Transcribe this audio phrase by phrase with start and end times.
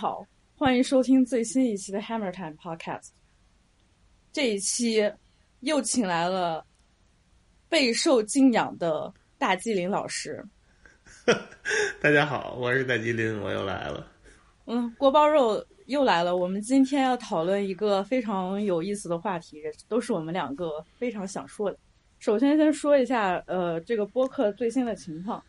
[0.00, 0.24] 好，
[0.56, 3.08] 欢迎收听最新一期的 Hammer Time Podcast。
[4.32, 5.12] 这一期
[5.58, 6.64] 又请来了
[7.68, 10.40] 备受敬仰的大吉林老师。
[12.00, 14.06] 大家好，我是大吉林，我又来了。
[14.66, 16.36] 嗯，锅包肉又来了。
[16.36, 21.76] 我们今天要讨论一个非常有意思的话题，都是我们两个非常想说的。
[22.20, 25.42] 首先，先说一下呃这个播客最新的情况。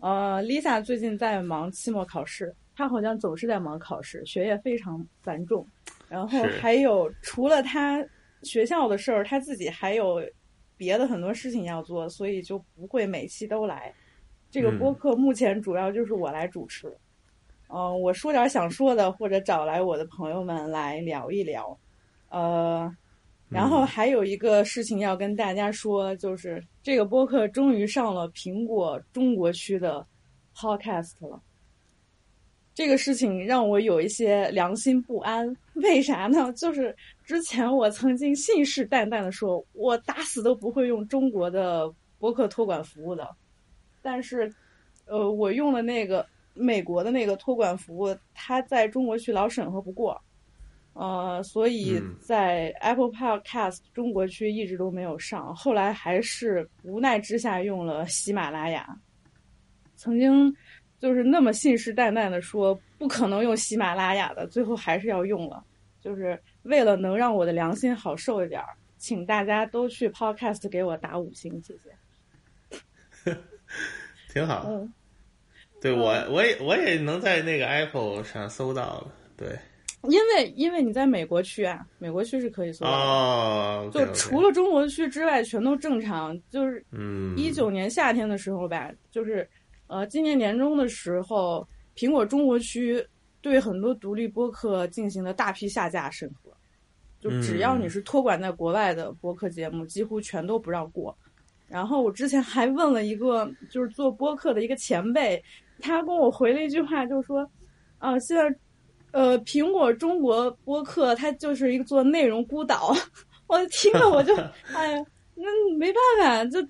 [0.00, 5.66] 呃，Lisa 最近在忙期末考试，她好像总是在忙考试，学业非常繁重。
[6.08, 8.04] 然后还有除了他
[8.42, 10.22] 学校的事儿，他自己还有
[10.76, 13.92] 别的很多事情要做，所以就不会每期都来。
[14.50, 16.94] 这个播客目前主要就是我来主持。
[17.68, 21.78] 嗯，我说点想说的，或者找来我的朋友们来聊一聊。
[22.28, 22.94] 呃，
[23.48, 30.06] 然后还有一个事情要跟大家说，就是这个播客终于上了苹果中国区的
[30.54, 31.40] Podcast 了。
[32.74, 36.52] 这个事情让我有一些良心不安，为啥呢？
[36.54, 43.28] 就是之前我曾经信誓旦旦的说，我打死都不会用中国的博客托管服务的。
[44.00, 44.52] 但是，
[45.06, 46.26] 呃，我用的那个。
[46.54, 50.20] 美国的那个托管服务，它在中国区老审核不过，
[50.92, 55.56] 呃，所以在 Apple Podcast 中国区一直都没有上。
[55.56, 58.86] 后来还是无奈之下用了喜马拉雅。
[59.96, 60.54] 曾经
[61.02, 65.64] 就是那么信誓旦旦的说不可能用喜马拉雅的，最后还是要用了，
[66.00, 68.68] 就是为了能让我的良心好受一点儿。
[68.98, 71.74] 请大家都去 Podcast 给我打五星，谢
[73.24, 73.36] 谢。
[74.32, 74.64] 挺好。
[74.68, 74.92] 嗯。
[75.80, 79.12] 对我，我也我也能在那个 Apple 上搜到了。
[79.36, 79.58] 对，
[80.04, 82.92] 因为因为你在美国区啊，美国区是可以搜到。
[82.92, 86.40] 哦，就除了中国区之外，全都正常。
[86.48, 89.50] 就是嗯一九年夏天的时候吧，就是
[89.92, 93.06] 呃，今年年中的时候，苹果中国区
[93.42, 96.50] 对很多独立播客进行了大批下架审核，
[97.20, 101.14] 就只要你是托管在国外的播客节目，几乎全都不让过。
[101.68, 105.42] 然后我之前还问了一个就是做播客的一个前辈。
[105.78, 107.46] 他跟我回了一句话，就是说，
[107.98, 108.56] 啊，现在，
[109.10, 112.94] 呃，苹果中国播客它就是一个做内容孤岛，
[113.46, 114.34] 我听了我就，
[114.72, 115.04] 哎呀，
[115.34, 116.66] 那没办法，这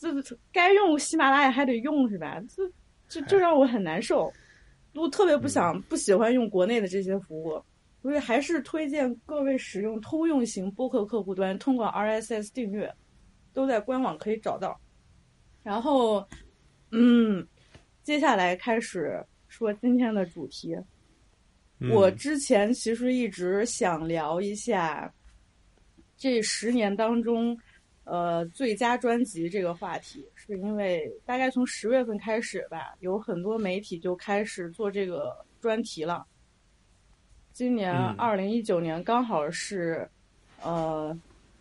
[0.00, 0.10] 这
[0.50, 2.42] 该用喜马拉雅还得用是吧？
[2.48, 2.72] 这
[3.06, 4.32] 这这让我很难受，
[4.94, 7.62] 我特别不想不喜欢用国内的这些服务，
[8.00, 12.92] 所以还是推荐各位使用通用型播客客户端，通过 RSS 订阅，
[13.52, 14.80] 都在官网可以找到。
[15.62, 16.26] 然后，
[16.90, 17.46] 嗯。
[18.02, 20.74] 接下来开始说今天的主题。
[21.92, 25.12] 我之前其实一直想聊一下
[26.16, 27.56] 这十年当中，
[28.10, 36.26] 呃，最佳专辑这个话题，是因为大概从十月份开始吧，有很多媒体就开始做这个专题了。
[37.52, 40.10] 今年二零一九年刚好是
[40.60, 41.16] 呃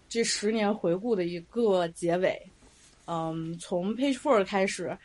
[0.08, 2.42] 这十年回顾的一个结尾。
[3.06, 4.98] 嗯，从 Page Four 开始。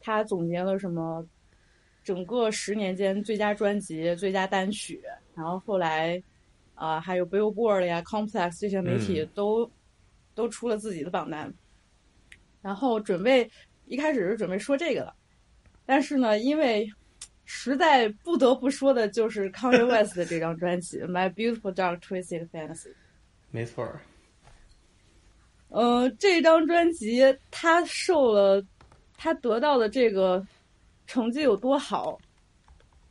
[0.00, 1.26] 他总结了什么？
[2.04, 5.02] 整个十年间最佳专辑、最佳单曲，
[5.34, 6.22] 然后后来，
[6.76, 9.68] 啊，还有 Billboard 呀、Complex 这些媒体都
[10.36, 11.52] 都出了自己的榜单。
[12.62, 13.50] 然后准备
[13.86, 15.12] 一开始是准备说这个的，
[15.84, 16.88] 但是呢，因为
[17.44, 22.88] 实在不得不说的就是 Kanye West 的这张专辑《My Beautiful Dark Twisted Fantasy》。
[23.50, 23.84] 没错。
[25.70, 28.64] 呃，这张专辑他受了。
[29.18, 30.46] 他得到的这个
[31.06, 32.18] 成绩有多好？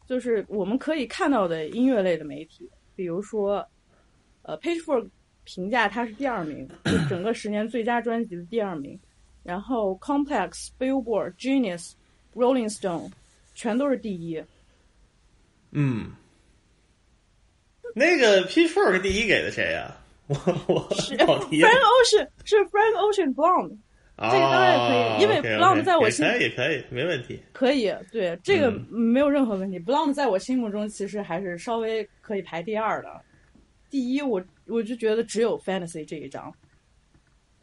[0.06, 3.68] 就是我们可以看到的音乐类的媒体，比如说，
[4.44, 5.10] 呃 Four
[5.46, 9.00] 评价他是第二名，就 整个十年最佳专辑的第二名。
[9.44, 11.94] 然后 Complex、Billboard、Genius、
[12.34, 13.12] Rolling Stone
[13.54, 14.44] 全都是第一。
[15.72, 16.12] 嗯，
[17.94, 19.96] 那个 Four 是第一给的谁呀？
[20.28, 20.36] 我
[20.68, 23.78] 我是 Frank Ocean，是 Frank Ocean Blonde。
[24.18, 27.40] 这个当然可以，因为 Blonde 在我心里也可以，没问题。
[27.52, 29.80] 可以，对这个没有任何问题。
[29.80, 33.22] Blonde 在我心目中其实还是稍微可以排第二的，
[33.92, 36.54] 第一我我就觉得只有 Fantasy 这一张。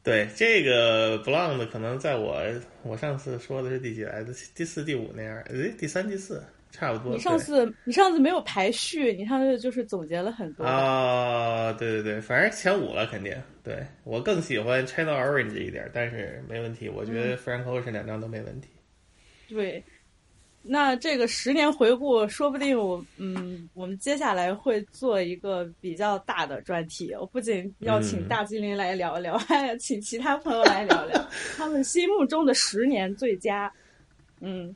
[0.02, 2.42] 对这个 Blonde 可能在我
[2.82, 4.32] 我上次说的是第几来的？
[4.54, 5.40] 第四、第五那样？
[5.42, 6.42] 诶，第三、第四。
[6.74, 7.12] 差不多。
[7.12, 11.70] 你上次你上次没有排序，你上次就是总结了很多啊。
[11.74, 13.36] 对对对，反正前五了肯定。
[13.62, 18.70] 对我更喜欢 China Orange 一点，但是没问题，我觉得 Frank Ocean 两张都没问题。
[19.50, 19.84] 对，
[20.64, 27.12] 那这个十年回顾，说不定我嗯，我们接下来会做一个比较大的专题。
[27.14, 33.72] 我不仅要请大精灵来聊一聊，还要请其他朋友来聊聊 他们心目中的十年最佳。
[34.40, 34.74] 嗯。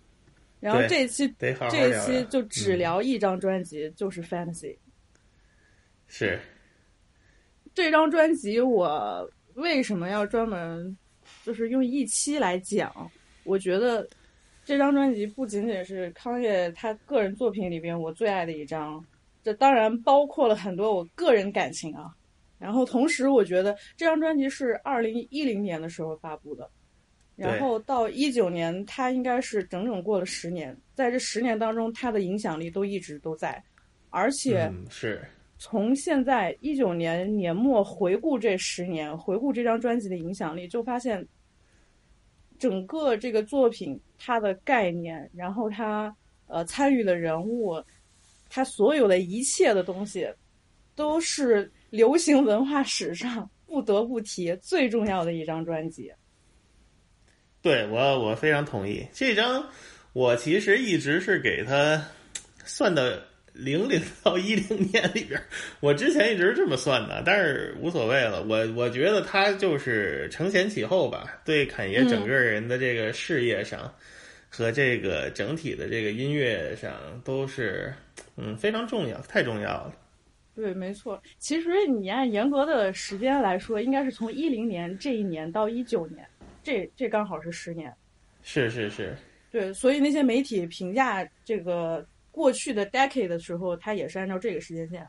[0.59, 4.75] 然后这一期这一期就只聊一张专辑，就是《Fantasy》。
[6.09, 6.41] 是。
[7.75, 10.97] 这张专辑我为什么要专门
[11.45, 12.91] 就是用一期来讲？
[13.45, 14.09] 我觉得
[14.67, 19.03] 这张专辑不仅仅是康业他个人作品里边我最爱的一张，
[19.45, 22.13] 这当然包括了很多我个人感情啊。
[22.59, 26.69] 然后同时，我觉得这张专辑是二零一零年的时候发布的，
[27.37, 30.77] 然后到一九年，它应该是整整过了十年。
[30.97, 33.63] 在这十年当中，它的影响力都一直都在，
[34.11, 35.25] 而且是。
[35.59, 41.25] 从现在一九年年末回顾这十年，回顾这张专辑的影响力，就发现
[42.59, 46.15] 整个这个作品它的概念，然后它
[46.47, 47.83] 呃参与的人物，
[48.49, 50.29] 它所有的一切的东西，
[50.95, 56.13] 都是流行文化史上不得不提最重要的一张专辑。
[57.63, 59.69] 对我，我非常同意这张，
[60.13, 62.05] 我其实一直是给他
[62.65, 63.27] 算的。
[63.59, 65.41] 零零到一零年里边，
[65.81, 68.43] 我之前一直是这么算的，但是无所谓了。
[68.43, 73.91] 我我觉得他就是承前启后吧，对侃爷整个人的这个事业上
[74.51, 76.93] 和这个整体的这个音乐上
[77.25, 77.93] 都是
[78.37, 79.95] 嗯非常重要，太重要了。
[80.55, 81.23] 对，没错。
[81.39, 86.27] 其实你按严格的时间来说，应该是从一零年这一年到一九年，
[86.63, 87.91] 这这刚好是十年。
[88.43, 89.17] 是是是。
[89.51, 92.07] 对，所以那些媒体评价这个。
[92.37, 95.09] 过去的 decade 的时候，他也是按照这个时间线。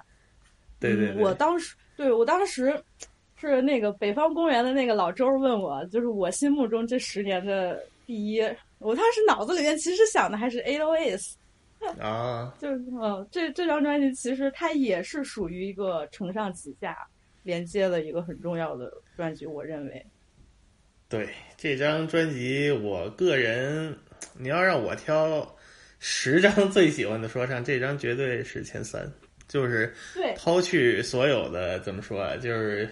[0.79, 1.21] 对对对。
[1.21, 2.81] 我当时，对我当时
[3.35, 8.41] 是那个北方公园的那个老周问我，就是我心目中这十年的第一。
[8.79, 11.37] 我当时脑子里面其实想的还是 A O S。
[11.99, 12.55] 啊。
[12.61, 16.95] 就是嗯，这这张专辑其实它也是属于一个承上启下
[17.43, 20.05] 连接的一个很重要的专辑，我认为。
[21.09, 21.27] 对
[21.57, 23.93] 这张专辑，我个人
[24.39, 25.53] 你要让我挑。
[25.99, 29.11] 十张最喜欢的说唱，这张绝对是前三，
[29.47, 29.91] 就是
[30.35, 32.87] 抛去所有的怎么说啊，就是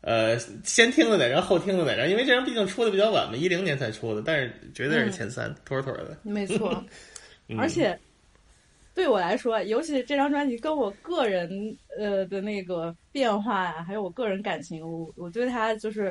[0.00, 6.16] 呃先听了哪张后听了哪张，因为这张毕竟出的比较晚嘛，一零年才出的，但是绝对是前三，妥妥的。
[6.22, 6.82] 没错，
[7.58, 7.98] 而且
[8.94, 16.10] 对我来说，尤其这张专辑跟我个人呃的那个变化呀，还有我个人感情，我我对它就是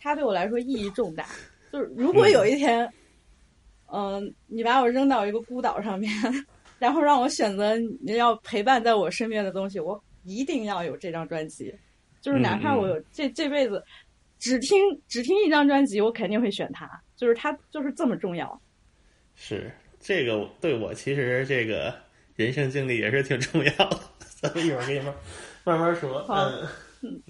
[0.00, 1.26] 它对我来说意义重大。
[1.70, 2.90] 就是如果有一天。
[3.92, 6.12] 嗯，你把我扔到一个孤岛上面，
[6.78, 11.74] 然后让我选择你要陪伴在我身边的东西，我一定要有这张专辑。
[12.20, 13.80] 就是哪怕我有这这辈子
[14.38, 16.90] 只听只听一张专辑，我肯定会选它。
[17.14, 18.60] 就是它就是这么重要。
[19.36, 21.94] 是这个对我其实这个
[22.34, 24.00] 人生经历也是挺重要的。
[24.40, 25.14] 咱们一会儿给你们
[25.64, 26.26] 慢慢说。
[26.28, 26.68] 嗯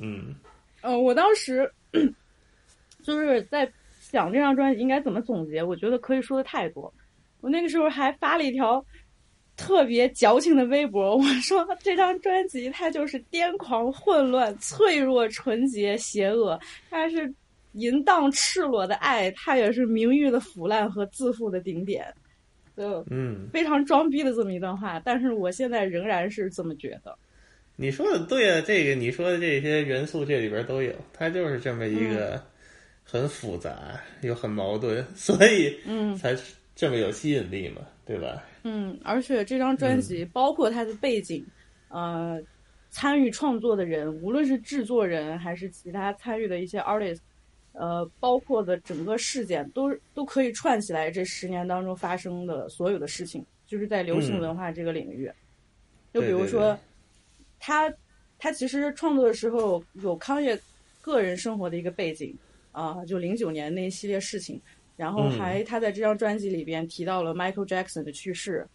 [0.00, 0.34] 嗯
[0.82, 1.70] 嗯，我当时
[3.04, 3.70] 就是在。
[4.10, 5.62] 讲这张专辑应该怎么总结？
[5.62, 6.92] 我觉得可以说的太多。
[7.40, 8.84] 我那个时候还发了一条
[9.56, 16.58] 特别矫情的微博，我说这张专辑它就是癫狂、混乱、脆弱、纯洁、邪恶，
[16.90, 17.32] 它是
[17.72, 22.06] 淫荡、赤裸的爱，它也是名誉的腐烂和自负的顶点。
[22.76, 27.16] 就嗯，非常装逼的这么一段话，但是我现在仍然是这么觉得。
[27.76, 32.42] 你说的对啊，这个你说的这些元素这里边都有，它就是这么一个。
[33.08, 36.36] 很复杂又很矛盾，所以嗯，才
[36.74, 38.42] 这么有吸引力嘛，对吧？
[38.64, 41.46] 嗯，而且这张专辑包括它的背景，
[41.88, 42.42] 呃，
[42.90, 47.20] 参与创作的人，无论是制作人还是其他参与的一些 artist，
[47.72, 51.08] 呃，包括的整个事件，都都可以串起来。
[51.08, 55.30] 这十年当中发生的所有的事情，就是在流行文化这个领域。
[56.12, 56.76] 就比如说，
[57.60, 57.92] 他
[58.36, 60.58] 他其实创作的时候有康业
[61.00, 62.36] 个人生活的一个背景。
[62.76, 64.60] 啊，就零九年那一系列事情，
[64.98, 68.66] 然后还他在这张专辑里边提到了 Michael Jackson 的去世，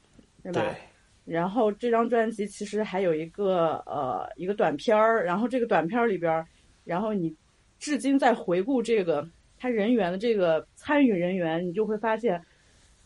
[0.41, 0.75] 对吧？
[1.23, 6.43] 然后这张专辑其实还有一个呃一个短片儿，然后这个短片儿里边，
[6.83, 7.31] 然后你
[7.77, 9.23] 至今在回顾这个
[9.59, 12.41] 他人员的这个参与人员，你就会发现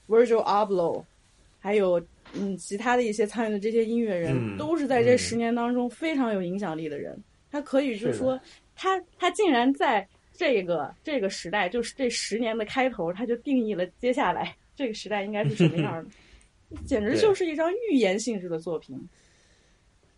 [0.07, 1.03] Virgil Abloh，
[1.59, 2.01] 还有
[2.33, 7.21] 嗯其他的一些参与的这些音乐人，都是在这十年当中非常有影响力的人。
[7.51, 8.39] 他可以就是说，
[8.77, 10.07] 他他竟然在。
[10.37, 18.97] 这个这个时代就是这十年的开头，它就定义了接下来这个时代应该是什么样的，简直就是一张预言性质的作品。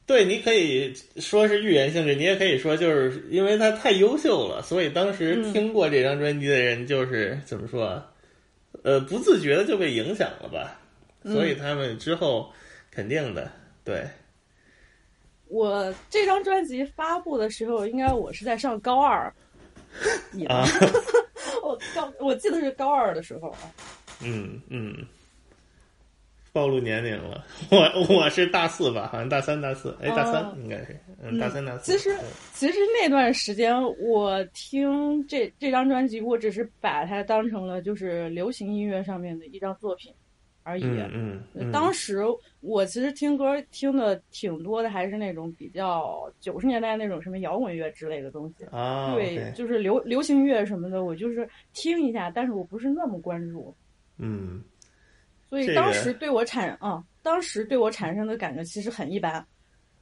[0.06, 8.02] 对，你可以说是预言性质，你也可以说就是因为他太优秀了，所以当时听过这张专辑的人就是怎么说，
[8.84, 10.80] 呃，不自觉的就被影响了吧，
[11.24, 12.50] 所以他们之后
[12.90, 13.52] 肯定的
[13.84, 14.06] 对。
[15.50, 19.34] 我这张专辑发布的时候，应该我是在上高二。
[20.50, 20.66] 啊！
[21.63, 23.60] 我高，我记得是高二的时候啊。
[24.24, 24.96] 嗯嗯。
[26.54, 31.92] 暴露年龄了， 我我是大四吧，好像大三大四，哎，大三应该是，嗯，大三大四。
[31.92, 32.18] 其实
[32.51, 40.12] 其实那段时间我听这这张专辑，我只是把它当成了就是流行音乐上面的一张作品
[40.68, 40.84] 而已。
[40.84, 41.72] 嗯嗯。
[41.72, 42.22] 当时
[42.60, 49.14] 我其实听歌听的挺多的，还是那种比较九十年代那种什么摇滚乐之类的东西啊。
[49.14, 53.74] 对，就是流流行乐什么的，我就是听一下，但是我不是那么关注。
[54.18, 54.62] 嗯。
[55.50, 59.34] 所以当时对我产啊，当时对我产生的感觉其实很一般，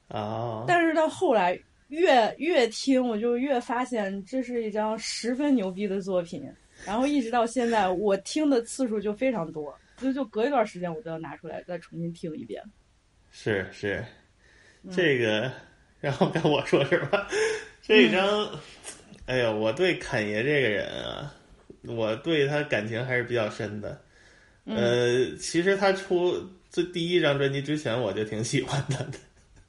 [0.08, 0.64] 啊。
[0.66, 1.56] 但是到后来
[1.88, 6.42] 越越听，我就越发现这是一张十分牛逼的作品。
[6.84, 12.62] 然后一直到现在，我听的次数就非常多，就就隔一段时间我都要拿出来再重新听一遍。
[13.30, 14.04] 是是，
[14.90, 15.50] 这个，
[16.00, 17.28] 然后该我说是吧？
[17.82, 18.50] 这张，
[19.26, 21.34] 哎呀，我对侃爷这个人啊，
[21.82, 24.00] 我对他感情还是比较深的。
[24.64, 26.34] 呃，其实他出
[26.70, 29.18] 这第一张专辑之前，我就挺喜欢他的。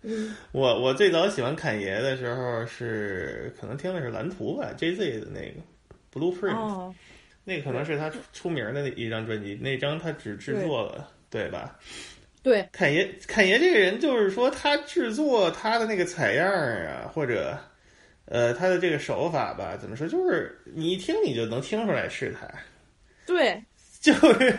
[0.54, 5.60] 我我最早喜欢侃爷的时候是可能听的是蓝图吧，J Z 的那个
[6.14, 6.94] Blueprint，
[7.48, 9.56] 那可能是他出名的那一张专辑。
[9.56, 11.80] 那张他只制作了，对吧？
[12.44, 17.58] 对，侃爷侃爷这个人，就是说他制作他的那个采样啊，或者
[18.26, 20.06] 呃他的这个手法吧，怎么说？
[20.06, 22.46] 就是你一听你就能听出来是他。
[23.26, 23.64] 对。
[24.00, 24.56] 就是，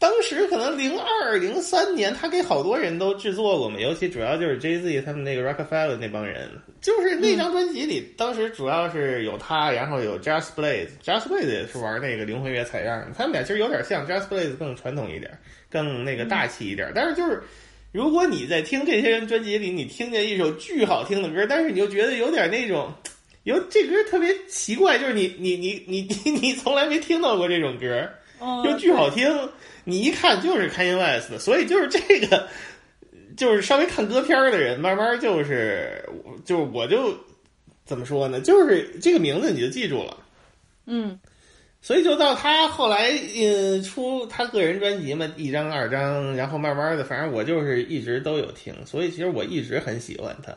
[0.00, 6.48] 当时可能零二零三年，他给好多人都制作过嘛，尤其主要就是 Jay Z 他们那个 Rockefeller 那帮人，
[6.80, 15.36] 就是那张专辑里，当时主要是有他，然后有 Just Blaze，Just Blaze 也是玩那个灵魂乐采样，他们俩其实有点像，Just Blaze 更传统一点，
[15.68, 17.42] 更那个大气一点，但是就是，
[17.90, 22.88] 如果你在听这些人专辑里，你听见一首巨好听的歌，但是你就觉得有点那种，
[23.42, 28.08] 有这歌特别奇怪，就是你你你你你你从来没听到过这种歌。
[28.62, 29.28] 就巨好听，
[29.88, 32.46] 你一看就是 Kanye West 的，所以就是这个，
[33.38, 36.04] 就是稍微看歌片的人，慢慢就是，
[36.44, 37.16] 就我就
[37.86, 38.38] 怎么说呢？
[38.38, 40.18] 就是这个名字你就记住了，
[40.84, 41.18] 嗯，
[41.80, 50.54] 所以就到他后来嗯出他个人专辑嘛，一张二张，然后慢慢的，反正我就是一直都有听，所以其实我一直很喜欢他，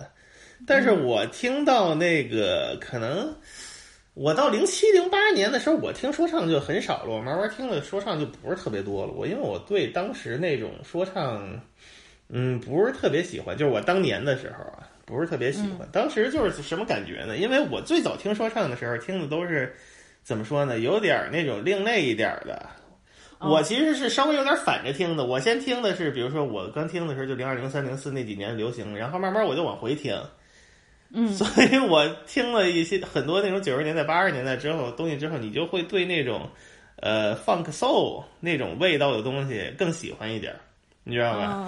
[0.68, 3.34] 但是我听到那个可能。
[4.14, 7.10] 我到零七零八年的时候，我听说唱就很少了。
[7.10, 9.14] 我慢慢听的说唱就不是特别多了。
[9.14, 11.42] 我因为我对当时那种说唱，
[12.28, 13.58] 嗯，不是特别喜欢。
[13.58, 15.88] 就是我当年的时候啊，不是特别喜欢。
[15.94, 17.38] 当时就是什么感觉呢？
[17.38, 19.74] 因为我最早听说唱的时候，听的都是
[20.24, 20.80] 怎么说呢？
[20.80, 22.70] 有点那种另类一点的。
[23.40, 25.26] 我其实是稍微有点反着听的。
[25.26, 30.16] 我先听的是，比如说我刚听的时候就零二零三零四那几年流行，然后慢慢我就往回听。
[31.14, 36.50] 嗯，所以我听了一些很多那种九十年代、八十年代之后东西之后，你就会对那种，
[36.96, 40.56] 呃，funk soul 那种味道的东西更喜欢一点，
[41.04, 41.68] 你知道吧？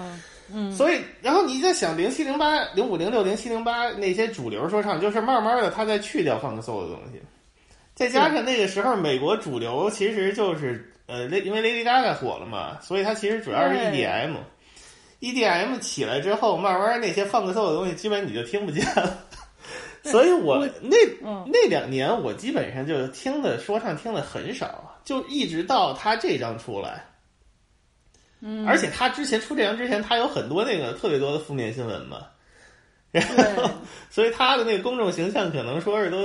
[0.52, 7.20] 嗯，所以然后你在想零七零八、零五零六、零七零八那些主流说唱，就是慢慢的他在去掉 funk soul 的东西，
[7.94, 14.36] 再加上那个时候美国主流其实就是呃，因为 Lady Gaga 火了嘛，所以它其实主要是 EDM。
[15.24, 19.18] EDM 起来之后，慢慢那些放个奏的东西，基本你就听不见了。
[20.04, 20.96] 所以我那
[21.46, 27.02] 那两年，我基本上就听的说唱听的很少，就一直到他这张出来。
[28.40, 32.26] 嗯，而且他之前出这张之前，他有很多那个特别多的负面新闻嘛。
[33.10, 33.26] 然
[33.56, 33.70] 后，
[34.10, 36.18] 所以他的那个公众形象可能说是都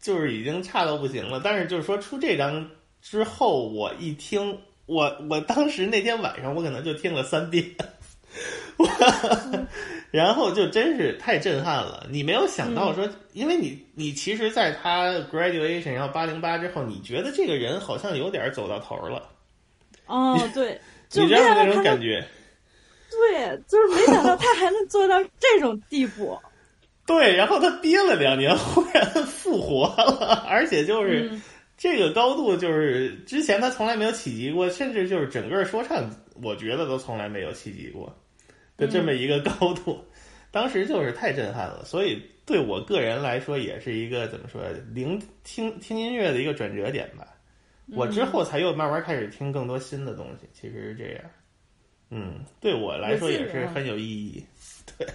[0.00, 1.40] 就是已经差到不行了。
[1.42, 2.70] 但是就是说出这张
[3.02, 7.64] 之后，我一听，我我当时那天晚上我可能就听了三遍。
[10.10, 12.06] 然后就真是太震撼了！
[12.10, 19.28] 你没有想到说，因为你你其实在他 graduation 然后八零八之后，你觉得这个人好像有点走到头了。
[20.06, 20.80] 哦，对，
[21.12, 22.24] 你知道那种感觉？
[23.10, 26.38] 对，就是没想到他还能做到这种地步。
[27.04, 31.30] 对，然后他憋了两年，忽然复活了，而且就是
[31.76, 36.10] 这个高度，就是之前他从来没有企及过，甚至就是整个说唱，
[36.42, 38.14] 我觉得都从来没有企及过。
[38.78, 40.02] 的这么一个高度，
[40.50, 44.62] 当时就是太震撼了，所以对我个人来说也是一个怎么说，
[44.94, 47.28] 聆听听音乐的一个转折点吧。
[47.92, 51.24] 我之后才又慢慢开始听更多新的东西，其实是这样。
[52.10, 54.44] 嗯，对我来说也是很有意义。
[54.96, 55.06] 对，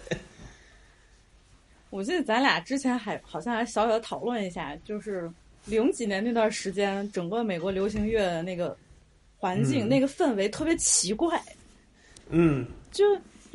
[1.89, 5.32] 我记得咱俩之前还好像还小小的讨论一下，就是
[5.65, 8.75] 零几年那段时间，整个美国流行乐的那个
[9.38, 11.41] 环境、那个氛围特别奇怪。
[12.29, 13.03] 嗯，就。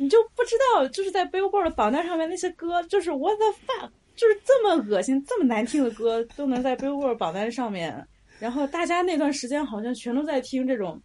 [0.01, 8.07] 你就不知道，就是在 Billboard 的榜单上面那些歌，就是 What the fuck，就是这么恶心、这么难听的歌都能在 Billboard 榜单上面。
[8.39, 10.97] 然后大家那段时间好像全都在听这种，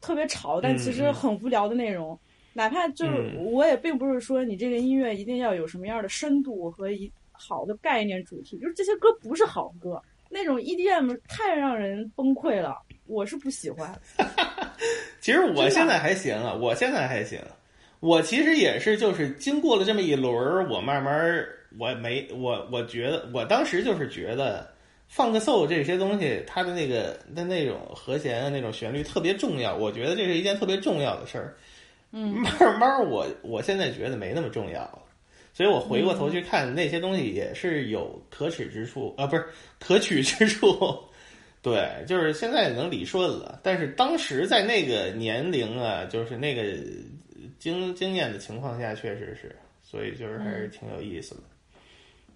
[0.00, 2.18] 特别吵，但其实很无聊的内容。
[2.52, 13.92] 哪怕就是我也并不是说你这个音乐一定要有什么样的深度和一好的概念主题，就是这些歌不是好歌，那种 EDM 太让人崩溃了，我是不喜欢。
[15.20, 17.38] 其实我现在还行啊，我现在还行。
[18.06, 21.44] 我其实也是，就是经过了这么一轮，我慢慢，
[21.78, 24.74] 我没我我觉得，我当时就是觉得。
[25.08, 29.72] 放个 soul 这些东西，它的那个的那种和弦啊，那种旋律特别重要。
[29.72, 31.54] 我觉得这是一件特别重要的事儿。
[32.10, 34.98] 嗯， 慢慢我我现在觉得没那么重要了。
[35.54, 39.44] 所以我回过头去看那些东西，也是有可耻之处啊，不是
[39.78, 40.76] 可取之处。
[41.62, 43.60] 对，就是现在能理顺了。
[43.62, 46.64] 但是当时在那个年龄啊，就是那个
[47.58, 51.40] 经经验的情况下，确实是，所以就是还是挺有意思的。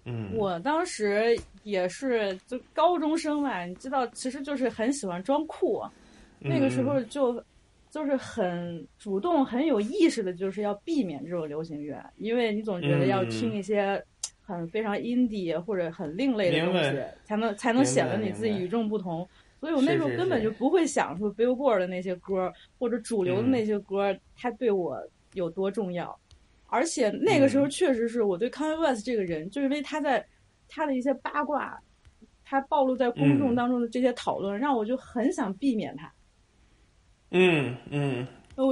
[0.05, 5.83] 嗯，我当时也是就高中生嘛，你知道，其实就是很喜欢装酷，
[6.39, 7.43] 那个时候就
[7.91, 14.03] 就是很主动、很有意识的，就是要避免这种流行乐，因为你总觉得要听一些
[14.41, 19.27] 很非常 indie 或者很另类的东西，才能才能显得你自己与众不同。
[19.61, 24.97] 所以我那时候根本就不会想说 Billboard 的那些歌或者主流的那些歌，它对我
[25.35, 26.19] 有多重要。
[26.65, 30.25] 而且那个时候确实是我对 Kanye West 这个人，就因为他在
[30.67, 31.77] 他的一些八卦，
[32.43, 36.11] 他暴露在公众当中的这些讨论，让我就很想避免他。
[37.31, 38.25] 嗯嗯，
[38.55, 38.67] 我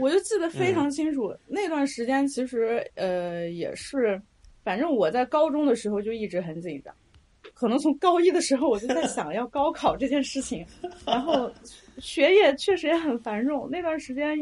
[0.00, 4.20] 我就记得非常清楚，那段时间其实呃也是，
[4.64, 6.94] 反正我在高中的时候就一直很紧张，
[7.54, 10.66] 可能从高一的时候我就在想要高考这件事情，
[11.06, 11.50] 然后
[11.98, 14.38] 学业确实也很繁重，那段时间。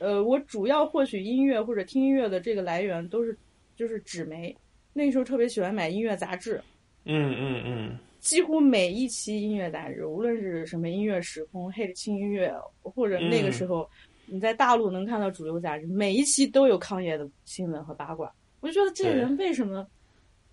[0.00, 3.36] 呃，我主要获取音乐或者听音乐的这个来源都是，
[3.74, 4.56] 就是纸媒。
[4.92, 6.62] 那个时候特别喜欢买音乐杂志，
[7.04, 12.48] 嗯嗯嗯，几乎每一期音乐杂志，无论是什么音乐时空、黑的轻音乐，
[12.80, 13.90] 或者那个时候
[14.26, 18.32] 你在大陆能看到主流杂志，每一期都有康爷的新闻和八卦。
[18.60, 19.84] 我就觉得这个人为什么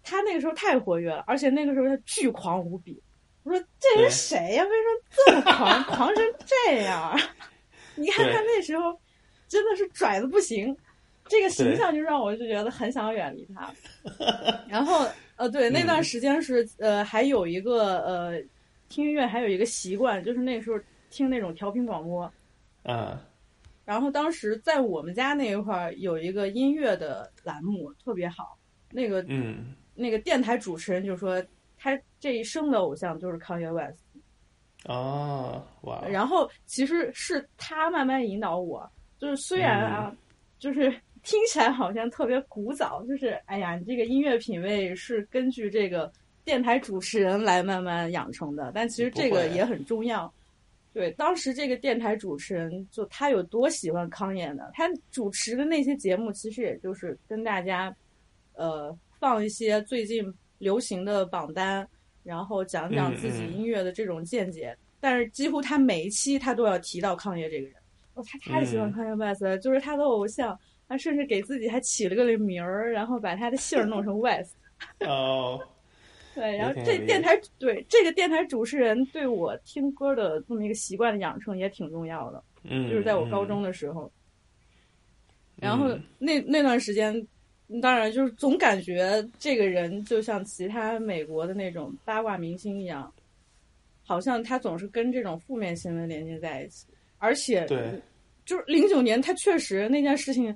[0.05, 3.01] 他那个时候太活跃了，而且那个时候他巨狂无比。
[3.43, 4.63] 我说这人谁呀？
[4.63, 7.19] 为什么这么狂， 狂成这样？
[7.95, 8.97] 你看他那时候。
[9.47, 10.75] 真的是拽的不行，
[11.27, 13.71] 这个形象就让我就觉得很想远离他。
[14.67, 18.41] 然后呃，对那段时间是呃，还有一个呃，
[18.89, 20.79] 听音乐还有一个习惯，就是那时候
[21.11, 22.29] 听那种调频广播。
[22.85, 23.15] 嗯。
[23.85, 28.57] 然后当时在我们家那一块儿有一个音乐的栏目特别好，
[28.91, 31.43] 那个嗯，那个电台主持人就说
[31.77, 33.99] 他这一生的偶像就是 Kanye West。
[34.85, 36.05] 哦，哇！
[36.07, 38.87] 然后其实是他慢慢引导我。
[39.17, 40.15] 就是虽然啊，
[40.59, 40.91] 就是
[41.23, 46.11] 听起来好像特别古早，就是哎呀，你这个音乐品味是根据这个
[46.43, 50.31] 电台主持人来慢慢养成的，但其实这个也很重要。
[50.93, 57.93] 对，当时这个电台主持人就他有多喜欢康燕的，他主持的那些节目其实也就是跟大家，
[58.53, 61.87] 呃，放一些最近流行的榜单，
[62.23, 64.75] 然后讲讲自己音乐的这种见解。
[64.99, 67.75] 但是几乎他每一期他都要提到康爷这个人。
[68.15, 74.55] 哦，他太喜欢 Kanye West 了，就是他的偶像，他甚至给自己还起了个名儿，然后把他的姓儿弄成 West。
[75.05, 75.61] 哦，
[76.33, 84.11] 对，然后这电台对这个电台主持人对我听歌的这么一个习惯的养成也挺重要的，嗯，就是在我高中的时候，
[85.57, 87.15] 然后那那段时间，
[87.81, 93.11] 当然就是总感觉这个人就像其他美国的那种八卦明星一样，
[94.03, 96.85] 好像他总是跟这种负面新闻连接在一起。
[97.17, 97.99] 而且，对，
[98.45, 100.55] 就是零九年，他确实那件事情，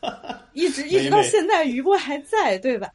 [0.54, 2.90] 一直一直到现在余波还在，对吧？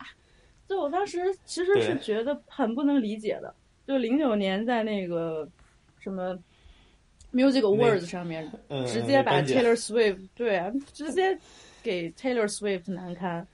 [0.67, 3.53] 就我当时其实是觉得很不能理解的，
[3.85, 5.47] 就零九年在那个
[5.99, 6.33] 什么
[7.33, 8.49] Music Awards 上面，
[8.87, 11.37] 直接把 Taylor Swift 对啊，直接
[11.83, 13.45] 给 Taylor Swift 难堪，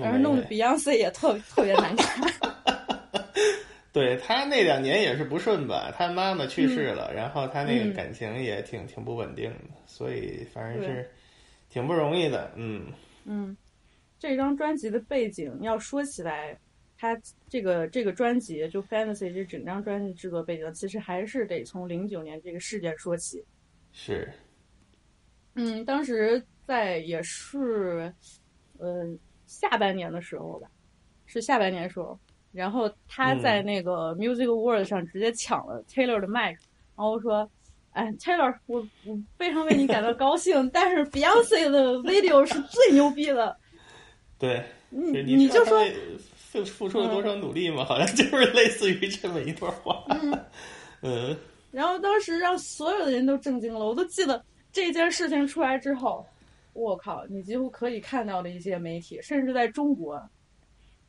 [0.00, 2.32] 然后弄得 Beyonce 也特特别难看。
[3.92, 11.10] 对他那两年也是不顺吧，他妈妈去世了，然后他那个感情也挺挺不稳定的，所以反正是
[11.68, 12.86] 挺不容易的，嗯。
[13.24, 13.54] 嗯，
[14.18, 16.58] 这张专辑的背景要说起来，
[16.96, 23.44] 他这个这个专辑就 Fantasy 这整张专辑制作背景，其实还是得从零九年这个事件说起。
[23.92, 24.32] 是，
[25.54, 28.10] 嗯，当时在也是
[28.78, 29.06] 呃
[29.52, 30.66] 下半年的时候吧，
[31.26, 32.18] 是下半年时候。
[32.52, 36.60] 然后他在那个 Music World 上直接抢了 Taylor 的麦克，
[36.96, 37.50] 然后说
[37.92, 43.56] ：“哎，Taylor，我我非常为你感到高兴， 但是 Beyonce 的 video 是最牛逼的。”
[44.38, 45.82] 对，你你就说
[46.34, 47.84] 付付出了多少努力嘛？
[47.84, 50.04] 好像就是类似于这么一段话。
[51.00, 51.34] 嗯，
[51.70, 53.86] 然后当时让所有的人都震惊了。
[53.86, 56.26] 我都记得这件事情出来之后，
[56.72, 60.20] 我靠，你几乎可以看到的一些媒体，甚至在中国，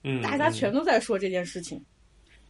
[0.03, 1.83] 嗯，大家全都在说这件事情，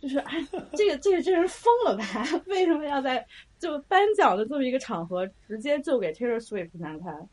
[0.02, 2.26] 就是哎，这个这个这人疯了吧？
[2.48, 3.26] 为什么要在
[3.60, 7.30] 就颁奖的这么一个场合直接就给 Taylor Swift 难堪？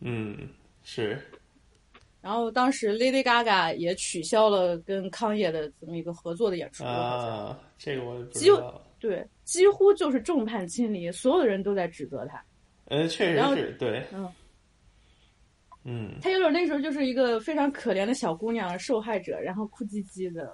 [0.00, 0.48] 嗯，
[0.82, 1.18] 是。
[2.22, 8.60] 然后当时 Lady Gaga 也取消了跟康业的这么一个合作的演出啊，这个我几乎
[8.98, 12.44] 对，几乎就是众叛亲离，所有的人都在指责他。
[12.88, 14.30] 嗯，确实是对，嗯
[15.84, 20.52] 嗯，他有点那时候就是一个非常可怜的小姑娘，受害者，然后哭唧唧的。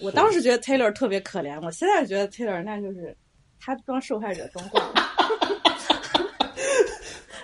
[0.00, 3.16] 我当时觉得 Taylor 特别可怜，我现在觉得 Taylor 那就是
[3.60, 4.94] 他装受害者装惯了。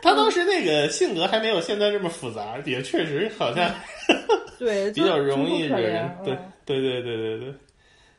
[0.02, 3.72] 他当时那个性格还没有现在这么复杂，也确实好像
[4.58, 6.10] 对 比较容易人。
[6.24, 7.54] 对对对对对对。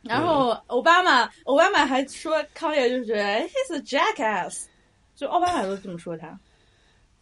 [0.02, 4.64] 然后奥巴马，奥巴马还说康爷就是 he's a jackass，
[5.14, 6.38] 就奥巴马都这么说他。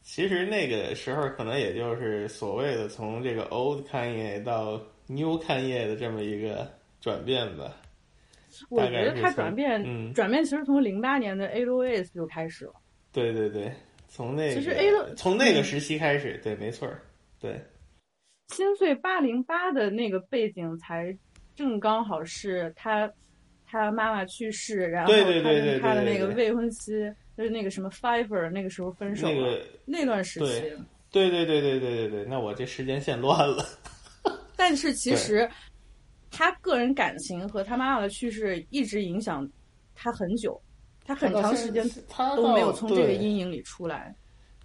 [0.03, 6.69] 其实那个时候可能也就是所谓的从这个 old 看业到 new 看业的这么一个
[7.01, 7.77] 转变吧。
[8.69, 12.75] 我觉得他转变，转变其实从零八年的 A O S 就开始了。
[13.13, 13.73] 对对对。
[14.09, 16.87] 从那其实 A 从那个时期开始，对，没错，
[17.41, 17.59] 对。
[18.49, 21.17] 心碎八零八的那个背景才
[21.55, 23.11] 正刚好是他
[23.67, 26.93] 他妈妈去世，然后他跟他的那个未婚妻
[27.37, 30.63] 就是那个什么 Fiver 那个时候分手了，那段时期。
[31.11, 33.65] 对对对对对对对，那我这时间线乱了。
[34.57, 35.49] 但是其实
[36.31, 39.49] 他个人感情和他妈妈的去世一直影响
[39.95, 40.61] 他很久。
[41.05, 41.85] 他很长时间
[42.37, 44.15] 都没有从这个阴影里出来。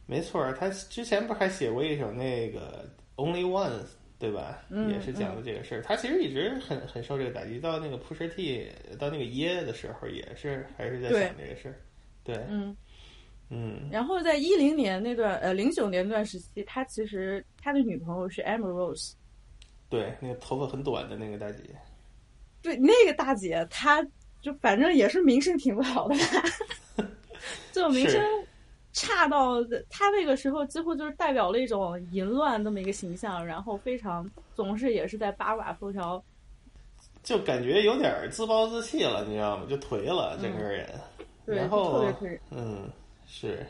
[0.05, 2.87] 没错，他之前不是还写过一首那个
[3.21, 3.71] 《Only Once》，
[4.19, 4.63] 对吧？
[4.69, 5.81] 嗯，也是讲的这个事儿。
[5.81, 7.59] 他其实一直很很受这个打击。
[7.59, 11.75] 到那个 Pusha T，到那个耶的时候，也是还是在想这个事儿。
[12.27, 12.77] 对，嗯
[13.49, 13.89] 嗯。
[13.91, 19.13] 然后在一零年那段呃零九年那段时期，他其实他的女朋友是 Emma Rose，。
[19.89, 21.63] 对，那个头发很短的那个大姐。
[22.61, 24.05] 对，那个大姐她。
[24.39, 26.15] 就反正也是名声挺不好的，
[27.73, 28.21] 就名声
[28.93, 36.23] 差到她那个时候几乎就是代表了一种淫乱那么一个形象，然后非常总是也是在八卦头条，
[37.23, 39.65] 就感觉有点自暴自弃了，你知道吗？
[39.67, 40.87] 就颓了整个人，
[41.55, 42.91] 然后特别颓，嗯，
[43.25, 43.65] 是。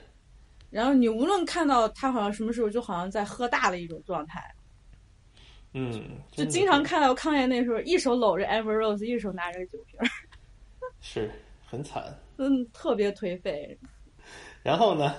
[0.70, 4.44] 然后你无论看到他好像什么时候就好像在喝大的一种状态，
[5.74, 10.00] 嗯，就经常看到康爷那时候一手搂着 Amber Rose，一手拿着酒瓶。
[11.00, 11.32] 是
[11.66, 12.04] 很惨，
[12.38, 13.78] 嗯，特别颓废。
[14.62, 15.16] 然后呢？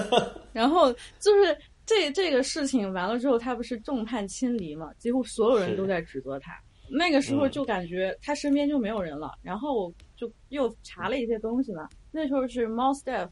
[0.52, 4.92] 然后就是这这个事情完了之后，他不是众叛亲离嘛？
[4.98, 6.52] 几乎所有人都在指责他。
[6.88, 9.32] 那个时候就感觉他身边就没有人了。
[9.42, 11.88] 然后就又查了一些东西嘛。
[12.12, 13.28] 那时候是 Mouse Def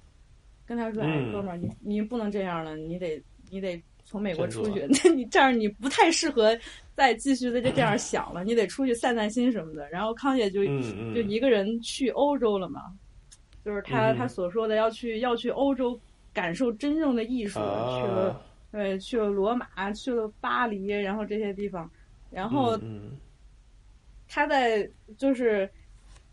[0.67, 4.85] 跟他说：“哎，哥们儿，你你不能这样了，你得你得从美国出去。
[5.05, 6.59] 那你这样你不太适合。”
[6.97, 9.89] 再继续在这这样 想了，你得出去散散心什么的。
[9.89, 10.63] 然后康姐就
[11.15, 12.93] 就一个人去欧洲了嘛，
[13.65, 15.99] 就是他他所说的要去要去欧洲
[16.35, 21.91] 感受真正的艺术，去了对去了罗马，去了巴黎，然后这些地方。
[22.31, 22.79] 然后
[24.29, 25.67] 他在就是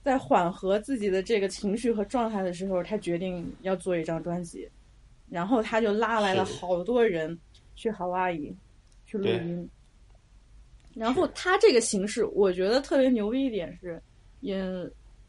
[0.08, 4.66] 在缓和自己的这个情绪和状态的时候，他决定要做一张专辑，
[5.30, 7.38] 然后他就拉来了好多人
[7.76, 8.56] 去夏威夷
[9.06, 9.70] 去录音。
[10.96, 14.02] 然后他这个形式，我觉得特别牛逼一点是，
[14.40, 14.64] 也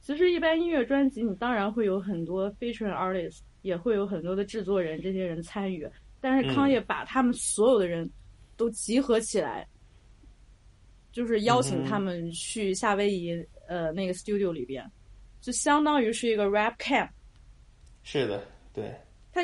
[0.01, 5.85] 其实一般音乐专辑，你当然会有很多 featuring artist，也会有很多的制作人这些人参与，
[6.21, 8.09] 但是康业把他们所有的人
[8.57, 9.67] 都集合起来，
[11.11, 14.85] 就是邀请他们去夏威夷呃那个 studio 里边，
[15.41, 17.09] 就相当于是一个 rap camp。
[18.03, 18.43] 是的，
[18.75, 18.93] 对。
[19.33, 19.41] 他，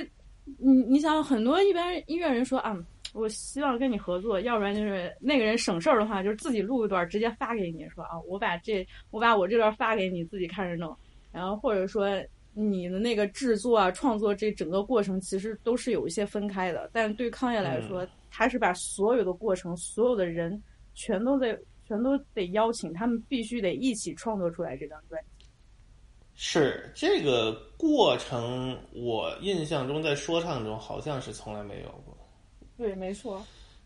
[0.59, 2.77] 你你想很多一般音乐人说啊。
[3.13, 10.93] 我希望跟你合作，要不然就是那个人省事儿的话，就是自己录一段直接发给你，说啊，我把这我把我这段发给你，自己看着弄。
[11.31, 12.09] 然后或者说
[12.55, 16.91] 你的那个制作啊、创作这整个过程，其实都是有一些分开的。
[16.93, 20.61] 但对康业来说，他是把所有的过程、所有的人
[20.93, 25.47] 全都得全都得邀请，他们必须得一起创作出来这张专辑。
[26.35, 32.17] 是这个过程，我印象中在说唱中好像是从来没有过。
[32.77, 33.41] 对，没错。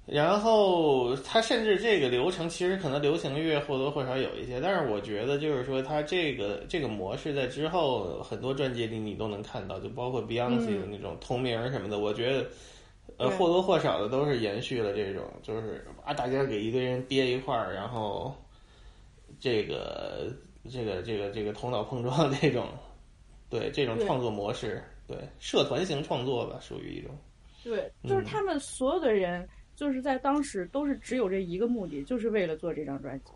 [0.06, 12.48] 然后他甚至这个流程，其实可能流行乐或多或少有一些，但是我觉得就是说，他这个这个模式在之后很多专辑里你都能看到，就包括 Beyonce 的那种同名什么的，我觉得
[13.16, 18.34] 呃或多或少的都是延续了这种，就是啊大家给一堆人憋一块儿，然后
[19.40, 20.32] 这个
[20.70, 22.68] 这个这个这个头脑碰撞这种
[23.48, 27.10] 对这种创作模式，对社团型创作吧，属于一种。
[27.64, 33.32] 对，就是他们所有的人，就是在当时都是只有这一个目的，就是为了做这张专辑，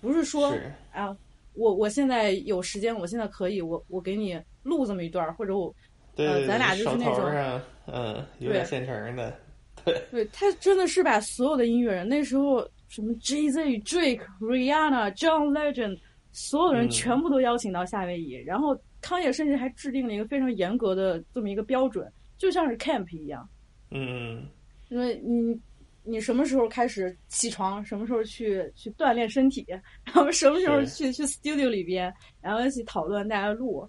[0.00, 0.54] 不是说
[0.92, 1.16] 啊，
[1.54, 5.74] 我我现在有时间，我现在可以，我我给你录这么一段，或者我
[6.16, 9.36] 呃，咱俩就是那种嗯，有点现成的。
[9.84, 15.98] 对，对他真的是把所有的音乐人那时候什么 Jay Z、Drake、Rihanna、John Legend，
[16.30, 22.06] 所有人全部都邀请到夏威夷，然后康也甚至还制定了一个非常严格的这么一个标准，
[22.38, 23.48] 就像是 camp 一样。
[23.90, 24.46] 嗯，
[24.88, 25.58] 因为你
[26.04, 29.66] 你什么时候开始起床，什么时候去去锻炼身体，
[30.04, 33.88] 然后什么时候去去 studio 里边，然后一起讨论大家录。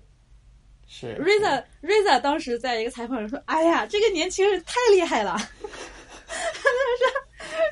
[0.87, 5.35] 是 Riza Riza 当时在一个采访里说：“哎呀，这个年轻人太厉害了！”
[6.27, 7.07] 他说：“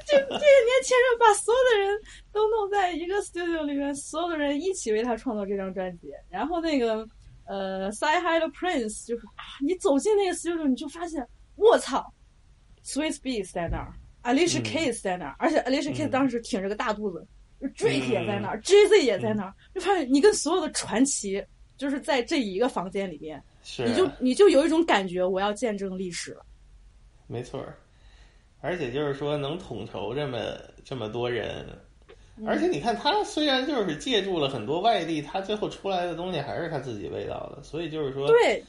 [0.07, 1.99] 这这个年轻人把所有的人
[2.31, 6.09] 都弄在一个 studio 里面，所有的人一起为他创作这张专辑。
[6.29, 7.07] 然后那个
[7.45, 12.13] 呃 s i h i 的 Prince 就是啊，你走进那个 studio，你就发现我操
[12.83, 13.93] ，Swiss Beats 在那儿
[14.23, 17.25] ，Alicia Keys 在那儿，而且 Alicia Keys 当时挺着个大肚子
[17.75, 21.43] ，Drake 也在那儿，Jay Z 也在那儿，就发现你跟所有的传奇。”
[21.81, 23.41] 就是在这一个房间里面，
[23.79, 26.45] 你就你就有一种感觉，我要见证历史了。
[27.25, 27.65] 没错，
[28.59, 30.37] 而且就是说能统筹这么
[30.85, 31.65] 这么多人，
[32.45, 38.63] 而且你看他虽然就是借助了很多外地，他最后出来的东西还是他自己味道的，所以就是说，对，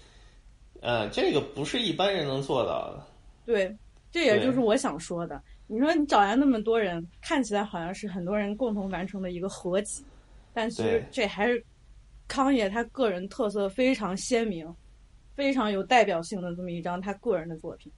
[0.81, 3.07] 呃，这个不是一般人能做到的。
[3.44, 3.77] 对，
[4.11, 5.38] 这也就是我想说的。
[5.66, 10.03] 你说你找来那么多人，看起来好像是很多人共同完成的一个合集，
[10.55, 11.62] 但其实这还是。
[12.33, 14.66] 康爷他个人特色非常鲜明，
[15.37, 17.92] 非常有代表性的这么一张他个人的作品。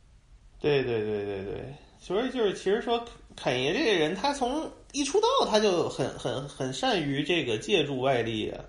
[0.59, 3.01] 对对对对对，所以就是其实说
[3.37, 8.65] 侃爷这个人，他从一出道他就很很很善于这个借助外力啊。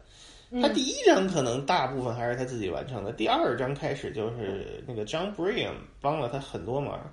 [0.62, 7.12] 他第一张可能大部分还是他自己完成的，第二张开始就是那个 John Brian 帮了他很多忙。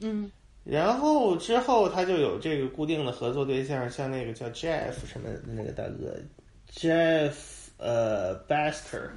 [0.00, 0.32] 嗯，
[0.64, 6.16] 然后之后他就有这个固定的合作对象，像那个叫 Jeff 什么那个大哥
[6.72, 7.60] Jeff。
[7.82, 9.10] 呃，Baster，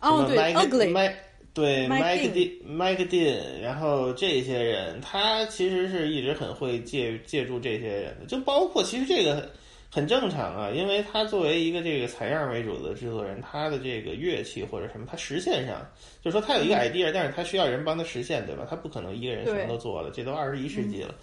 [0.00, 1.12] 哦对，Ugly，
[1.52, 9.50] 对，Mike D，Mike D，然后这些人，他其实是一直很会借借助这些人的，就包括其实这个
[9.90, 15.80] 很正常啊，因为他作为一个这个采样为主的制作人，他的这个乐器或者什么，他实现上，
[16.22, 18.66] 就说他有一个 idea，但是他需要人帮他实现，对吧？
[18.68, 21.14] 他不可能一个人什么都做了，这都二十一世纪了。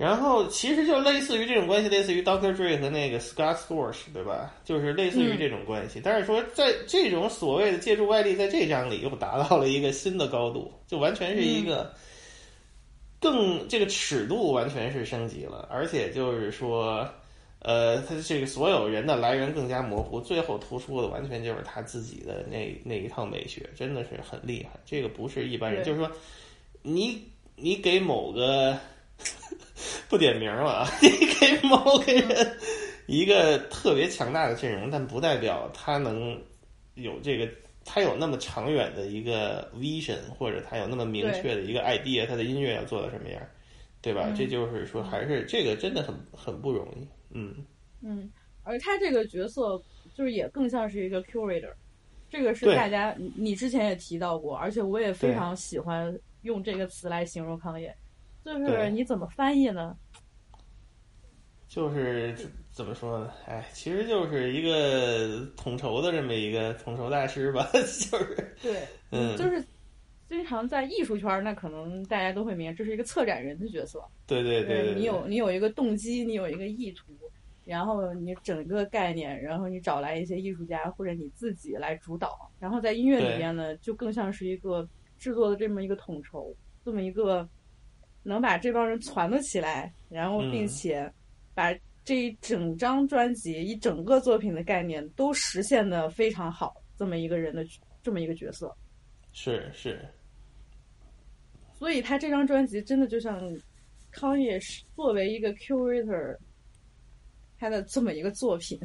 [0.00, 4.50] 然后其实就类似于这种关系，类似于 Doctor Dre 和那个 Scott Storch，对吧？
[4.64, 6.00] 就是类似于这种关系。
[6.02, 11.92] 但是说在这种所谓的借助外力，在这张里又达到了一个新的高度，就完全是一个
[13.20, 17.06] 更这个尺度完全是升级了，而且就是说，
[17.58, 24.80] 呃，他这个所有人的来源更加模糊，最后突出的完全就是他自己的那那一套美学，真的是很厉害。
[24.86, 26.10] 这个不是一般人，就是说，
[26.80, 27.22] 你
[27.54, 28.74] 你给某个。
[30.08, 32.56] 不点名了， 你给某个人
[33.06, 36.40] 一个特别强大的阵容，但不代表他能
[36.94, 37.48] 有这个，
[37.84, 43.42] 他有那么长远的一个 vision，或者他有那么明确的一个 idea，他的音乐要做到什么样，
[44.00, 44.32] 对吧？
[44.36, 47.06] 这就是说，还是这个真的很很不容易。
[47.32, 47.54] 嗯
[48.02, 48.30] 嗯，
[48.62, 49.80] 而他这个角色
[50.14, 51.72] 就是也更像是一个 curator，
[52.28, 57.94] 这个是大家你之前也提到过，而且我也非常喜欢用这个词来形容康业。
[58.58, 59.96] 就是你怎么翻译呢？
[61.68, 62.34] 就是
[62.72, 63.32] 怎么说呢？
[63.46, 69.64] 哎，其实就是一个统筹的这么一个统筹大师吧， 就是对，嗯，就是
[70.28, 74.02] 经常在艺术圈，那可能大家都会明白，这是一个策展人的角色。
[74.26, 77.12] 对对对，你有你有一个动机，你有一个意图，
[77.64, 84.84] 然后你整个概念，然后你找来一些艺术家或者你自己来主导，然后在音乐里边呢，就更像是一个
[85.20, 86.52] 制作的这么一个统筹，
[86.84, 87.48] 这么一个。
[88.22, 91.10] 能把这帮人攒得起来，然后并且
[91.54, 97.64] 把这一整张专辑、一整个作品的概念都实现的非常好，这么一个人的
[98.02, 98.76] 这么一个角色，
[99.32, 100.06] 是是。
[101.72, 103.40] 所以他这张专辑真的就像
[104.10, 106.36] 康也是作为一个 curator，
[107.58, 108.78] 他的这么一个作品。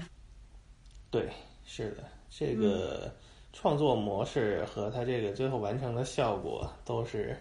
[1.11, 1.29] 对，
[1.65, 3.13] 是的，这个
[3.51, 7.37] 创作模式和他这个最后完成的效果都是。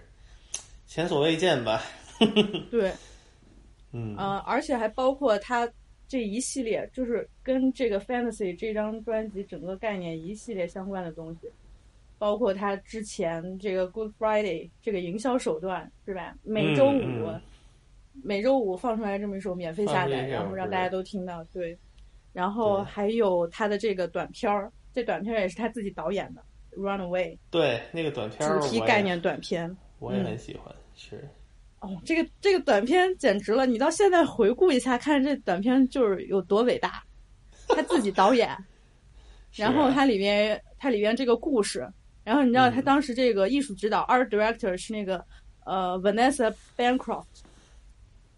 [0.95, 1.83] 前所未见吧？
[2.71, 2.93] 对，
[3.91, 5.69] 嗯，呃，而且还包括他
[6.07, 11.51] 这一系列，就是跟这个 Fantasy 这张专辑整个概念一系列相关的东西，
[12.17, 16.33] 包括他之前这个 Good Friday 这个营销手段是吧？
[16.45, 17.29] 每周五，
[18.23, 21.43] 每周五放出来这么一首免费下载，然后让大家都听到。
[21.53, 21.77] 对，
[22.33, 26.41] 然后还有他的这个短片儿，这短片也是他自己导演的。
[26.77, 30.73] Runaway》，对那个短片主题概念短片，我也很喜欢。
[30.95, 31.29] 是
[31.81, 33.67] 哦，这个这个短片简直了！
[33.67, 37.03] 你到现在回顾一下，看这短片就是有多伟大。
[37.69, 38.57] 他自己导演
[39.55, 41.87] 然后它里面它里面这个故事，
[42.23, 45.25] 然后你知道他当时这个艺术指导 art director 是那个
[45.65, 47.25] 呃 Vanessa Bancroft，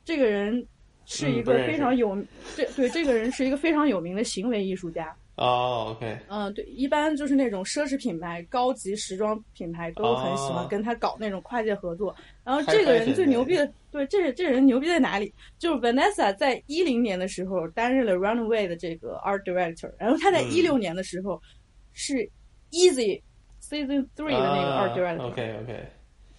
[0.05, 0.67] 这个人。
[1.09, 2.21] 是一个非常有
[2.57, 12.15] 这对这个人是一个非常有名的行为艺术家哦，OK，嗯，对，一般就是那种奢侈品牌、高级时装品牌都很喜欢跟他搞那种跨界合作。
[12.43, 15.33] 然后这个人最牛逼的，对，这这人牛逼在哪里？
[15.59, 21.41] 就是 Vanessa 在一零年的时候担任了 Runaway 的这个 art director，然后他在一六年的时候
[21.93, 22.15] 是
[22.71, 23.21] Easy
[23.61, 25.21] Season Three 的那个 art director。
[25.21, 25.87] OK OK，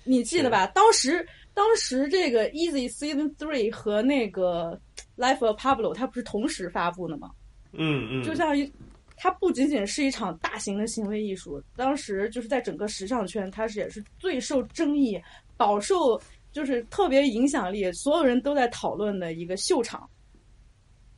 [0.03, 0.65] 你记得吧？
[0.67, 1.25] 当时。
[1.53, 4.79] 当时这个 Easy Season Three 和那个
[5.17, 7.31] Life of Pablo，它不是同时发布的吗？
[7.73, 8.71] 嗯嗯，就像一，
[9.15, 15.21] 它不仅仅是一场大型的行为艺术，当时就是在整个时尚圈，它是也是最受争议、
[15.55, 16.19] 饱受
[16.51, 20.09] 就是特别影响力，所有人都在讨论的一个秀场。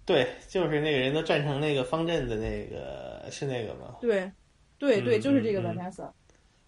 [0.05, 3.95] 对，就是那个人都站成那个方阵的那个是那个吗？
[4.01, 4.31] 对，
[4.77, 6.09] 对对，就是这个 Vanessa。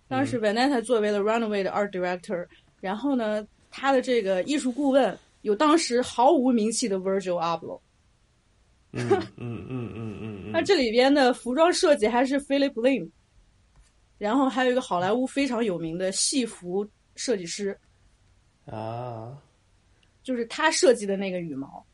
[0.07, 2.45] 当时 Vanessa 作为了 Runaway 的 Art Director，
[2.79, 3.47] 然后呢？
[3.73, 7.79] 他的这个艺术顾问有当时毫无名气的 Virgil Abloh，
[8.93, 13.09] 嗯嗯嗯嗯嗯，那这里边的服装设计还是 Philip Lim，
[14.17, 17.77] 然后还有一个好莱坞非常有名的戏服设计师，
[18.65, 19.37] 啊，
[20.23, 21.85] 就是他设计的那个羽毛，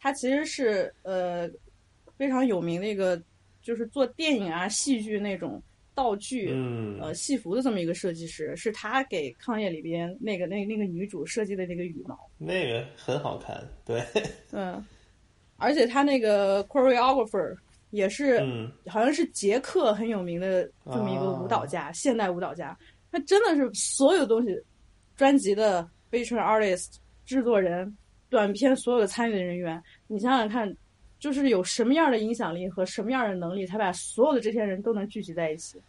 [0.00, 1.48] 他其实是呃
[2.16, 3.20] 非常有名的一个，
[3.62, 5.62] 就是做电影啊戏剧那种。
[5.94, 6.54] 道具，
[7.00, 14.00] 呃，戏服的这么一个设计师，是他给《抗业》里边那个那那个女主设计的那个羽毛，那个很好看，对，
[14.52, 14.86] 嗯，
[15.58, 17.54] 而且他那个 choreographer
[17.90, 18.40] 也是，
[18.86, 22.76] 好像是捷克很有名的这么一个舞蹈家，现代舞蹈家，
[23.12, 24.58] 他真的是所有东西，
[25.16, 27.96] 专辑的 feature artist 制作人，
[28.30, 30.74] 短片所有的参与的人员，你想想看，
[31.18, 35.80] 就是有什么样的影响力和什么样的能力，才把所有的这些人都能聚集在一起。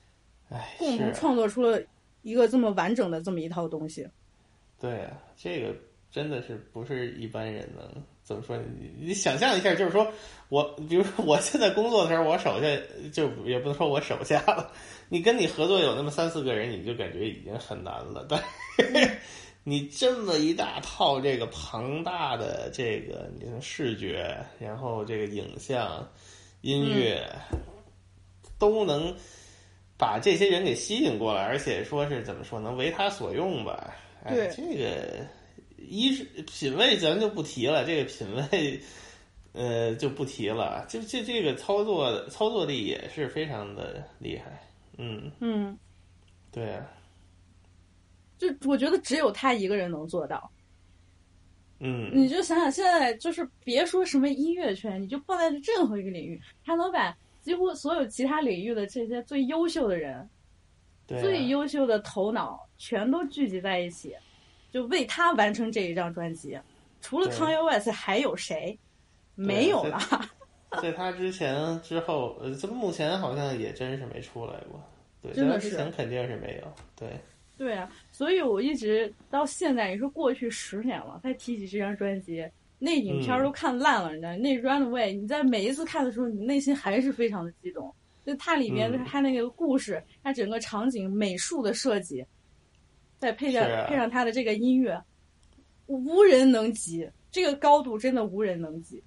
[0.79, 1.79] 共同创作出了
[2.23, 4.07] 一个这么完整的这么一套东西。
[4.79, 5.75] 对啊，这个
[6.09, 8.55] 真的是不是一般人能怎么说？
[8.57, 10.07] 你你想象一下，就是说
[10.49, 12.67] 我，比如说我现在工作的时候，我手下
[13.11, 14.71] 就也不能说我手下了，
[15.09, 18.23] 你跟你合作有那么三四个人，你就感觉已经很难了。
[18.29, 18.39] 但
[19.65, 26.07] 你这么一大套这个庞大的这个你的视觉，然后这个影像、
[26.61, 27.27] 音乐
[28.59, 29.11] 都能。
[30.01, 33.93] 把这些人给吸引过来，而且说是怎么说，能为他所用吧？
[34.29, 35.27] 对，这个
[35.87, 37.85] 一是品味，咱就不提了。
[37.85, 38.81] 这个品味，
[39.53, 40.85] 呃，就不提了。
[40.87, 44.61] 就这这个操作操作力也是非常的厉害。
[44.97, 45.77] 嗯嗯，
[46.51, 46.85] 对啊，
[48.37, 50.51] 就我觉得只有他一个人能做到。
[51.79, 57.15] 嗯，你就想想现在，就是别说什么音乐圈，你就放在任何一个领域，他能把。
[57.41, 60.29] 几乎所有其他领域的这些最优秀的人，
[61.07, 64.13] 最优秀的头脑全都聚集在一起，
[64.71, 66.59] 就为他完成这一张专辑。
[67.01, 68.77] 除了 Kanye West，还有谁？
[69.35, 69.99] 没有了。
[70.81, 74.81] 在他之前、之后，呃，这目前好像也真是没出来过。
[75.21, 75.69] 对，真的是。
[75.69, 76.73] 之前肯定是没有。
[76.95, 77.09] 对。
[77.57, 82.47] 对啊，所以我一直到现在，也是过去十年了，再提起这张专辑。
[82.77, 84.79] 那影片都看烂了，你知道？
[84.79, 87.93] 那 Runaway，你在每一次看的时候，你内心还是非常的激动。
[88.25, 92.25] 就它里面它那个故事，它整个场景、美术的设计，
[93.19, 94.99] 再配上配上他的这个音乐，
[95.85, 97.07] 无人能及。
[97.31, 99.03] 这个高度真的无人能及。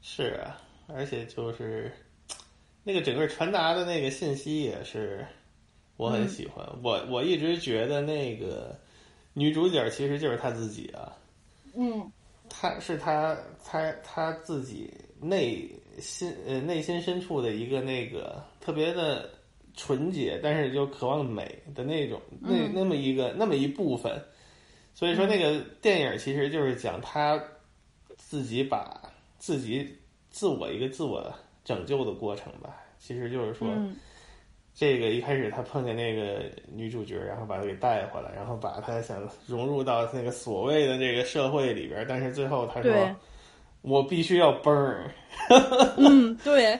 [0.00, 1.92] 是啊，而且就是
[2.82, 5.26] 那个整个传达的那个信息也是
[5.98, 6.66] 我很喜欢。
[6.82, 8.78] 我我一直觉得那个
[9.34, 11.12] 女主角其实就是她自己啊。
[11.74, 12.10] 嗯。
[12.48, 15.68] 她是她她她自己内
[15.98, 19.30] 心呃内心深处的一个那个特别的
[19.76, 24.20] 纯洁，但是又渴望美的那种那那么一个那么一部分，
[24.94, 27.42] 所以说那个电影其实就是讲他
[28.16, 29.00] 自己把
[29.38, 29.96] 自己
[30.30, 31.32] 自我一个自我
[31.64, 33.68] 拯救的过程吧，其实就是说。
[34.76, 42.92] 这个一开始他碰见那个女主角，然后把她给带回来，然后把她想融入到那个所谓的这个社会里边，但是最后他说
[43.82, 45.08] ：“我必须要 burn。
[45.96, 46.76] ”嗯，对。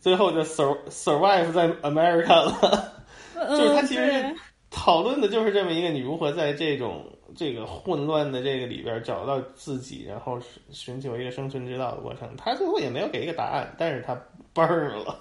[0.00, 2.92] 最后就 sur survive 在 America 了。
[3.34, 4.34] 就是他其实
[4.70, 7.04] 讨论的就是这么一个你如何在这种
[7.34, 10.38] 这个混乱的这个里边找到自己，然后
[10.70, 12.28] 寻求一个生存之道的过程。
[12.36, 14.14] 他最后也没有给一个答案，但是他
[14.54, 15.18] burn 了。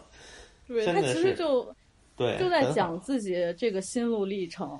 [0.68, 1.76] 对他其实就
[2.16, 4.80] 对，就在讲自己这个心路历程。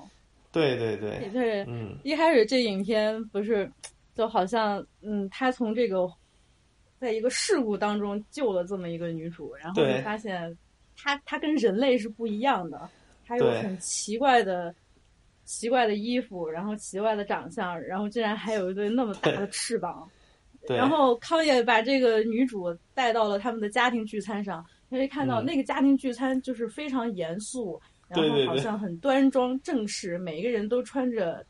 [0.50, 3.70] 对对对，对，嗯，一开始这影片不是
[4.14, 6.08] 就好像，嗯，他从这个
[7.04, 10.56] 在一个事故当中救了这么一个女主，然后就发现
[10.96, 12.88] 她她跟人类是不一样的，
[13.26, 14.74] 她有很奇怪的
[15.44, 20.08] 奇怪的衣服，然后奇怪的长相，然后竟然还有一对那么大的翅膀。
[20.66, 27.78] 然后康也把这个女主带到了他们的家庭聚餐上，可以看到那个家庭聚餐就是非常严肃，
[28.08, 31.44] 然后好像很端庄正式，每一个人都穿着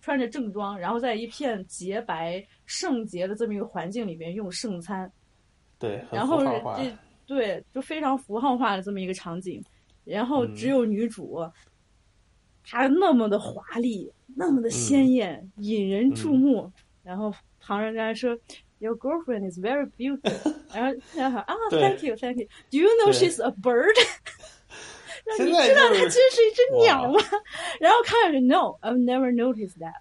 [0.00, 5.10] 穿着正装，然后在一片洁白圣洁的这么一个环境里边用圣餐。
[5.78, 6.42] 对，然后
[6.76, 6.96] 这
[7.26, 9.62] 对就非常符号化的这么一个场景，
[10.04, 11.40] 然后只有女主，
[12.62, 17.32] 她那么的华丽，那么的鲜艳，引人注目，然后。
[17.66, 18.36] 旁人家说
[18.78, 20.54] ，Your girlfriend is very beautiful。
[20.74, 22.46] 然后然后啊，Thank you, Thank you.
[22.70, 23.96] Do you know she's a bird？
[25.24, 27.18] 让你知道她其实是一只鸟吗？
[27.80, 29.94] 然后看着 No, I've never noticed that。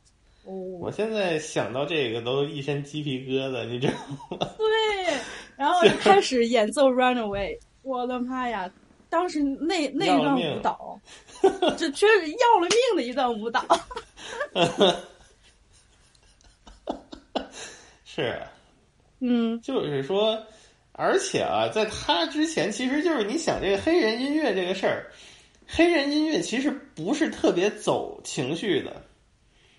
[0.46, 3.94] 我现在想到这个都一身鸡皮疙瘩，你知道
[4.30, 4.38] 吗？
[4.58, 4.66] 对，
[5.56, 7.58] 然后就开始演奏 Runaway。
[7.82, 8.72] 我的妈呀！
[9.10, 11.00] 当时那那段舞蹈，
[11.78, 13.64] 这确实要了命的一段舞蹈。
[18.04, 18.42] 是，
[19.20, 20.42] 嗯，就是说，
[20.94, 25.12] 而且啊，在他之前，其实就是你想这个黑人音乐这个事儿，
[25.68, 29.00] 黑人音乐其实不是特别走情绪的，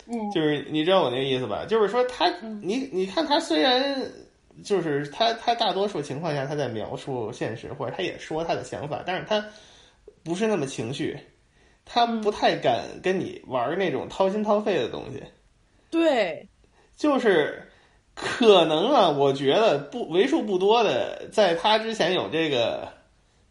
[0.06, 1.64] 嗯，就是你知道我那个意思吧？
[1.68, 2.28] 就是说他，
[2.62, 3.96] 你你看他虽然
[4.62, 9.44] 就是他他大多数情况下他在描述现实，或者他也说他的想法，但是他
[10.22, 11.18] 不是那么情绪，
[11.84, 15.22] 他不太敢跟你玩那种掏心掏肺的东西，
[15.90, 16.48] 对，
[16.96, 17.62] 就是。
[18.16, 22.88] 可能啊，我觉得不为数不多的，在他之前有这个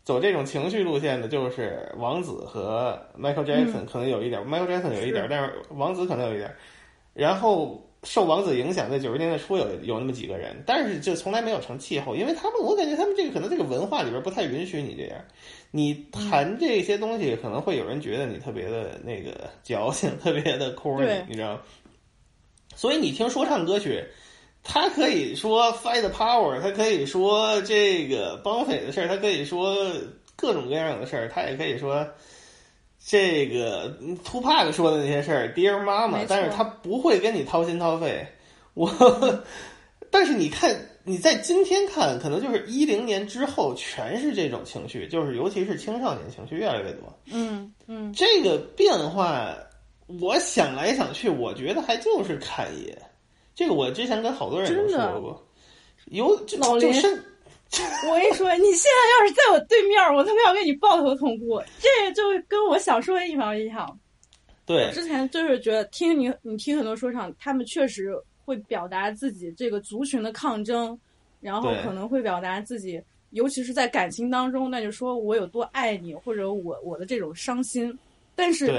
[0.04, 6.54] 走这种情绪路线的，就是王子和 Michael Jackson，可能有一点，Michael Jackson 有一点，但是王子可能有一点。
[7.14, 15.18] 然后受王子影响，在九十年代初有有那么几个人，但是就从来没有成气候，因为他们，我感觉他们这个可能这个文化里边不太允许你这样。
[15.72, 21.58] 你谈这些东西，可能会有人觉得你特别的那个矫情，特别的 corny，你知道？
[22.76, 24.04] 所以你听说唱歌曲。
[24.64, 29.76] 他可以说 fight power，他可以说这个绑匪的事儿，他可以说
[30.36, 32.08] 各种各样的事儿，他也可以说
[33.06, 33.94] 这个
[34.24, 38.26] Two Pac 说的那些事儿，Dear Mama，但是他不会跟你掏心掏肺。
[38.74, 38.90] 我，
[40.10, 47.20] 但是你看你在今天看，可能就是一零年之后全是这种情绪，就是尤其是青少年情绪越来越多。
[47.26, 49.54] 嗯嗯，这个变化，
[50.22, 52.98] 我想来想去，我觉得还就是侃爷。
[53.56, 55.48] 这个我之前跟好多人都说过，
[56.06, 56.30] 有
[56.60, 56.90] 老林，
[58.08, 61.62] 我跟你说，你现在要是在我对面，我他妈要跟你抱头痛哭。
[61.80, 64.00] 这就跟我想说的一毛一样。
[64.66, 68.12] 对，之前就是觉得听你，你听很多说唱，他们确实
[68.46, 70.98] 会表达自己这个族群的抗争，
[71.40, 73.02] 然后可能会表达自己，
[73.32, 77.96] 尤其是在感情当中，那就说我有多爱你，或者我我的这种伤心。
[78.36, 78.72] 但是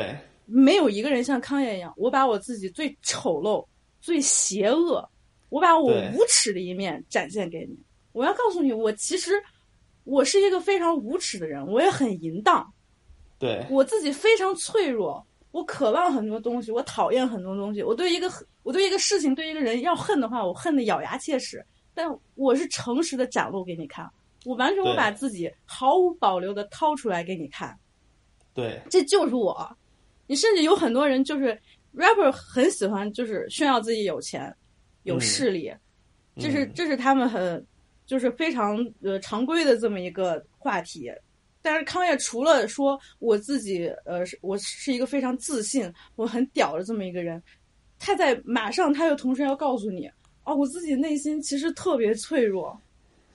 [0.46, 3.64] 没有一个人像康爷一样，我把我自己最丑陋。
[4.04, 5.08] 最邪恶，
[5.48, 7.74] 我把我无耻的一面展现给你。
[8.12, 9.32] 我要告诉你，我其实
[10.04, 12.70] 我是一个非常无耻的人，我也很淫荡。
[13.38, 17.82] 对我自己非常脆弱，我渴望很多东西，我讨厌很多东西。
[17.82, 18.30] 我对一个
[18.62, 21.64] 我对一个事情，对一个人要恨的话，我恨得咬牙切齿。
[21.94, 24.06] 但我是诚实的展露给你看，
[24.44, 27.74] 我完全我把自己毫无保留的掏出来给你看。
[28.52, 29.74] 对，这就是我。
[30.26, 31.58] 你甚至有很多人就是。
[31.96, 34.54] Rapper 很喜欢就是炫耀自己有钱、
[35.04, 35.72] 有势力，
[36.36, 37.64] 这是这是他们很
[38.06, 41.10] 就是非常呃常规的这么一个话题。
[41.62, 47.42] 但是康业除了说我自己呃我是一个非常自信、我很屌的这么一个人，
[47.98, 50.06] 他在马上他又同时要告诉你
[50.44, 52.78] 哦，我自己内心其实特别脆弱，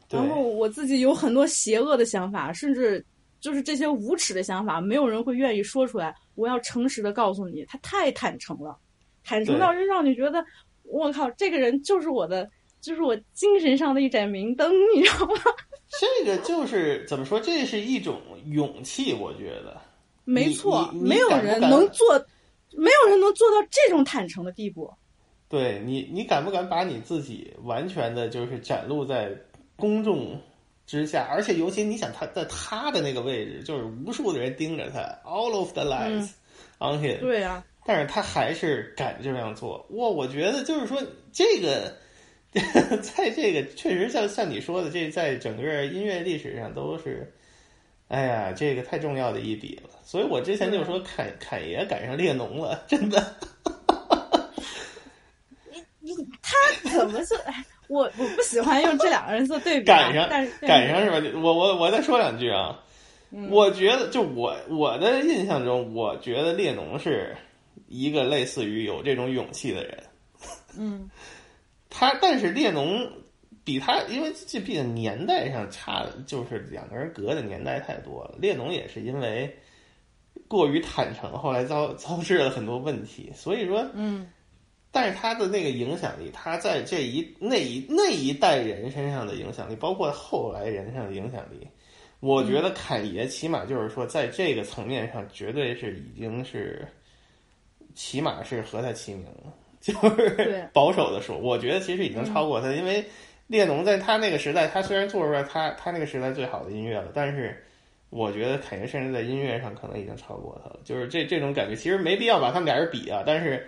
[0.09, 3.03] 然后我自己有很多邪恶的想法，甚至。
[3.41, 6.13] 就是这些无耻的想法，没有人会愿意说出来。
[6.39, 8.77] 我要诚实的告诉你，他太坦诚了，
[9.23, 10.43] 坦诚到就让你觉得，
[10.83, 15.41] 我靠，这个人就是我的，就是我精神上的一盏明灯，你知道吗？
[15.99, 17.39] 这个就是怎么说？
[17.39, 19.79] 这是一种勇气，我觉得。
[20.23, 22.17] 没错，没有人能做，
[22.71, 24.93] 没有人能做到这种坦诚的地步。
[25.49, 29.35] 对你，你敢不敢把你自己完全的，就是展露在
[29.75, 30.39] 公众？
[30.89, 36.29] 之下，而且尤其你想他在他的那个位置，就是无数的人盯着他，all of the lights
[36.79, 37.19] on him。
[37.19, 39.85] 对呀，但是他还是敢这样做。
[39.91, 40.99] 哇，我觉得就是说，
[41.31, 41.95] 这个
[43.03, 47.31] 在这个确实像像你说的，这在整个音乐历史上都是
[48.07, 53.35] 哎呀，这个太重要的一笔了，所以我之前就说侃侃爷赶上列侬了，真的。
[56.01, 56.57] 你你他
[56.89, 57.35] 怎么是？
[57.89, 59.85] 哎，我我不喜欢用这两个人做对比。
[59.85, 61.39] 赶上，但是赶上是吧？
[61.41, 62.79] 我我我再说两句啊。
[63.49, 67.35] 我觉得，就我我的印象中，我觉得列侬是
[67.87, 70.03] 一个类似于有这种勇气的人。
[70.77, 71.09] 嗯。
[71.89, 73.11] 他，但是列侬。
[73.61, 78.33] 比他，因为这毕竟年代上差，就是两个人隔的年代太多了。
[78.39, 79.55] 列侬也是因为
[80.47, 83.31] 过于坦诚，后来遭遭致了很多问题。
[83.35, 84.27] 所以说，嗯，
[84.91, 91.67] 但是他的那个影响力，他在这一那一那一代人身上的影响力，包括后来人上的影响力，
[92.19, 96.87] 我觉得侃爷起码就是说，在这个层面上，绝对是已经是
[97.95, 99.53] 起码是和他齐名了。
[99.79, 103.03] 就是保守的说，我觉得其实已经超过他，因为。
[103.49, 107.59] 列侬在他那个时代，他虽然做出来他他那个时代最好的音乐了，但是
[108.11, 110.79] 我觉得凯爷甚至在音乐上可能已经超过他了。
[110.83, 113.23] 就是这这种感觉，其实没必要把他们俩人比啊。
[113.25, 113.67] 但是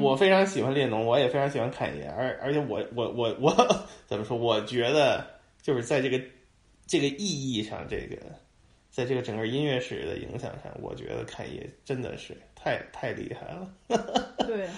[0.00, 4.36] 我非常喜欢列侬，我也非常喜欢侃爷，而而且我我我我怎么说？
[4.36, 5.26] 我觉得
[5.60, 6.20] 就是在这个
[6.86, 8.16] 这个意义上，这个
[8.90, 14.36] 在这个整个音乐史的影响上，我觉得侃爷真的是太太厉害了。
[14.46, 14.68] 对，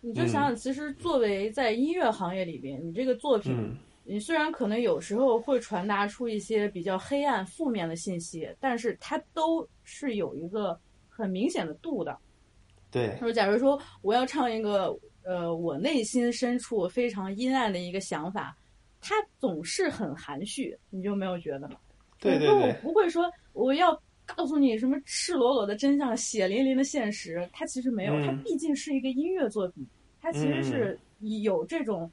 [0.00, 3.76] 你就想想，其实作为在音乐行业里边，你这个作品。
[4.06, 10.78] 你虽然可能有时候会传达出一些比较黑暗、负面的信息，但是它都是有一个
[11.08, 12.14] 很明显的度的。
[12.94, 13.16] 对。
[13.18, 18.56] 他说，假如说我要唱一个呃，我内心深处非常阴暗的一个想法，
[19.00, 21.76] 他总是很含蓄，你就没有觉得吗？
[22.20, 22.76] 对对对。
[22.84, 28.14] 我不会说我要告诉你什么赤裸裸的真相、血淋淋的现实，它其实没有。
[28.24, 29.84] 它毕竟是一个音乐作品，
[30.22, 30.98] 它其实是
[31.42, 32.08] 有这种。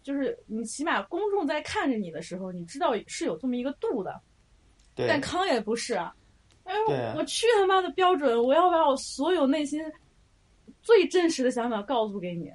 [0.00, 4.18] 就是你起码公众在看着你的时候，你知道是有这么一个度的，
[4.94, 6.14] 但康也不是啊。
[6.64, 6.74] 哎，
[7.14, 8.42] 我去他妈的标准！
[8.42, 9.82] 我要把我所有内心
[10.88, 12.50] 最真实的想法告诉给你。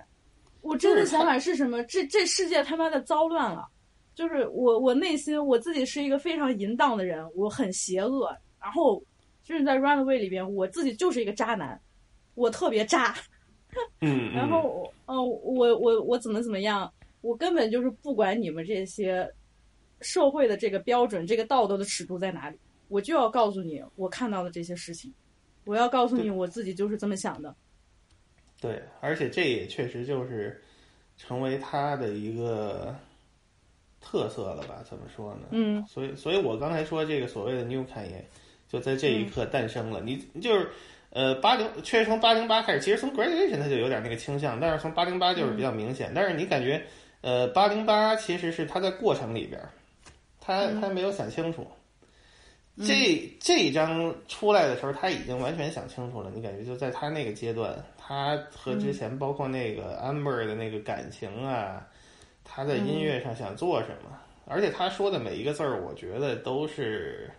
[0.61, 1.83] 我真的想法是什么？
[1.83, 3.67] 这这世界他妈的糟乱了。
[4.15, 8.35] 就是我我内心我自己是一个非常淫荡的人，我很邪恶。
[8.59, 8.99] 然后
[9.43, 11.79] 就是在 Runaway 里边，我自己就是一个渣男，
[12.33, 13.15] 我特别渣。
[14.01, 14.33] 嗯。
[14.33, 16.91] 然后，嗯，我我我怎么怎么样？
[17.21, 19.31] 我根本就是不管你们这些
[20.01, 22.57] 社会的这个标准、这个道德的尺度在哪里，
[22.87, 25.13] 我就要告诉你我看到的这些事情，
[25.65, 27.55] 我要告诉你我自己就是这么想的。
[28.63, 30.59] 对，而且这也确实就是
[31.17, 32.95] 成为他的一个
[34.01, 34.83] 特色了吧？
[34.89, 35.47] 怎么说呢？
[35.51, 35.85] 嗯。
[35.87, 38.23] 所以，所以我刚才说这个所谓的 New Kanye，，
[38.67, 40.01] 就在这一刻诞生了。
[40.01, 40.69] 你就是。
[41.15, 46.11] 呃，八零确实从八零八开始，其实从 graduation 它就有点那个倾向，但是从八零八就是比较明显。
[46.11, 46.83] 但是你感觉，
[47.21, 49.61] 呃，八零八其实是他在过程里边，
[50.41, 51.67] 他他没有想清楚。
[52.77, 56.31] 这这一张出来的时候，他已经完全想清楚了。
[56.33, 61.85] 你感觉就在他那个阶段，他和之前包括那个 Amber 的那个感情啊，
[62.43, 67.29] 他在音乐上想做什么，而且他说的每一个字儿，我觉得都是，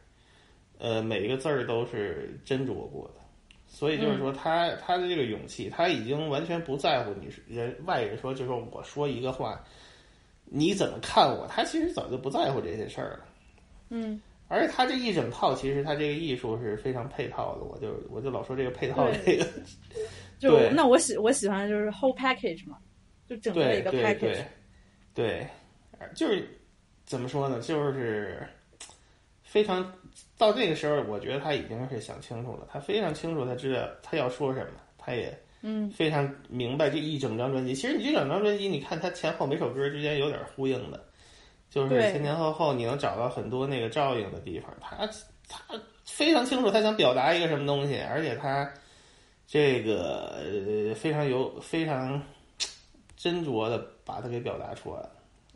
[0.78, 3.20] 呃，每一个字儿都是斟酌过的。
[3.66, 9.60] 所以就是说，他他的这个勇气，他已经完全不在乎你人外人说，就说我说一个话，
[10.44, 11.44] 你怎么看我？
[11.48, 13.24] 他其实早就不在乎这些事儿了。
[13.90, 14.20] 嗯，
[14.54, 17.64] 而且他这一整套，其实他这个艺术是非常配套的。
[17.64, 19.46] 我就我就老说这个配套这个，
[20.38, 22.78] 就那我喜我喜欢就是 whole package 嘛，
[23.26, 24.44] 就整个一个 package。
[25.12, 25.46] 对，
[26.14, 26.48] 就是
[27.04, 27.58] 怎么说呢？
[27.60, 28.46] 就是
[29.42, 29.92] 非常。
[30.36, 37.74] 到这个时候，我觉得他已经是想清楚了，他非常清楚，他知道他要说什么，他也嗯非常明白这一整张专辑。
[37.74, 41.04] 其实你这整张专辑，你看他前后每首歌之间有点呼应的，
[41.70, 44.72] 就是前前后后你能找到很多那个照应的地方。
[44.80, 45.06] 他
[45.48, 48.68] 他非常清楚他想表达一个什么东西，而且他
[49.46, 52.20] 这个非常有非常
[53.18, 55.10] 斟酌的把它给表达出来了，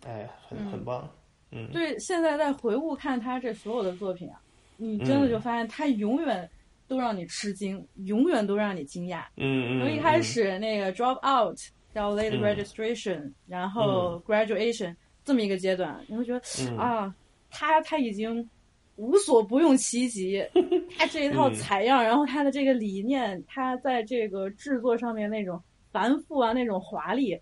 [0.07, 1.09] 哎，很很棒。
[1.51, 4.41] 嗯，对，现在在回顾看他这所有的作品啊。
[4.77, 6.49] 你真的就发现他永远
[6.87, 9.25] 都让你吃惊，永远都让你惊讶。
[9.37, 9.81] 嗯嗯。
[9.81, 11.59] 从一开始那个 drop out
[11.93, 14.95] 叫 late registration，然后 graduation
[15.29, 16.41] 这么一个阶段，你会觉得
[16.79, 17.15] 啊，
[17.51, 18.49] 他他已经
[18.97, 20.43] 无所不用其极，
[20.97, 25.63] 他这一套采样，然后他的这个理念，他在这个制作上面那种
[25.93, 27.39] 繁复啊，那种华丽，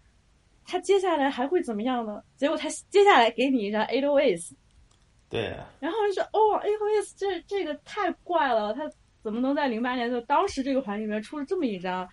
[0.67, 2.21] 他接下来还会怎么样呢？
[2.37, 4.53] 结果他接下来给你一张 eight o s
[5.31, 8.91] 对，然后就说哦，A O S 这这个太怪了，他
[9.23, 12.09] 怎么能在零八年就当时这个环境里面出了这么一张？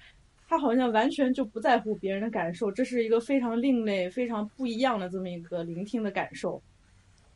[0.53, 6.61] 他好像完全就不在乎别人的感受，这是一个非常另类、非常不一样的这么一个聆听的感受。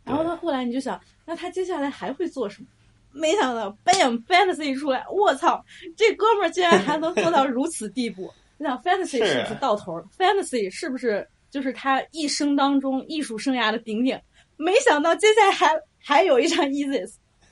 [0.03, 2.67] 然后他后来你就想，那他接下来还会做什么？
[3.11, 5.65] 没想到，bam fantasy 出来，我操，
[5.95, 8.31] 这哥们儿竟然还能做到如此地步！
[8.59, 14.23] 你想 fantasy 是不是到头？fantasy 是不是就是他一生当中艺术生涯的顶点？
[14.57, 17.03] 没想到接下来还还有一场 easy，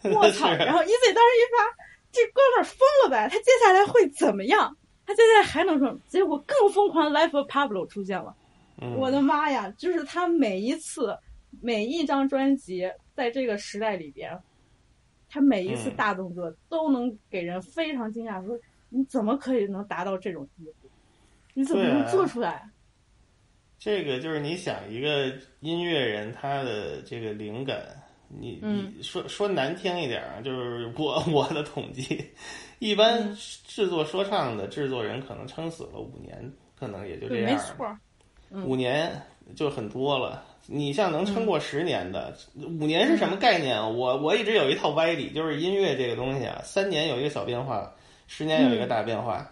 [0.04, 0.48] 我 操！
[0.54, 1.76] 然后 easy 当时一发，
[2.12, 3.28] 这哥们儿疯了呗？
[3.32, 4.78] 他接下来会怎么样？
[5.06, 5.98] 他现在还能说？
[6.08, 8.36] 结果更疯狂的 life of Pablo 出现了，
[8.98, 9.70] 我的妈呀！
[9.78, 11.18] 就是他每一次
[11.62, 14.38] 每一张专辑在这个时代里边，
[15.30, 18.58] 他每一次大动作都能给人非常惊讶，说
[18.90, 20.90] 你怎么可以能达到这种地步？
[21.54, 22.70] 你怎么能做出来？
[23.78, 27.86] 这个就是你想一个音乐人他的这个灵感，
[28.30, 32.26] 你你说说难听一点啊，就是我我的统计，
[32.88, 37.52] 一般制作说唱的制作人可能撑死了五年，可能也就这样。
[37.52, 37.98] 没错，
[38.64, 39.22] 五年
[39.56, 40.44] 就很多了。
[40.68, 43.88] 你像能撑过十年的，五年是什么概念啊？
[43.88, 47.92] 我我一直有一套歪理，就是音乐这个东西啊，三年有一个小变化，
[48.28, 49.50] 十年有一个大变化。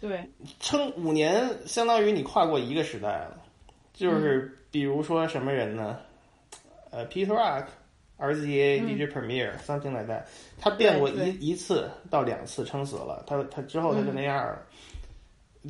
[0.00, 0.22] 对，
[0.60, 3.36] 撑五年相当于你跨过一个时代了，
[3.92, 5.98] 就是比如说什么人呢？
[6.90, 7.64] 呃，Peter Rock、
[8.18, 10.22] RZA、DJ Premier、something like that，
[10.60, 13.22] 他变过一一次到两次，撑死了。
[13.26, 14.62] 他他之后他就那样了。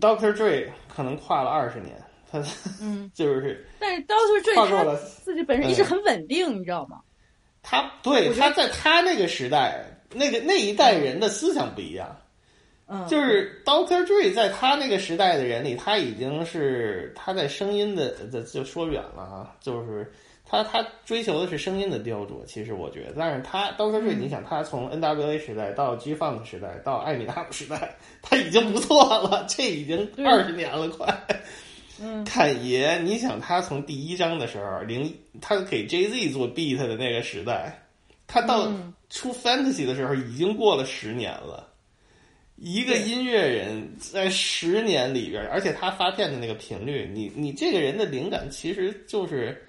[0.00, 1.96] Doctor Dre 可能跨了二十年，
[2.30, 2.42] 他
[2.80, 7.00] 嗯， 就是，但是 Doctor Dre 他自己本身一直很稳定，你知道吗？
[7.62, 12.14] 他对他在他那个时代，那个那一代人的思想不一样。
[12.86, 18.10] 嗯就是 Doctor Dre 在他那个时代的人里，他已经是他在声音的，
[18.42, 20.12] 就说远了啊，就是
[20.62, 22.44] 他他追求的是声音的雕琢。
[22.46, 31.26] 其实我觉得，但是他 Doctor Dre，你想他从 NWA 时代到 G Funk 时代到艾米纳姆时代，他已经不错了，这已经二十年了，快。
[32.00, 37.80] 嗯， 侃爷，你想他从第一章的时候，零他给 Jay Z 做 beat 的那个时代，
[38.26, 38.72] 他到
[39.10, 41.68] 出 Fantasy 的时候，已经过了十年了。
[42.56, 49.63] 一个音乐人在十年里边，而且他发片的那个频率，你你这个人的灵感其实就是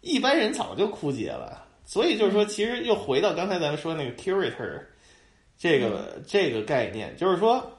[0.00, 1.66] 一般人早就枯竭了。
[1.84, 4.80] 所以就是说，其实又回到刚才咱们说那个 curator
[5.58, 7.70] 这个这个概念，就是说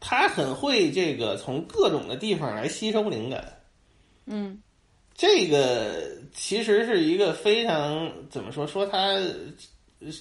[0.00, 3.44] 他很会这个从各种的地方来吸收灵感。
[4.26, 4.60] 嗯，
[5.14, 9.18] 这个其实是一个非常怎么说说他。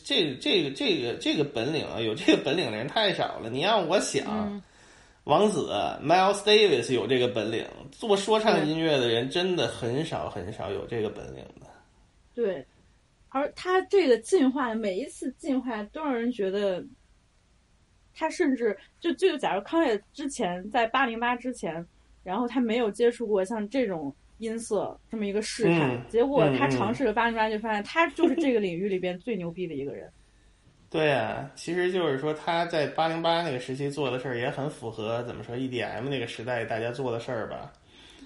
[0.04, 3.48] 这个这个这个这个本领啊，有这个本领的人太少了。
[3.48, 4.60] 你让我想，
[5.28, 5.70] 王子
[6.02, 11.68] Miles Davis 有这个本领，做说唱音乐的人真的很少很少有这个本领的。
[12.34, 12.66] 对，
[13.30, 16.84] 而他这个进化，每一次进化都让人觉得，
[18.16, 21.86] 他甚至就就假如康也之前在八零八之前，
[22.24, 24.16] 然后他没有接触过像这种。
[24.40, 30.08] 音色这么一个试探，结果他尝试了八零八，就发现他就是这个领域里边最牛逼的一个人。
[30.90, 37.74] 对啊，其实就是说他在八零八那个时期做的事儿也很符合怎么说 EDM 那个时代大家做的事儿吧？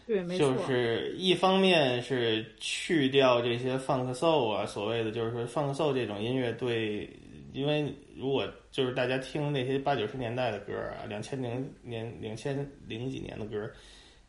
[0.06, 0.54] 对，没错。
[0.54, 7.10] 就是一方面是去掉这些 funk soul 啊，所谓的就是说 funk soul 这种音乐对，
[7.52, 12.56] 因为如果就是大家听那些八九十年代的歌啊，两千零年两千
[12.88, 13.70] 零几年的歌。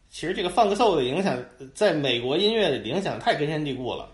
[0.08, 1.42] 其实这个 funk soul 的影响，
[1.74, 4.11] 在美国音乐的影响太根深蒂固了。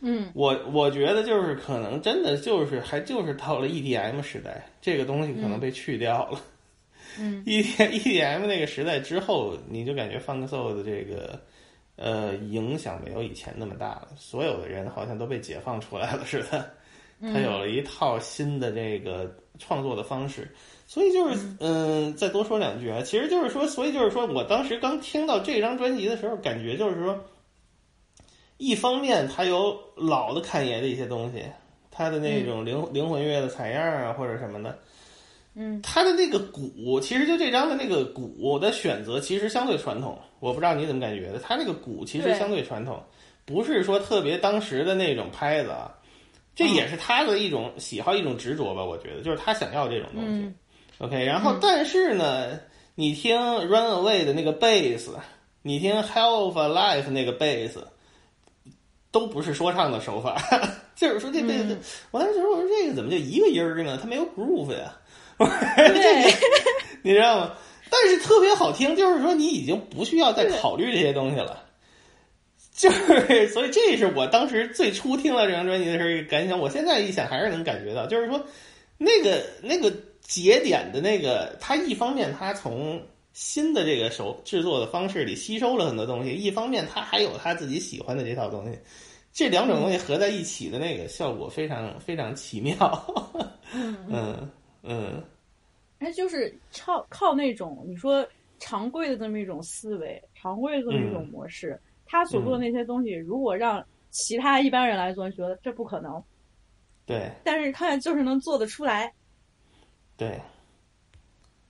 [0.00, 6.40] 嗯，我我觉得就是可能真的就是还就是到了 EDM 时代，这个东西可能被去掉了。
[7.18, 11.40] 嗯， E EDM 那个时代之后，你就感觉 funk soul 的这个
[11.96, 14.08] 呃影响没有以前那么大了。
[14.16, 16.70] 所有的人好像都被解放出来了似的，
[17.22, 20.46] 他有了一套新的这个创作的方式。
[20.88, 27.18] 所以就是，嗯，再多说两句啊，其实就是说，所以就是说我当时刚听到这张专辑的时候，感觉就是说，
[28.58, 31.42] 一方面它有老的侃爷的一些东西，
[31.90, 34.78] 他的那种灵灵魂乐的采样啊，或者什么的，
[35.54, 40.18] 嗯，他的那个鼓，其实就这张的那个鼓的选择，其实相对传统。
[40.40, 43.02] 我不知道你怎么感觉的，他那个鼓其实相对传统，
[43.44, 45.94] 不是说特别当时的那种拍子啊，
[46.54, 48.84] 这也是他的一种喜好，一种执着吧。
[48.84, 50.52] 我觉得，就是他想要这种东西。
[50.98, 52.58] OK，然后但是呢，
[52.94, 55.16] 你听 Runaway 的那个贝斯，
[55.62, 57.86] 你听 Hell of a Life 那个贝斯，
[59.16, 60.36] 都不是说唱的手法。
[60.94, 61.76] 就是说这这这，
[62.10, 63.98] 我当时说我说这个怎么就一个音儿呢？
[64.00, 64.94] 它没有 groove 呀？
[65.38, 66.34] 对，
[67.02, 67.54] 你知道吗？
[67.88, 71.62] 但是特别好听，就是说你已经不需要再考虑这些东西了。
[72.74, 76.58] 就是所以这是我当时最初听到这张专辑的时候一个感想。
[76.58, 78.44] 我现在一想还是能感觉到，就是说
[78.98, 79.90] 那个那个。
[80.26, 83.00] 节点的那个，他一方面他从
[83.32, 88.76] 新的这个手制作的方式里吸收了很多东西，一方面他还有他自己喜欢的这套东西。
[89.36, 92.74] 这两种东西合在一起的那个效果非常非常奇妙。
[94.08, 94.50] 嗯
[94.82, 95.22] 嗯，
[95.98, 98.26] 哎，就是靠靠那种你说
[98.58, 106.24] 常规的这么一种思维，常规的这么一种模式，他所做的那些东西，如果让其他一般人来做，觉得这不可能。
[107.04, 107.30] 对。
[107.44, 109.12] 但是他就是能做得出来。
[110.16, 110.40] 对。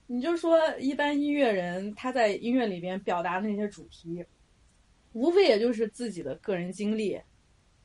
[0.05, 4.23] 你就说一般音乐人他在音乐里边表达的那些主题，
[5.11, 7.19] 无非也就是自己的个人经历。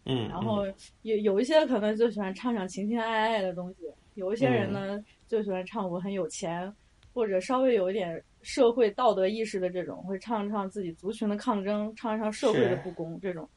[0.05, 0.29] 嗯。
[0.29, 0.67] 然后
[1.03, 3.79] 有有一些可能就喜欢唱唱情情爱爱的东西。
[4.15, 6.71] 有一些人呢，就喜欢唱我很有钱，
[7.15, 13.49] 或者稍微有一点社会道德意识的这种，会唱唱自己族群的抗争，唱一唱社会的不公这种。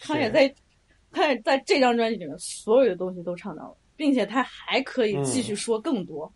[0.00, 0.50] 他也在，
[1.10, 6.32] 他也在这张专辑里面所有的东西都唱到了，并且他还可以继续说更多。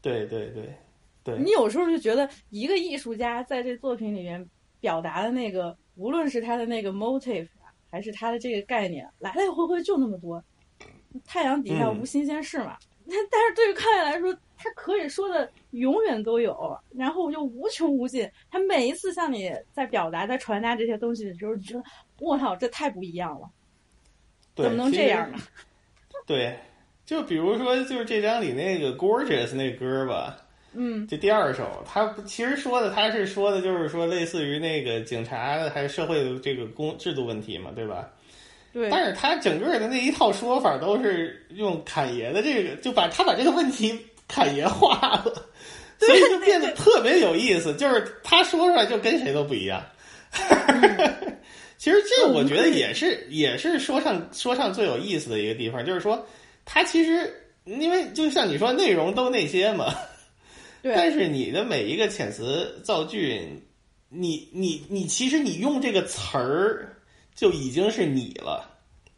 [0.00, 0.74] 对对对
[1.22, 1.38] 对。
[1.38, 4.42] 你有时候就觉得一个艺术家在这作品里面
[4.80, 7.48] 表达的那个，无论是他的那个 motive，
[7.94, 10.42] 还是他的这个概念，来来回回就那么多，
[11.24, 12.76] 太阳底下无新鲜事嘛。
[13.08, 18.28] 但但是对于康爷来说，他可以说的永远都有，然后就无穷无尽。
[18.50, 21.84] 他每一次向你在表达、在传达这些东西的时候，你觉得
[22.18, 23.48] 我操，这太不一样了，
[24.56, 25.38] 怎么能这样呢？
[26.26, 26.58] 对，
[27.06, 30.43] 就比如说，就是这张里那个《Gorgeous》那歌吧，
[30.74, 38.08] 嗯，就第二首，他其实说的，他是说的就是说，类似于那个警察还是社会的这个公制度问题嘛，对吧？
[38.72, 43.96] 对，但是他整个的那一套说法都是用侃爷的这个，就把他把这个问题
[44.26, 45.32] 侃爷化了，
[46.00, 47.72] 所以就变得特别有意思。
[47.74, 49.80] 就是他说出来就跟谁都不一样。
[51.78, 56.26] 其实这我觉得也是也是说唱说唱最有意思的一个地方，就是说
[56.64, 57.32] 他其实
[57.66, 59.94] 因为就像你说内容都那些嘛，
[60.84, 63.40] 但是你的每一个遣词造句，
[64.08, 66.90] 你你你其实你用这个词儿。
[67.36, 68.64] 就已经是你了，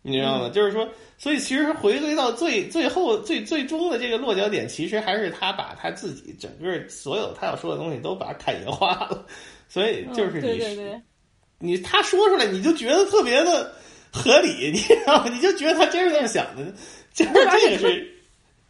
[0.00, 0.48] 你知道吗？
[0.48, 0.88] 就是说，
[1.18, 9.26] 所以其实回归到最最后最最终的这个落脚点，其实还是他把他自己整个所有他要说的东西都把它凯爷化了。
[9.68, 10.98] 所以就是你，
[11.58, 13.70] 你他说出来，你就觉得特别的
[14.10, 15.30] 合理，你知道吗？
[15.30, 16.72] 你就觉得他真是这么想的，
[17.12, 18.15] 就是这个是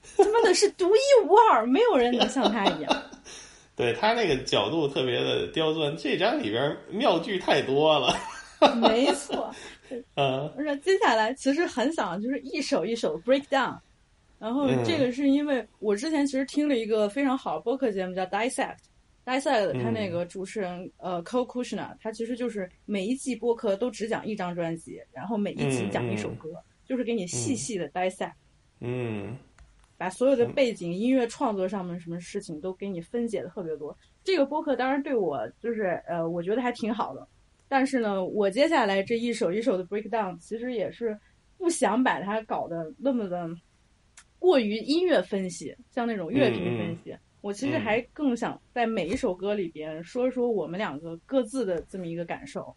[0.16, 3.02] 他妈的是独一无二，没有人能像他一样。
[3.76, 8.14] 对他那个角度特别的刁钻，这张里边妙句太多了。
[8.80, 9.54] 没错，
[10.14, 13.76] 嗯，而且接下来其实很想就是一首一首 break down，
[14.38, 26.48] 然后这个是因为我之前其实听了一个非常好的播客节目叫 Dissect，Dissect 他那个主持人呃 Cole Kushner，他其实就是每一季播客都只讲一张专辑，然后每一集讲一首歌，
[26.86, 28.32] 就是给你细细的 Dissect，
[28.80, 29.36] 嗯，
[29.98, 33.96] 把所有的背景音乐创作上面什么事情都给你分解的特别多。
[34.22, 37.26] 这个播客当然对我就是呃，我觉得还挺好的。
[37.68, 41.18] 但是呢，我接下来这一首一首的 breakdown，其实也是
[41.56, 43.48] 不想把它搞得那么的
[44.38, 47.16] 过于音乐分析，像那种乐评分析。
[47.40, 52.74] 我其实还更想在每一首歌里边说说我们两个各自的这么一个感受。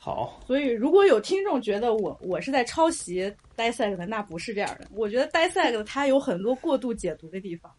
[0.00, 0.40] 好。
[0.44, 4.88] 所以如果有听众觉得我我是在抄袭 Dissect 的，那不是这样的。
[4.92, 7.72] 我觉得 Dissect 它有很多过度解读的地方。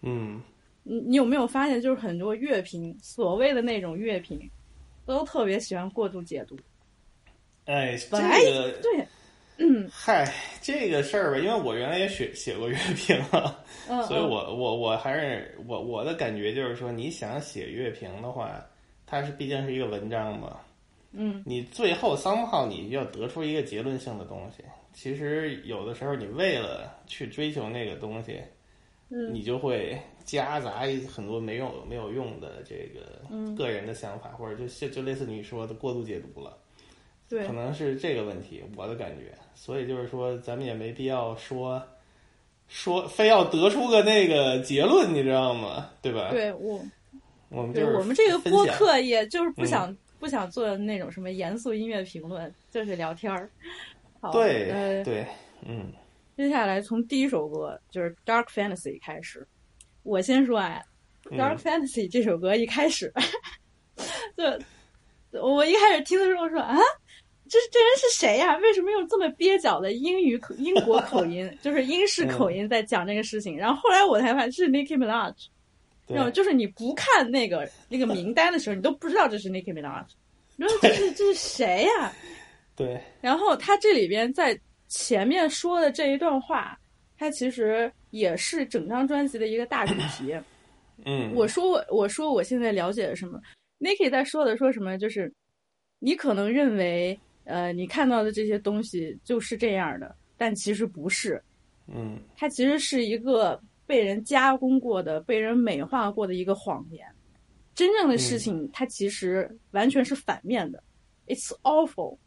[0.00, 0.40] 嗯。
[0.82, 4.50] 你你有没有发现，就是很多乐评，所谓的那种乐评。
[5.04, 6.56] 都特别喜欢过度解读，
[7.64, 9.06] 哎，这个对，
[9.56, 10.32] 嗯，嗨，
[10.62, 13.60] 这个事儿吧，因为我原来也写写过乐评啊，
[14.06, 18.64] 所以我我我还是我我的感觉就是说，你想写乐评的话，
[19.04, 20.60] 它是毕竟是一个文章嘛，
[21.12, 28.40] 嗯，你最后三号你要得出一个结论性的东西，其实有的时候你为了去追求那个东西，
[29.10, 30.00] 嗯，你就会。
[30.24, 36.56] 夹杂很多没有没有用的这个个人的想法，或者就就类似你说的过度解读了，
[37.28, 39.34] 对，可能是这个问题，我的感觉。
[39.56, 41.82] 所以就是说，咱们也没必要说
[42.68, 45.90] 说非要得出个那个结论，你知道吗？
[46.00, 46.30] 对吧？
[46.30, 46.80] 对我，
[47.48, 49.92] 我们就是我们这个播客，也就是不想
[50.22, 53.50] 不想做那种什么严肃音乐评论，就是聊天儿。
[54.30, 55.26] 对对，
[55.66, 55.92] 嗯。
[56.36, 59.44] 接下来从第一首歌就是《Dark Fantasy》开始。
[60.04, 60.80] 我先说啊，
[61.36, 63.12] 《Dark Fantasy》这首歌一开始，
[65.32, 66.76] 就我一开始听的时候说啊，
[67.48, 68.56] 这这人是谁呀？
[68.58, 73.56] 为什么用这么蹩脚的英语口英国口音， 就是英式口音在讲这个事情？
[73.58, 75.34] 然后后来我才发现是 Nicki Minaj，
[76.12, 76.30] 知道吗？
[76.30, 80.04] 就是你不看那个那个名单的时候，你都不知道这是 Nicki Minaj，
[80.56, 82.12] 你说这是这是谁呀？
[82.76, 83.00] 对。
[83.20, 84.58] 然后他这里边在
[84.88, 86.78] 前面说的这一段话。
[87.18, 90.34] 他其实也是整张专辑的一个大主题。
[91.04, 93.40] 嗯，我说我我说我现在了解了什么
[93.78, 94.98] ？Niki 在说的说什么？
[94.98, 95.32] 就是
[96.00, 101.40] 你可能认为呃，你看到的这些东西就是这样的，但其实不是。
[101.86, 103.60] 嗯，它其实是一个
[103.91, 107.05] 被人加工过的、被人美化过的一个谎言。
[107.75, 110.83] 真正的事情，它其实完全是反面的。
[111.27, 112.17] It's awful，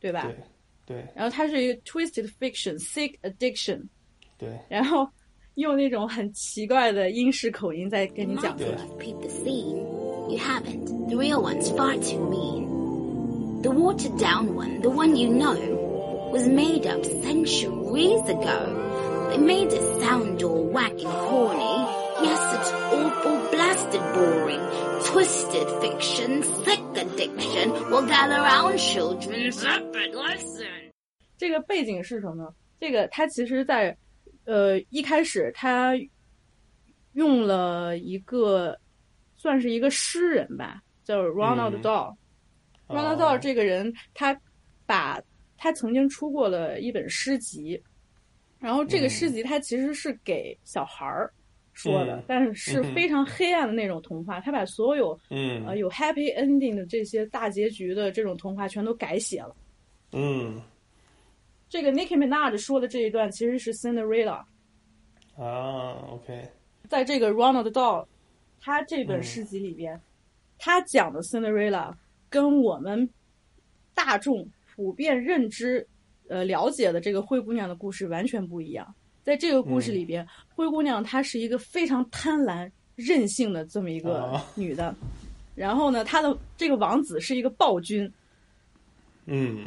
[0.00, 0.22] 对吧？
[0.86, 0.96] 对。
[0.96, 1.12] 对。
[1.14, 3.88] 然后它是一个 twisted fiction，sick addiction。
[4.38, 4.58] 对。
[4.68, 5.08] 然后
[5.54, 8.78] 用那种很奇怪的英式口音在跟你讲出来。
[8.98, 9.76] Peep the scene.
[10.28, 11.08] You haven't.
[11.08, 13.62] The real one's far too mean.
[13.62, 18.89] The watered down one, the one you know, was made up centuries ago.
[19.31, 21.87] They made it sound all wacky corny.
[22.21, 24.59] Yes, it's awful, blasted boring.
[25.05, 27.71] Twisted fiction, sick addiction.
[27.89, 30.91] Well, gather around, children, separate lesson.
[31.37, 32.53] 这个背景是什么呢？
[32.77, 33.95] 这个他其实在，
[34.43, 35.93] 呃，一开始他
[37.13, 38.77] 用了一个
[39.37, 42.13] 算是一个诗人吧，叫 Ronald Dahl。
[42.89, 44.37] Ronald Dahl 这个人，他
[44.85, 45.21] 把
[45.57, 47.81] 他曾经出过了一本诗集，
[48.61, 51.33] 然后这个诗集它其实是给小孩儿
[51.73, 54.39] 说的，但是是非常黑暗的那种童话。
[54.39, 59.55] 他把所有嗯呃有 happy ending 的这些大结局的这种童话全都改写了。
[60.11, 60.61] 嗯，
[61.67, 64.43] 这个 Nicki Minaj 说的这一段其实是 Cinderella。
[65.37, 66.47] 啊，OK，
[66.87, 68.05] 在这个 Ronald Dahl
[68.59, 69.99] 他这本诗集里边，
[70.59, 71.95] 他讲的 Cinderella
[72.29, 73.09] 跟我们
[73.95, 75.87] 大众普遍认知、
[76.31, 78.87] 呃了解的这个灰姑娘的故事完全不一样。
[79.21, 80.25] 在这个故事里边，
[80.55, 84.95] 灰姑娘她是一个非常贪婪、任性的这么一个女的，
[85.55, 88.09] 然后呢，她的这个王子是一个暴君。
[89.25, 89.65] 嗯，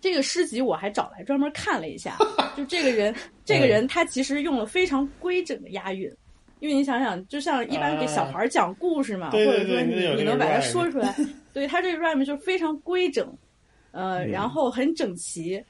[0.00, 2.16] 这个诗集我还找来专门看了一下，
[2.54, 3.12] 就这个人，
[3.44, 6.12] 这个人他其实用了非常规整的押韵。
[6.60, 11.14] 因为你想想，就像一般给小孩讲故事嘛，或者说你你能把它说出来，
[11.52, 13.36] 对他这个 rhyme 就非常规整，
[13.94, 15.64] 呃，然后很整齐，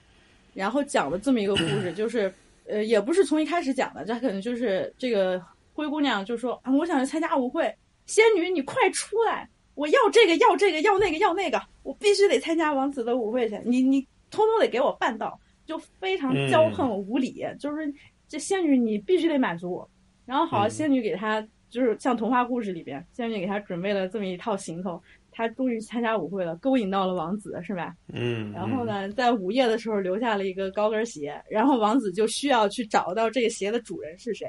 [0.54, 2.32] 然后讲了这么一个故事， 就是
[2.66, 5.40] 呃，也不是从一开始讲的，这可能就是这个
[5.74, 7.72] 灰姑娘就说啊，我想去参加舞会，
[8.06, 14.00] 仙女你快出来，我要这个要这个要那个要那个，我必须得参加王子的舞会去，你你
[14.30, 17.92] 通通得给我办到，就非常骄横无礼，就是
[18.26, 19.88] 这仙女你必须得满足我。
[20.24, 25.02] 然后好，仙女给她就是像童话故事里边，仙女给他准备了这么一套行头，
[25.34, 27.94] 他终于参加舞会了，勾引到了王子，是吧？
[28.12, 28.52] 嗯。
[28.52, 34.48] 然后呢，在午夜的时候留下了一个高跟鞋，然后王子就需要去找到这个鞋的主人是谁。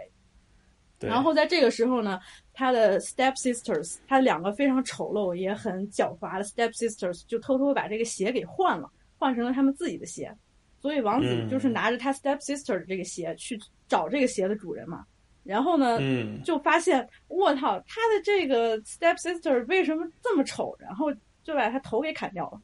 [0.99, 2.19] 然后在这个时候呢，
[2.53, 10.33] 他的 step sisters，他两个非常丑陋也很狡猾的 step sisters 就偷偷把这个鞋给换了，换成了他们自己的鞋。
[10.79, 15.05] 所以王子就是拿着他 step sister 的这个鞋去找这个鞋的主人嘛。
[15.45, 20.75] 然后呢，嗯，就发现我操，他的这个 step sister 为什么这么丑？
[20.79, 22.59] 然后就把他头给砍掉了。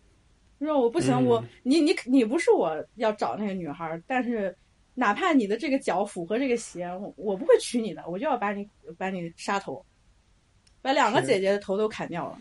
[0.59, 4.55] 说我不行，我你你你不是我要找那个女孩，但是
[4.93, 8.67] 哪怕你的这个脚符合这个鞋，我我不会娶你的，我就要把你
[8.97, 9.83] 把你杀头，
[10.81, 12.37] 把两个姐姐的头都砍掉了。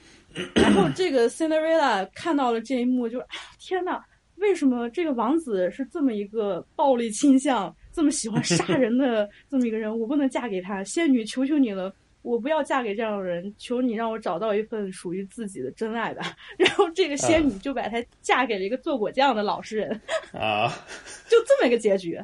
[0.54, 4.02] 然后这个 Cinderella 看到了这一幕，就哎天呐，
[4.36, 7.74] 为什么这个王子是这么一个暴力倾向？
[7.92, 10.82] 这么喜欢 杀人的这么一个人，我不能嫁给他。
[10.84, 16.36] 仙女，求求你了，我不要嫁给这样的人，求你让我找到一份属于自己的真爱吧。
[16.56, 20.00] 然后这个仙女就把她嫁给了一个做果酱的老实人，
[20.32, 20.68] 啊，
[21.28, 22.20] 就这么一个结局。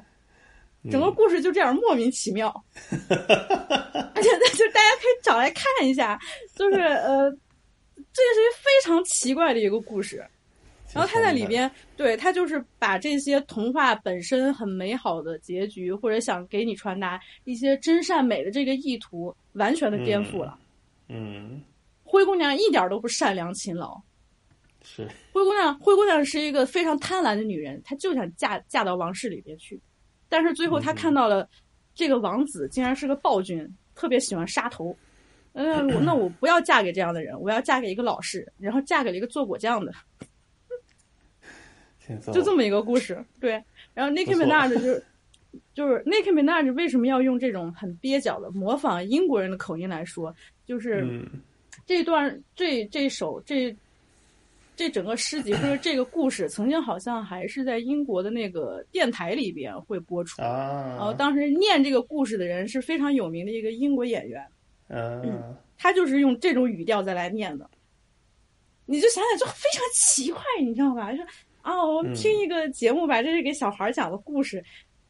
[0.88, 2.46] 整个故事就这样莫名其妙，
[2.88, 6.16] 而且就大家可以找来看一下，
[6.54, 7.28] 就是呃，
[8.12, 10.24] 这是一个非常奇怪的一个故事。
[10.96, 20.58] 然后他在里边，对他就是把这些童话本身很美好的结局，或者想给你传达一些真善美的这个意图，完全的颠覆了。
[21.08, 21.60] 嗯，
[22.02, 24.00] 灰姑娘一点都不善良勤劳。
[24.82, 29.78] 是灰姑娘，灰姑娘是一个非常贪婪的女人，她就想嫁嫁到王室里边去，
[30.28, 31.46] 但是最后她看到了
[31.94, 34.96] 这个王子竟然是个暴君，特别喜欢杀头。
[35.52, 39.92] 嗯，那我不要嫁给这样的人，我要嫁给一个老实，然后嫁给了一个做果酱的。
[42.32, 43.62] 就这么一个故事，对。
[43.94, 45.04] 然后 Nicki Minaj 就是
[45.74, 50.34] 就是 Nicki Minaj 为什么要用这种很蹩脚的模仿英国人的口音来说？
[50.66, 51.26] 就是
[51.86, 53.74] 这段这这首这
[54.74, 60.42] 这整个诗集或者这个故事，曾经好像还是在英国的那个电台里边会播出。
[60.42, 64.46] 然后当时念这个故事的人是非常有名的一个英国演员。
[64.88, 67.68] 嗯，他就是用这种语调再来念的。
[68.84, 71.12] 你就想想，就非常奇怪，你知道吧？
[71.12, 71.22] 就。
[71.66, 74.62] 啊，我们听一个节目吧，这是给小孩讲的故事，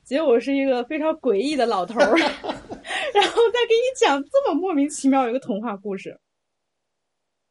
[0.04, 6.18] 结果是一个非常诡异的老头儿， 然后再给你讲这么莫名其妙一个童话故事。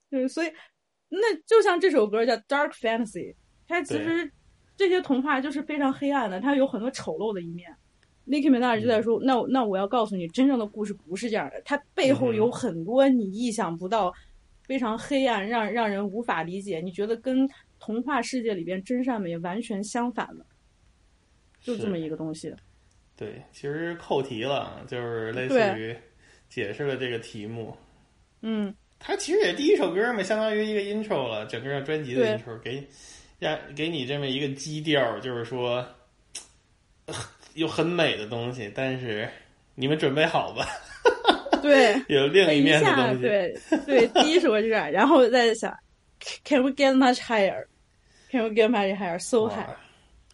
[0.09, 0.51] 对，所以
[1.07, 3.31] 那就像这首歌叫《Dark Fantasy》，
[3.67, 4.31] 它其实
[4.75, 7.71] 这些童话就是非常黑暗的，它有很多丑陋的一面。
[8.25, 14.11] Nicki Minaj 就在说：“那那我要告诉你，真正的故事不是这样的，它背后有很多你意想不到、
[14.63, 16.81] 非常黑暗、让让人无法理解。
[16.81, 17.47] 你觉得跟
[17.86, 20.43] 童话世界里边真善美完全相反的，
[21.61, 22.51] 就这么一个东西。”
[23.15, 25.95] 对，其实扣题了，就是类似于
[26.49, 27.77] 解释了这个题目。
[28.41, 32.83] 嗯，它其实也第一首歌嘛，相当于一个 intro 了，整个专辑的 intro，给
[33.38, 35.86] 让给你这么一个基调，就是说。
[37.53, 39.29] 有很美的东西，但是
[39.75, 40.65] 你们准备好吧？
[41.61, 43.21] 对，有另一面的东西。
[43.21, 45.71] 对对，第一首歌就是，然后再想
[46.43, 47.19] ，Can we get much
[48.36, 49.75] higher？Can we get much higher？So high？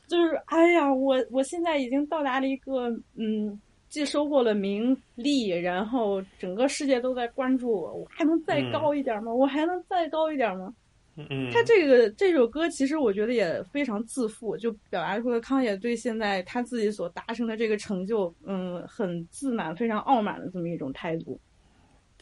[0.07, 9.33] 就是哎呀，我我现在已经到达了一个嗯，既收获了名利，然后整个世界都在关注我，我还能再高一点吗？
[9.33, 10.73] 我还能再高一点吗？
[11.15, 21.39] 嗯，他这个这首歌其实我觉得也非常自负，就表达出了康也对现在他自己所达成的这个成就，嗯，很自满、非常傲慢的这么一种态度。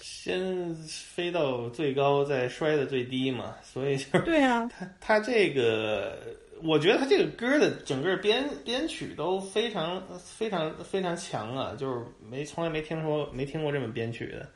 [0.01, 6.17] 先飞到最高，再摔的最低嘛，所以就 是对啊，他他这个，
[6.63, 14.49] 我觉得他这个歌的整个编编曲都非常非常非常强啊，就是没从来没听说没听过这么编曲的。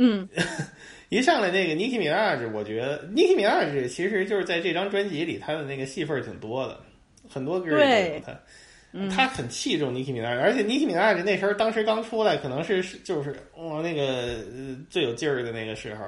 [0.00, 0.28] 嗯，
[1.10, 6.80] 一上来那个 Nicki Minaj，我觉得 Nicki Minaj 其实就是在这张专辑里，他的那个戏份挺多的，
[7.28, 8.40] 很多歌里都有他，
[9.10, 14.44] 他很器重 Nicki Minaj，而且 Nicki Minaj 那时候当时刚出来，可能是就是哇那个
[14.88, 16.04] 最有劲儿的那个时候，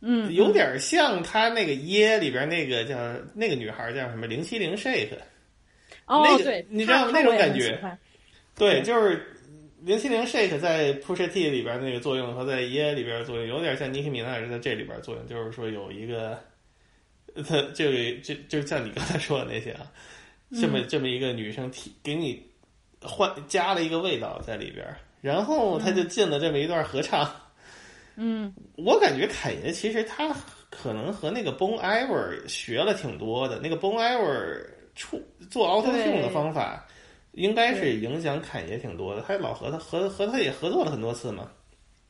[0.00, 2.96] 嗯，有点像他那个耶里边那个叫
[3.34, 5.18] 那个女孩叫什么零七零 Shake，
[6.06, 7.78] 哦对，你知道那种感觉，
[8.56, 9.26] 对，就是。
[9.82, 16.38] 零七零 shake 在 Push T 里边那个作用和在 Yeah 里边作用有点像 Nicki Minaj 在这里边作用，就是说有一个，
[17.48, 19.90] 他这个就就像你刚才说的那些啊，
[20.58, 22.42] 这么这么一个女生提给你
[23.02, 24.86] 换加了一个味道在里边，
[25.20, 27.30] 然后他就进了这么一段合唱。
[28.16, 30.34] 嗯，我感觉凯爷其实他
[30.70, 36.86] 可能和那个 Bon Iver 学了挺多的，那个 Bon Iver 出做 Auto Tune 的方法。
[37.34, 41.48] 应该是影响侃爷挺多的，他老和他和和他也合作了很多次嘛。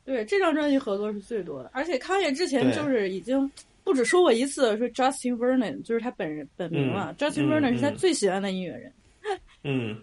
[0.03, 3.49] 对，这张专辑合作是最多的，而且康也之前就是已经
[3.91, 8.93] 不止说过一次，说 Justin Vernon 就是他本人本名了，Justin Vernon 是他最喜欢的音乐人。
[9.65, 9.97] 嗯，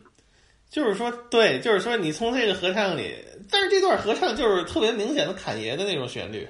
[0.69, 3.15] 就是说，对，就是说，你从这个合唱里，
[3.51, 6.47] 但是这段合唱就是特别明显的侃爷的那种旋律，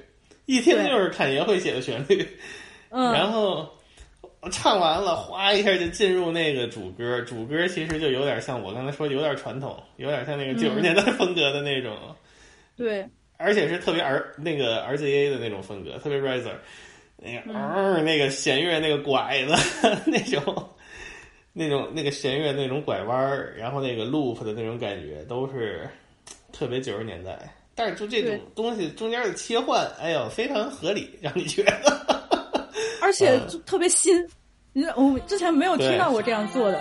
[0.47, 2.27] 一听就是侃爷会写的旋律。
[2.89, 3.69] 嗯，然后。
[4.53, 7.19] 唱完了，哗一下就进入那个主歌。
[7.23, 11.93] 主歌其实就有点像我刚才说，有点传统，有点像那个九十年代风格的那种。
[12.77, 16.53] 对，而且是特别 R 那个 RZA 的那种风格，特别 Riser，
[17.21, 19.53] 那个嗯，那个弦乐那个拐子
[20.09, 20.69] 那种，
[21.53, 25.89] 那种那个弦乐那种拐弯儿，然后那个 loop 的那种感觉，都是
[26.53, 27.37] 特别九十年代。
[27.75, 31.71] 但是就这种东西中间的切换，哎呦，非常合理， 让你觉得。
[33.01, 34.25] 而且就特别新，
[34.73, 36.77] 你我之前没有听到过这样做的。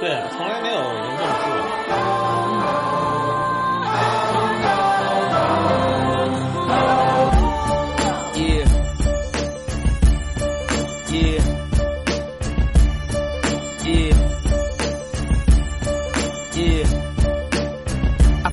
[0.00, 1.32] 对啊，从来没有人这么
[1.86, 2.19] 做。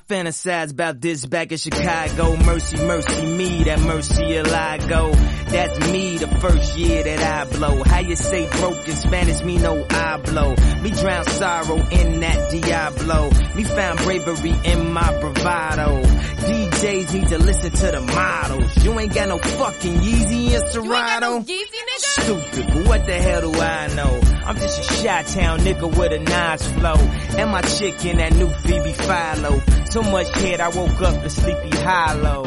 [0.07, 2.35] Fantasize about this back in Chicago.
[2.37, 5.11] Mercy, mercy me, that mercy I go.
[5.11, 7.83] That's me the first year that I blow.
[7.83, 10.55] How you say broken Spanish, me no I blow.
[10.81, 13.29] Me drown sorrow in that Diablo.
[13.55, 16.01] Me found bravery in my bravado.
[16.03, 18.83] DJs need to listen to the models.
[18.83, 21.39] You ain't got no fucking Yeezy and Serato.
[21.41, 21.77] Nigga?
[21.97, 24.19] Stupid, but what the hell do I know?
[24.45, 26.95] I'm just a shot town nigga with a nice flow.
[27.37, 29.61] And my chick in that new Phoebe Philo.
[29.89, 32.43] So much head I woke up in sleepy hollow.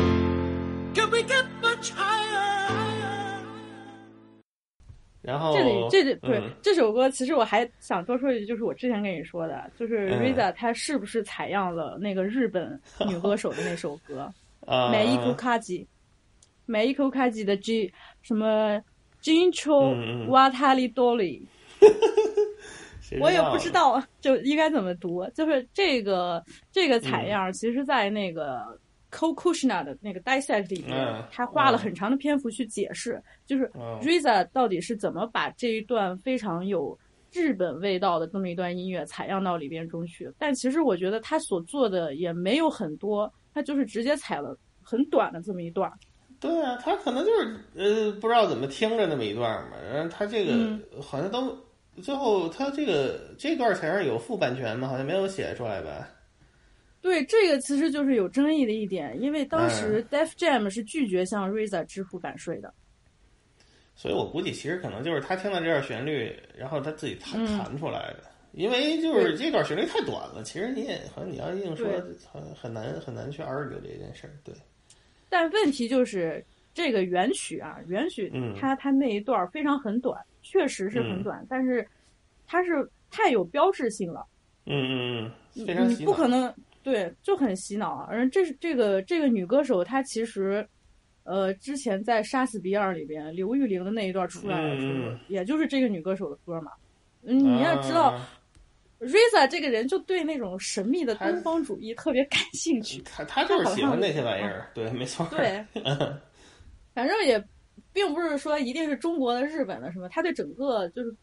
[0.95, 2.19] Can we get much higher?
[5.23, 14.33] 然后这里这里对、这首歌，其实我还想多说一句，就是我之前跟你说的，就是 Riza 她是不是采样了那个日本女歌手的那首歌
[14.91, 15.85] 《每一口卡吉》，
[16.65, 17.93] 每一口卡吉的 G
[18.23, 18.81] 什么
[19.23, 21.43] Jincho Watari Doli，
[23.19, 28.79] 我也不知道就应该怎么读，就是这个这个采样，其实，在那个。
[29.13, 30.97] Co Kushna 的那个 dissect 里面，
[31.33, 33.69] 他花了很长的篇幅去解释，就是
[34.01, 36.97] Riza 到底是怎么把这一段非常有
[37.33, 40.33] 日本味道的这么一段音乐采样到里边中去。
[40.39, 45.93] 但其实我觉得他所做的也没有很多，他就是直接采了很短的这么一段，
[46.39, 51.59] 对啊，他可能就是呃不知道怎么听着那么一段嘛，然后他这个好像都
[52.01, 56.09] 最后他这个这段才是有副版权吗，好像没有写出来吧？
[57.03, 62.73] 对，这个其实就是有争议的一点，因为当时 Def Jam 是拒绝向 RZA 支付版税的。
[63.95, 68.25] 所以我估计其实可能就是他听到这段旋律，然后他自己弹弹出来的。
[68.53, 71.87] 因为就是这段旋律太短了，其实你也好像你要硬说
[72.33, 74.33] 很很难很难去 argue 这件事儿。
[74.43, 74.53] 对。
[75.29, 81.87] 但问题就是这个原曲啊，原曲它它那一段非常很短，确实是很短，但是
[82.47, 84.25] 它是太有标志性了。
[84.67, 86.53] 嗯嗯嗯，非常你不可能
[86.83, 88.07] 对，就很洗脑啊。
[88.09, 90.67] 而这是这个这个女歌手，她其实
[91.25, 96.73] 呃之前在《杀死比尔》里边，刘玉玲的那一段出来的时候，也就是这个女歌手的歌嘛。
[97.21, 98.19] 你要知道。
[99.01, 105.27] Risa 这个人就对那种神秘的东方主义特别感兴趣，他他就是喜欢那些玩意儿， 对，没错。
[105.31, 105.65] 对，
[106.95, 107.43] 反正也
[107.93, 111.15] 并不是说一定是中国的、日本的什么，他对整个就是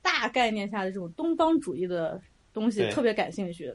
[0.00, 2.20] 大概念下的这种东方主义的
[2.52, 3.72] 东西特别感兴趣。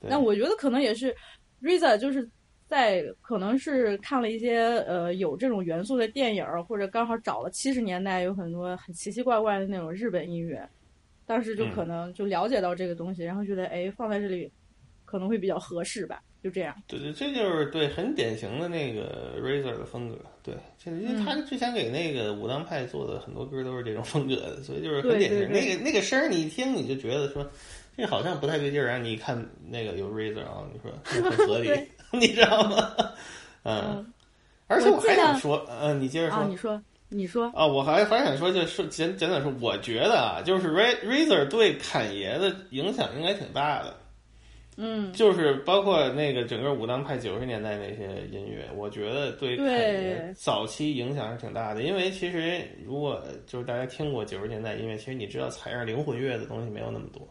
[0.00, 1.14] 那我觉得可能也是
[1.62, 2.28] Risa 就是
[2.66, 10.68] 在可能是看了一些呃有这种元素的电影，或者刚好找了七十年代有很多很奇奇怪怪的那种日本音乐。
[11.26, 14.50] 当时就可能就了解到这个东西，然后觉得哎放在这里
[15.04, 16.74] 可能会比较合适吧，就这样。
[16.86, 20.16] 对对，这就是对很典型的那个 Razor 的风格。
[20.42, 20.54] 对，
[20.86, 25.50] 因为他之前给那个武当派做的很多歌都是这种风格的，所以就是很典型。
[25.50, 27.46] 那个那个声儿你一听你就觉得说
[27.96, 31.70] 这好像不太对劲儿，然后你一看那个有 Razor 啊，你说很合理，
[32.12, 32.94] 你知道吗？
[33.64, 34.12] 嗯，
[34.68, 36.80] 而且我还想说，嗯，你接着说，你说。
[37.10, 43.96] 你说啊，我还还想说，就是简简短说，我觉得啊，就是 Razor 对侃爷的影响应该挺大的，
[44.80, 51.82] 嗯，就是包括那个整个武当派九十年代那些音乐，我觉得对对早期影响是挺大的。
[51.82, 57.28] 因为其实如果就是大家听过九十年代音乐，其实你知道采样灵魂乐的东西没有那么多。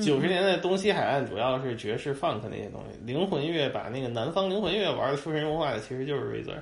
[0.00, 6.60] 九十年代东西海岸主要是爵士、funk 那些东西，灵魂乐把那个南方灵魂乐玩的出神入化的，其实就是 Razor。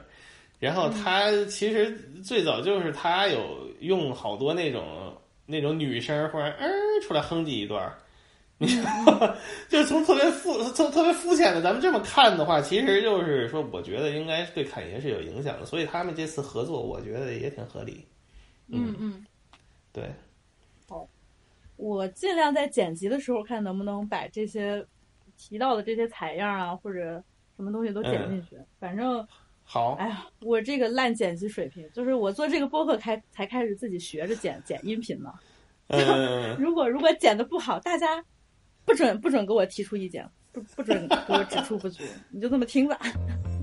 [0.58, 1.90] 然后他其实
[2.24, 6.70] 最早就是他有用好多那种那种女声忽然嗯
[7.02, 7.92] 出来哼唧一段，
[8.60, 8.68] 你？
[9.68, 18.06] 就从特别肤从特别肤浅的咱们这么看的话，其实就是说，我觉得应该对侃爷是有影响的，所以他们这次合作，我觉得也挺合理。
[18.68, 19.26] 嗯嗯，
[19.92, 20.04] 对。
[20.86, 21.08] 好，
[21.76, 24.86] 我尽量在剪辑的时候看能不能把这些
[25.38, 27.22] 提到的这些采样啊或者
[27.56, 29.26] 什么东西都剪进去，反正。
[29.62, 35.32] 好，哎呀，我这个烂剪辑水平，就是我做这个播客开才开始自己学着剪剪音频呢。
[36.58, 38.20] 如果如果剪的不好，大家
[38.84, 42.98] 不准不准给我提出意见，不不准给我指出不足，你就这么听吧。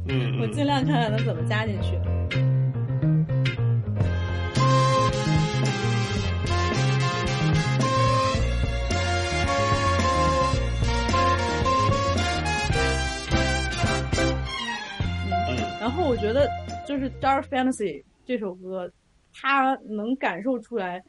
[0.08, 2.00] 嗯， 我尽量看看能怎么加进去。
[15.80, 16.50] 然后我觉得，
[16.88, 18.92] 就是《Dark Fantasy》这首歌，
[19.34, 21.04] 它能感受出来。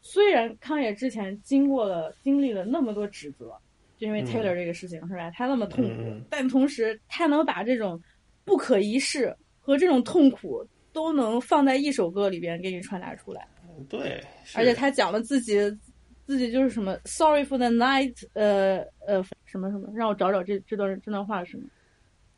[0.00, 3.52] 虽然康也之前经过了、经历了那么多指责，
[3.96, 5.30] 就因为 Taylor 这个事情，是吧？
[5.30, 8.00] 他那么痛苦，但同时他能把这种
[8.44, 13.46] 不可一世和这种痛苦都能放在一首歌里边给你传达出来。
[13.88, 14.22] 对，
[14.54, 15.58] 而且他讲了自己，
[16.24, 21.64] 自己就是什么 “Sorry for the night”，呃呃，什么什么，让我找找这这段这段话是什么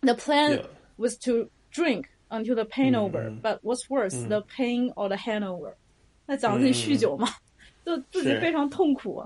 [0.00, 0.62] ？The plan。
[1.00, 5.72] was to drink until the pain over, but what's worse, the pain or the hangover？
[6.26, 7.28] 那讲自己酗酒嘛，
[7.88, 9.24] 就自己非常痛苦。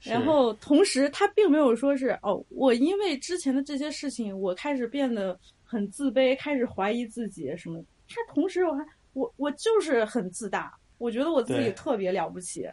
[0.00, 7.82] 然后同时，他并没有说是哦，我因为之前的这些事情，我开始变得很自卑，开始怀疑自己什么。
[8.08, 12.70] 他同时，我还我我就是很自大，我觉得我自己特别了不起，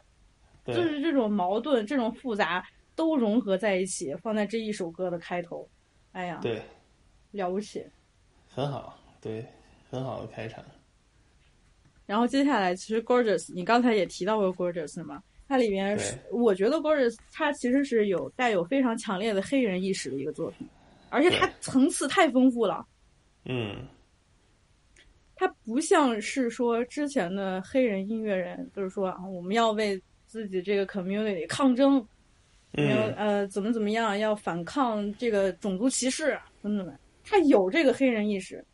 [0.68, 2.64] 就是这种矛盾、这种复杂
[2.95, 5.68] 都融合在一起，放在这一首歌的开头。
[6.11, 6.61] 哎呀，对，
[7.31, 7.84] 了不起。
[8.47, 9.43] 很好，对，
[9.89, 10.64] 很好的开场。
[12.06, 15.22] 然后接下来，其实 Gorgeous，你刚才也提到过 Gorgeous 嘛？
[15.48, 20.68] 它里面是，我觉得 Gorgeous 它其实是有带有非常强烈的黑人意识的一个作品，
[21.10, 22.86] 而且它层次太丰富了。
[23.45, 23.88] 嗯，
[25.36, 32.03] 它不像是说之前的黑人音乐人，就是说啊，我们要为自己这个 community 抗争，
[32.73, 36.91] 要呃怎么怎么样，要反抗这个种族歧视怎么怎么。
[37.23, 38.65] 他有这个黑人意识，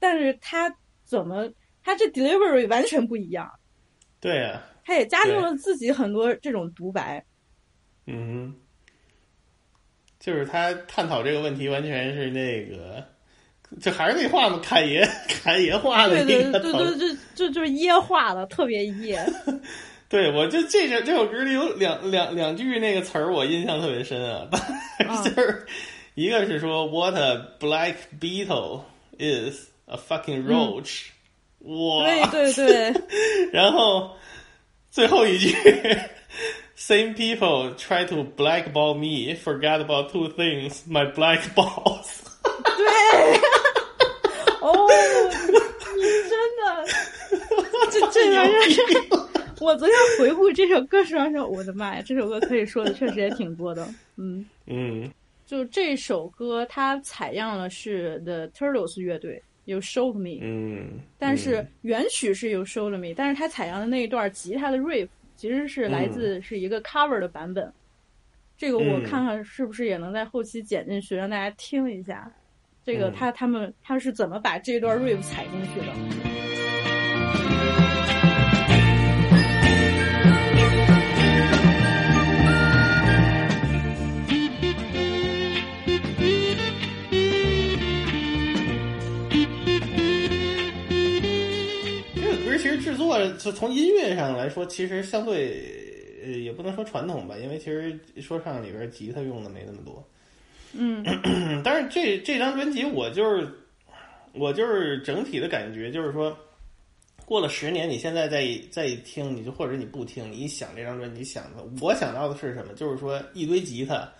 [0.00, 1.48] 但是他怎么
[1.86, 3.48] 他这 delivery 完全不一样。
[4.18, 7.24] 对呀，他也加入了自己很多这种独白。
[8.06, 8.52] 嗯，
[10.18, 13.04] 就是他探讨这个问题完全是那个
[13.80, 14.58] 这还是那话嘛？
[14.58, 19.24] 侃爷，侃爷话的对对对对，就就就是噎化了，特别噎。
[20.08, 24.48] 对，我就这首这首歌里有两两两句那个词儿，我印象特别深啊，
[25.22, 25.64] 就是
[26.14, 28.82] 一个是说 "What a black beetle
[29.18, 31.10] is a fucking roach"，
[31.66, 33.02] 哇，对对对，
[33.52, 34.10] 然后
[34.90, 35.48] 最后一句
[36.76, 42.22] "Same people try to blackball me, forget about two things: my black balls"，
[42.76, 42.86] 对，
[44.60, 44.88] 哦，
[45.96, 46.30] 你真
[46.60, 46.86] 的，
[47.90, 49.26] 这这个人。
[49.58, 55.10] 我昨天回顾这首歌时候说：“我的妈呀，这首歌可以说的确实也挺多的。”嗯嗯，
[55.46, 60.38] 就这首歌，它采样了是 The Turtles 乐队，有 Show Me。
[60.40, 65.06] 嗯，但是原曲是有 Show Me，但是他采样的那一段吉他的 riff
[65.36, 67.70] 其实是来自是一个 cover 的版本。
[68.56, 72.32] 这个我看看是不是也能在后期剪进去，让大家听一下。
[72.82, 76.45] 这个他他们他是怎么把这段 riff 采进去的？
[92.96, 100.02] 制作就从音乐上来说，其实相对呃也不能说传统吧，因为其实说唱里边吉他用的没那么多。
[100.72, 101.04] 嗯，
[101.62, 103.46] 但是这这张专辑我就是
[104.32, 106.36] 我就是整体的感觉就是说，
[107.24, 112.72] 过了十年，你现在再再一听，你就或者你不听，你一想这张专辑想的，我想到的是什么？
[112.72, 114.10] 就是说一堆吉他，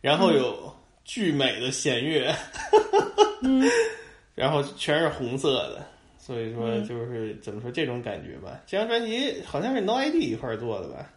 [0.00, 0.74] 然后有
[1.04, 2.34] 巨美的弦乐，
[4.34, 5.86] 然后全是红色的。
[6.28, 8.62] 所以说，就是怎么说这种感觉吧。
[8.66, 11.10] 这张专辑好像是 No ID 一块做的吧，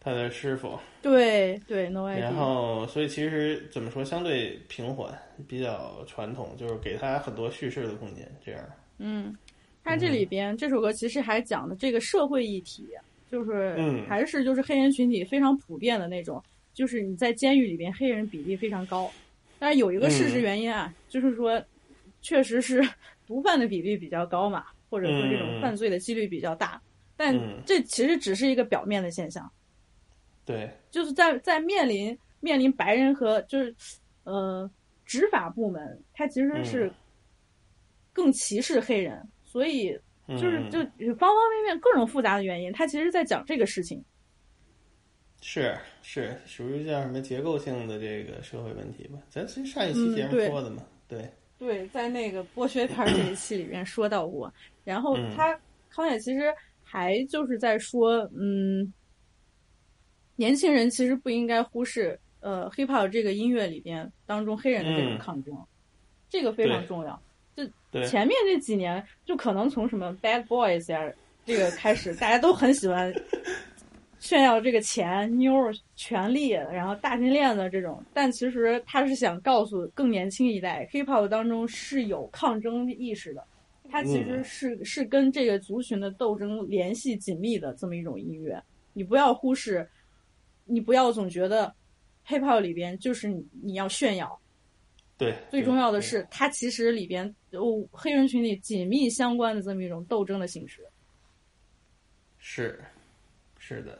[0.00, 0.78] 他的师傅。
[1.02, 2.18] 对对，No ID。
[2.18, 5.12] 然后，所以其实怎么说，相对平缓，
[5.46, 8.26] 比较传统，就是给他很多叙事的空间。
[8.42, 8.60] 这样。
[8.96, 9.36] 嗯，
[9.84, 12.88] 他这里边这首歌其实还讲的这个社会议题，
[13.30, 13.76] 就是
[14.08, 16.42] 还是就是黑人群体非常普遍的那种，
[16.72, 19.12] 就是你在监狱里边黑人比例非常高。
[19.58, 21.62] 但是有一个事实原因啊，就是说，
[22.22, 22.82] 确实是。
[23.28, 26.80] 毒贩的比例比较高嘛，或者说这种犯罪的几率比较大，
[27.14, 29.48] 但这其实只是一个表面的现象。
[30.46, 33.76] 对，就是在在面临面临白人和就是
[34.24, 34.68] 呃
[35.04, 36.90] 执法部门，他其实是
[38.14, 39.92] 更歧视黑人，所以
[40.26, 40.78] 就是就
[41.16, 44.02] 方方面面各种复杂的原因，他其实在讲这个事情。
[45.42, 49.18] 是是属于叫什么结构性的这个社会问题吧？
[49.28, 51.18] 咱其实上一期节目说的嘛，对。
[51.18, 51.30] 对，
[51.92, 54.52] 在那个剥削片这一期里面说到过，
[54.84, 55.58] 然后他
[55.90, 56.54] 康也其实
[56.84, 58.92] 还就是在说，嗯，
[60.36, 65.54] 年轻人其实不应该忽视呃 hip hop 这个音乐里边当中黑人的这种抗争，
[66.30, 67.20] 这个非常重要。
[67.56, 67.64] 就
[68.06, 71.12] 前面这几年，就可能从什么 Bad Boys 呀
[71.44, 73.12] 这个开始，大家都很喜欢。
[74.20, 75.52] 炫耀这个钱、妞、
[75.94, 83.46] 权力，然后大金链子这种，但其实他是想告诉更年轻一代，hiphop 当中是有抗争意识的，
[83.88, 88.60] 它其实是是跟这个族群的斗争联系紧密的这么一种音乐。
[88.92, 89.88] 你不要忽视，
[90.64, 91.72] 你不要总觉得
[92.26, 94.36] hiphop 里边就是你你要炫耀，
[95.16, 100.82] 对，最重要的是它其实里边有黑人群体紧密相关的这么一种斗争的形式。
[102.38, 102.82] 是，
[103.58, 103.96] 是的。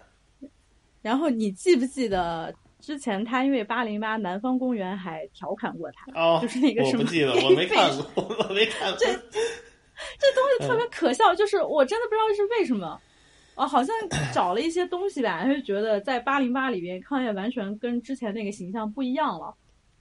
[1.09, 6.99] 然后你记不记得之前他因为八零八南方公园还调侃过他，哦，就是那个什么？
[7.01, 8.99] 我不记得，我没看 过，我没看过。
[8.99, 13.01] 这这东西特别可笑，就是我真的不知道是为什么，
[13.55, 13.97] 啊，好像
[14.35, 19.55] 找了一些东西吧，就觉得在八零八里边康业完全跟之前那个形象不一样了。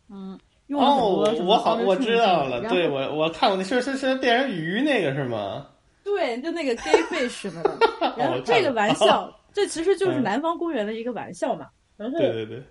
[0.09, 5.67] 嗯，用了很多什么我好，我知道了，对我我看过那是是是变成鱼那个是吗？
[6.03, 7.79] 对，就那个 gay fish 什么的。
[8.17, 9.33] 然后这个玩笑。
[9.57, 11.67] 这其实就是南方公园的一个玩笑嘛，
[11.97, 12.63] 然后对对对，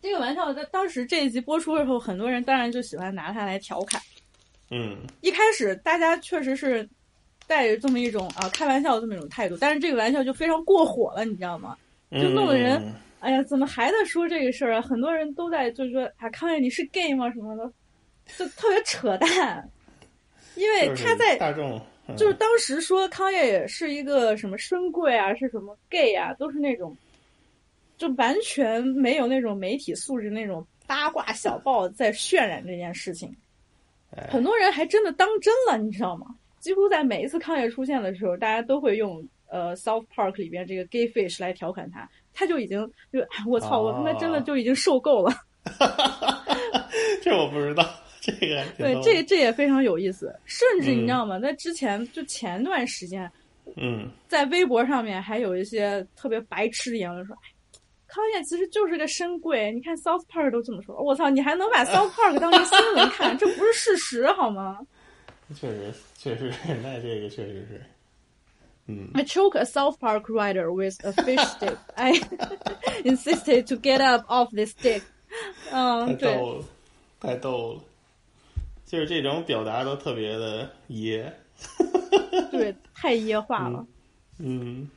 [0.00, 4.00] 这个玩笑在当时这一集播出的时候，很多人当然就喜欢拿它来调侃。
[4.70, 6.88] 嗯，一开始大家确实是
[7.48, 11.76] 带着这么一种啊开玩笑的这么一种态度，但是这个玩笑就非常过火了，你知道吗？
[12.12, 12.80] 就弄得人
[13.18, 14.80] 哎呀，怎么还在说这个事儿啊？
[14.80, 17.28] 很多人都在就是说啊，康爷你是 gay 吗？
[17.32, 17.68] 什么的，
[18.36, 19.68] 就特别扯淡，
[20.54, 21.84] 因为他在大众。
[22.16, 26.96] 就是当时说康业也是一个什么深贵啊，是什么 gay 啊，都是那种，
[27.96, 33.34] 就完全没有那种媒体素质那种八卦小报在渲染这件事情，
[34.30, 36.26] 很多人还真的当真了，你知道吗？
[36.60, 42.80] 几乎在每一次康业出现的时候，大家都会用呃 South Park 里边这个 gay fish 来调侃他，他就已经
[43.12, 45.32] 就我操，我他妈真的就已经受够了。
[47.22, 47.84] 这我不知道。
[48.38, 50.34] 这个对，这这也非常有意思。
[50.44, 51.38] 甚至你知道吗？
[51.40, 53.30] 在之前就前段时间，
[53.76, 57.48] 嗯，在微博上面还有一些特别白痴的言论说：“哎，
[58.06, 59.70] 康健其实就是个深贵。
[59.72, 63.36] 你看 South Park 都这么说，我操，你还能把 South Park 当成新闻看？
[63.38, 64.78] 这不是事实好吗？
[65.54, 66.52] ”确实，确实，
[66.82, 67.82] 那这个确实是。
[68.86, 69.10] 嗯。
[69.14, 71.76] I choke a South Park writer with a fish stick.
[71.94, 72.12] I
[73.04, 75.02] insisted to get up off this stick.
[75.70, 76.28] 嗯，对。
[76.30, 76.64] 太逗了，
[77.20, 77.80] 太逗了。
[78.88, 81.30] 就是这种表达都特别的野。
[82.50, 83.86] 对，太耶化了。
[84.38, 84.88] 嗯。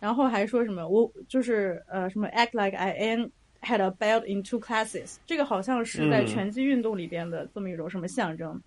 [0.00, 0.88] 然后还说什么？
[0.88, 3.26] 我就是呃，什么 act like I am
[3.60, 5.16] had a belt in two classes。
[5.26, 8.58] 这个好像是在拳击运动里边的这么一种什么象征。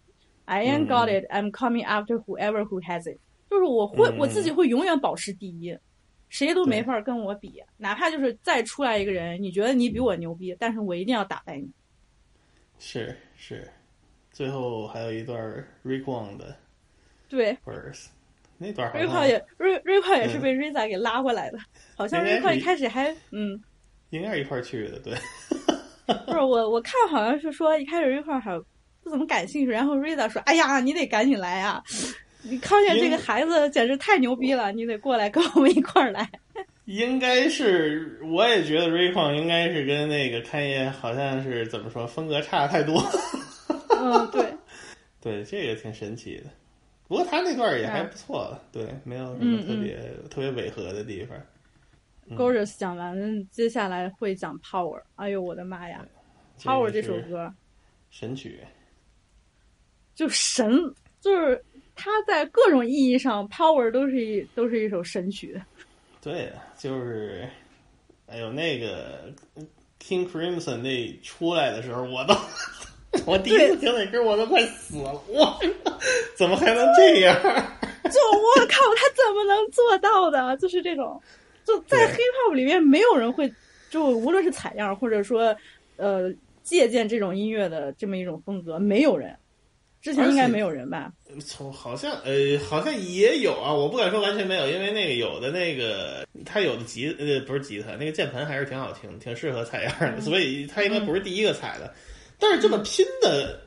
[0.46, 1.26] I ain't got it.
[1.32, 3.18] I'm coming after whoever who has it.
[3.50, 5.76] 就是我会我自己会永远保持第一，
[6.30, 7.64] 谁都没法跟我比。
[7.78, 11.68] 哪怕就是再出来一个人，你觉得你比我牛逼，但是我一定要打败你。
[12.82, 13.68] 是是，
[14.40, 15.38] 最后还有一段
[15.86, 16.56] Rayquan 的
[17.28, 18.06] 对 verse，
[18.58, 21.60] 那段 Rayquan 也 Ray Rayquan 也是被 Riza 给拉过来的，
[21.98, 23.62] 好像 Rayquan 一开始还嗯，
[24.12, 25.14] 应该是一块去的，对。
[26.26, 28.58] 不是我我看好像是说一开始 Rayquan 还。
[29.02, 31.82] 不怎么感兴趣，然后瑞达说：“哎呀，你得赶紧来啊！
[32.44, 36.30] 你康健这个孩子简直太牛逼了，你得过来跟我们一块儿来。
[36.86, 43.02] ”应该是，我也觉得瑞矿应该是跟那个康业好像是怎么说风格差太多。
[43.90, 44.54] 嗯，对，
[45.22, 46.50] 对，这个挺神奇的。
[47.08, 49.98] 不过他那段也还不错，对，没有什么特别
[50.30, 51.38] 特别违和的地方。
[52.38, 53.18] Gorgeous 讲完，
[53.50, 55.02] 接下来会讲 Power。
[55.16, 56.06] 哎呦，我的妈呀
[56.60, 57.52] ！Power 这首歌，
[58.12, 58.60] 神曲。
[60.14, 60.72] 就神，
[61.20, 65.60] 就是他在各种意义上，Power 都是一都是一首神曲。
[66.22, 67.50] 对，就是，
[68.28, 69.34] 哎呦，那个
[70.00, 72.36] King Crimson 那出来的时候，我都，
[73.26, 75.22] 我第一次听那歌，我都快死了。
[75.28, 75.60] 我，
[76.36, 77.36] 怎么还能这样？
[77.42, 80.56] 就我靠，他怎么能做到的？
[80.58, 81.22] 就是这种，
[81.66, 83.52] 就在 Hip Hop 里面，没有人会，
[83.90, 85.56] 就无论是采样，或者说，
[85.98, 86.32] 呃，
[86.64, 89.36] 借鉴这种音乐的这么一种风格，没有人。
[90.02, 91.12] 之前应该没有人吧？
[91.46, 101.94] 从好像呃，好像也有啊，我不敢说完全没有，因为那个有的那个他有的吉呃不是吉他，那个键盘还是挺好听，挺适合采样的，所以他应该不是第一个采的。
[102.40, 103.60] 但是这么拼的，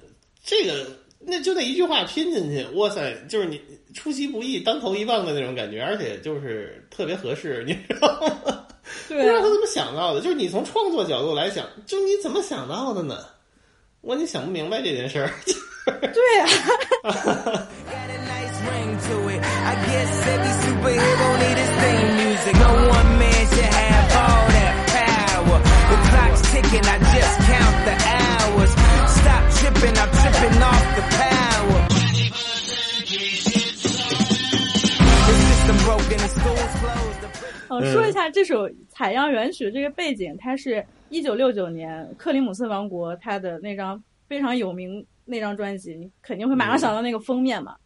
[0.43, 0.86] 这个
[1.20, 3.61] 那就那一句话拼进去，哇塞，就是你
[3.94, 8.09] 出其不意、当头一棒的那种感觉，而且就是特别合适，你知道
[8.44, 8.66] 吗？
[9.09, 13.27] 不知道他怎么想到的，就是你从创作角度来讲，就你怎么想到的呢？
[14.01, 15.31] 我你想不明白这件事儿。
[15.85, 16.47] 对呀。
[37.69, 45.07] 哦，说一下这首《采样原曲》这个背景，它是一九六九年克里姆斯王国他的那张非常有名。
[45.25, 47.77] 那张专辑，你肯定会马上想到那个封面嘛？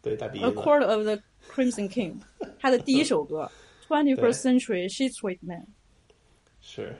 [0.00, 0.46] 对，大鼻子。
[0.46, 1.20] A Quarter of the
[1.52, 2.14] Crimson King，
[2.60, 3.50] 他的第一首歌，
[3.88, 5.66] Twenty First Century She's Sweet Man。
[6.60, 6.96] 是，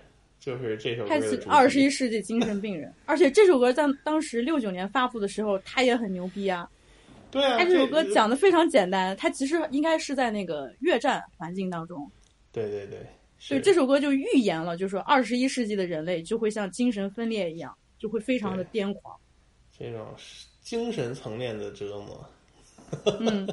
[0.47, 1.10] 就是这首歌。
[1.48, 6.70] 二十一世纪精神病人，而且这首歌在当时六九年发布的时候，他也很牛逼啊。
[7.32, 7.59] 对啊。
[7.59, 12.09] 他这首歌讲的非常简单，他其实应该是在那个越战环境当中。
[12.52, 13.05] 对对对。
[13.40, 19.18] 所以这首歌就预言了，就是说二十一世纪的人类就会像精神分裂一样，就会非常的癫狂。
[19.77, 20.14] 这种
[20.62, 22.31] 精神层面的折磨，
[23.18, 23.44] 嗯，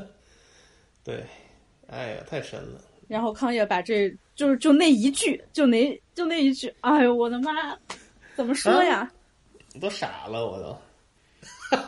[1.04, 1.24] 对，
[1.88, 2.80] 哎呀，太深了。
[3.08, 7.78] 然后康也把这就是就那一句，就那就那一句，哎呦我的妈，
[8.36, 9.12] 怎么说呀？
[9.82, 10.78] 都傻了，我都。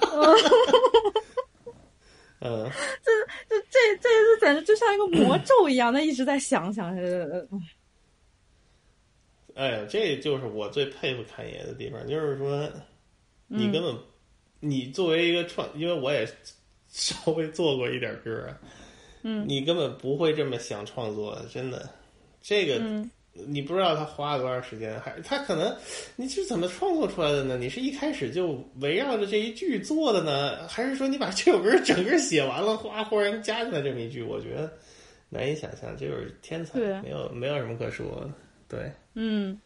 [2.42, 2.70] 嗯，
[3.04, 3.12] 这
[3.50, 6.96] 这这这一次简直就像一个魔咒一样，那一直在想想。
[9.56, 12.70] 哎呀，这就是我最佩服侃爷的地方，就是说，
[13.48, 13.98] 你根本。
[14.62, 16.28] 你作为一个创，因为我也
[16.88, 18.58] 稍微做过一点歌啊，
[19.22, 21.88] 嗯，你根本不会这么想创作，真的，
[22.48, 22.80] 这个
[23.34, 25.76] 你不知道他花了多长时间，还他可能
[26.16, 27.58] 你是怎么创作出来的呢？
[27.58, 34.22] 你是一开始就围绕着这一句做的呢，还是说你把这首歌整个写完了，哗忽然加进来这么一句？
[34.22, 34.72] 我觉得
[35.28, 38.30] 难以想象，这就是天才，没有没有什么可说的，
[38.70, 39.60] 对，嗯。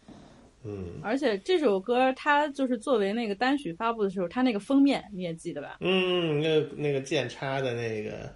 [0.61, 5.77] 嗯，而且这首歌它就是作为那个单曲发布的时候，它那个封面你也记得吧？
[5.79, 8.29] 嗯，那那个剑插的那个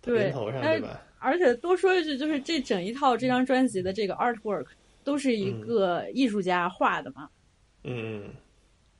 [0.00, 1.02] 对头上对吧？
[1.18, 4.66] 而且多说一句，就是这整一套这张专辑的这个 artwork
[5.04, 7.28] 都是一个艺术家画的嘛。
[7.84, 8.30] 嗯。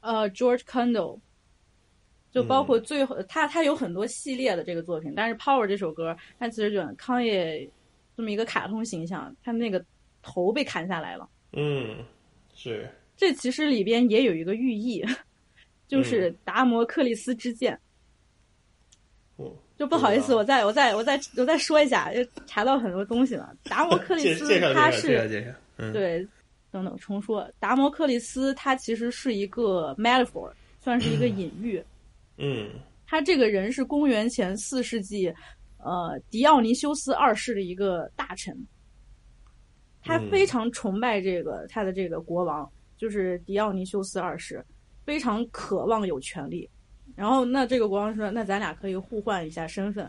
[0.01, 1.19] 呃，George Kendall，
[2.31, 7.69] 就包括最后他他有很多系列的这个作品，但是 Power 这首歌，他其实就康也
[8.17, 9.85] 这么一个卡通形象，他那个
[10.23, 11.29] 头被砍下来了。
[11.53, 12.05] 嗯，
[12.55, 12.89] 是。
[13.17, 15.05] 这其实里边也有一个寓意，
[15.89, 17.79] 就是达摩克利斯之剑。
[19.39, 23.55] 嗯，就不好意思，我再我再我再我再说一下，就查到很多东西了。
[23.65, 25.29] 达摩克里斯他是
[25.93, 26.27] 对，
[26.71, 30.51] 等等重说，达摩克里斯他其实是一个 metaphor，
[30.81, 31.83] 算是一个隐喻。
[32.37, 32.69] 嗯，
[33.07, 35.33] 他这个人是公元前四世纪，
[35.79, 38.57] 呃，狄奥尼修斯二世的一个大臣，
[40.03, 42.69] 他非常崇拜这个他的这个国王。
[42.97, 44.61] 就是狄奥尼修斯二世，
[45.07, 46.69] 非常渴望有权利。
[47.19, 50.09] 然后，那这个国王说：“那咱俩可以互换一下身份。”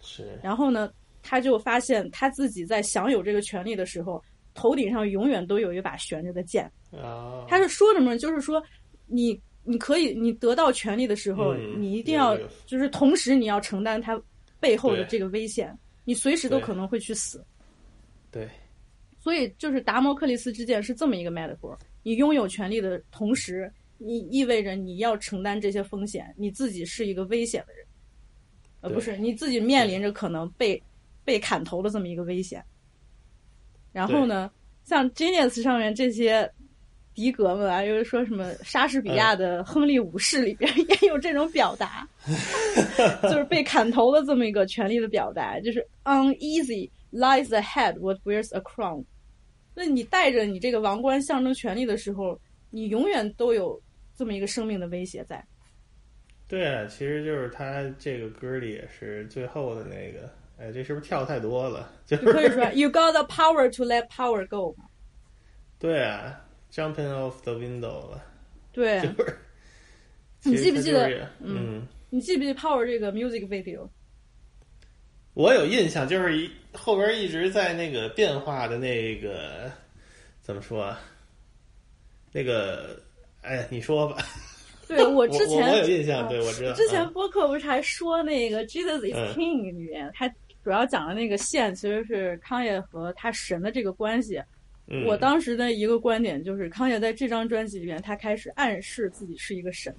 [0.00, 0.38] 是。
[0.42, 0.90] 然后呢，
[1.22, 6.64] 他就发现他自己在享有这个权利的时候，头顶上永远都有一把悬着的剑。
[6.90, 7.44] 啊。
[7.46, 8.16] 他是说什么？
[8.16, 8.64] 就是说，
[9.06, 12.34] 你你可以，你得到权利的时候，你一定要，
[12.64, 14.18] 就是同时你要承担他
[14.58, 17.44] 背后的这个危险，你随时都可能会去死。
[18.30, 18.48] 对。
[19.20, 21.76] 所以，就是达摩克利斯之剑是这么一个 metaphor。
[22.02, 23.70] 你拥有权利的同时，
[24.04, 27.86] 你意味着你要承担这些风险，你自己是一个危险的人，
[28.80, 30.82] 呃，不是你自己面临着可能被
[31.24, 32.64] 被砍头的这么一个危险。
[33.92, 34.50] 然后呢，
[34.84, 36.50] 像 Genius 上面这些
[37.14, 42.08] 迪格们啊，又是说什么莎士比亚的《亨利五世》里边 也有这种表达，
[43.22, 49.04] 就是被砍头的这么一个权利的表达，就是 uneasy lies the head what wears a crown。
[49.74, 53.78] 那你带着你这个王冠象征权力的时候，你永远都有
[54.14, 55.44] 这么一个生命的威胁在。
[56.48, 61.90] 对啊，其实就是他这个歌里也是最后的那个，哎，这是不是跳太多了？
[62.06, 64.76] 就可以说 “You got the power to let power go”。
[65.78, 68.22] 对啊，“Jumping off the window” 了。
[68.72, 69.00] 对。
[69.00, 69.38] 就是。
[70.44, 71.28] 你记不记得？
[71.40, 71.86] 嗯。
[72.10, 73.88] 你记不记得 “Power” 这个 music video？
[75.34, 79.72] 我有印象，就是一后边一直在那个变化的那个
[80.42, 81.00] 怎么说啊？
[82.32, 83.00] 那个，
[83.42, 84.16] 哎，你说吧。
[84.88, 86.72] 对我之前我有印象，对我知道。
[86.72, 90.28] 之前播客不是还说那个《Jesus is King》里面，他
[90.62, 94.40] 主要讲的那个线其实是康也和他神的这个关系。
[95.06, 99.94] 我当时的一个观点就是，康也在这张专辑里面，他开始暗示自己是一个神。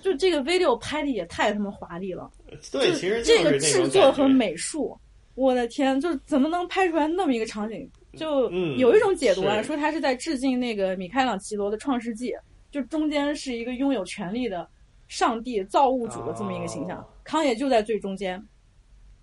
[0.00, 2.30] 就这个 video 拍的也太他妈华丽了。
[2.70, 4.96] 对，其实这个制作和美术，
[5.34, 7.90] 我的天，就怎么能拍出来那么一个场景？
[8.16, 12.30] 就有一种解读啊，说他是在致敬那个米开朗基罗的《创世纪》，
[12.72, 14.68] 就中间是一个拥有权力的
[15.06, 18.42] 上帝造物主的这么一个形象，康也就在最中间。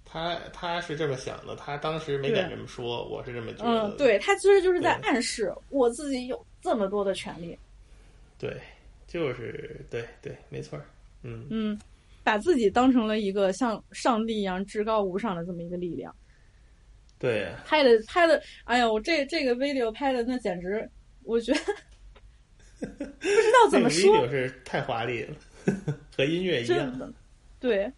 [0.06, 3.90] 他他是这么想的，他当时没敢这么说，我是这么觉得。
[3.90, 7.60] 嗯，对他其实就是在暗示我自己有这么多的权利。
[8.38, 8.58] 对，
[9.06, 10.80] 就是对对，没错
[11.24, 11.80] 嗯嗯。
[12.22, 16.14] 把自己当成了一个像上帝一样至高无上的这么一个力量，
[17.18, 20.88] 对，拍的拍的，哎呀，我这这个 video 拍的那简直，
[21.24, 21.60] 我觉得
[22.80, 25.36] 不知道怎么说，是太华丽了，
[26.16, 27.14] 和音乐一样，
[27.60, 27.92] 对。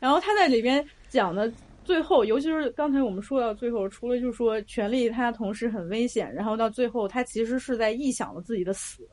[0.00, 1.50] 然后他在里边讲的
[1.84, 9.08] 最后，尤其是刚才我们说到最后，除了就是说权力他同时很危险，然后到最后他其实是在臆想了自己的死，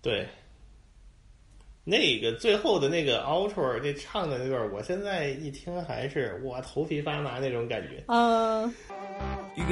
[0.00, 0.26] 对。
[1.86, 8.02] 那个最后的那个 outro 这唱的那段，我现在一听还是我头皮发麻那种感觉。
[8.06, 8.74] 嗯。
[9.54, 9.62] 你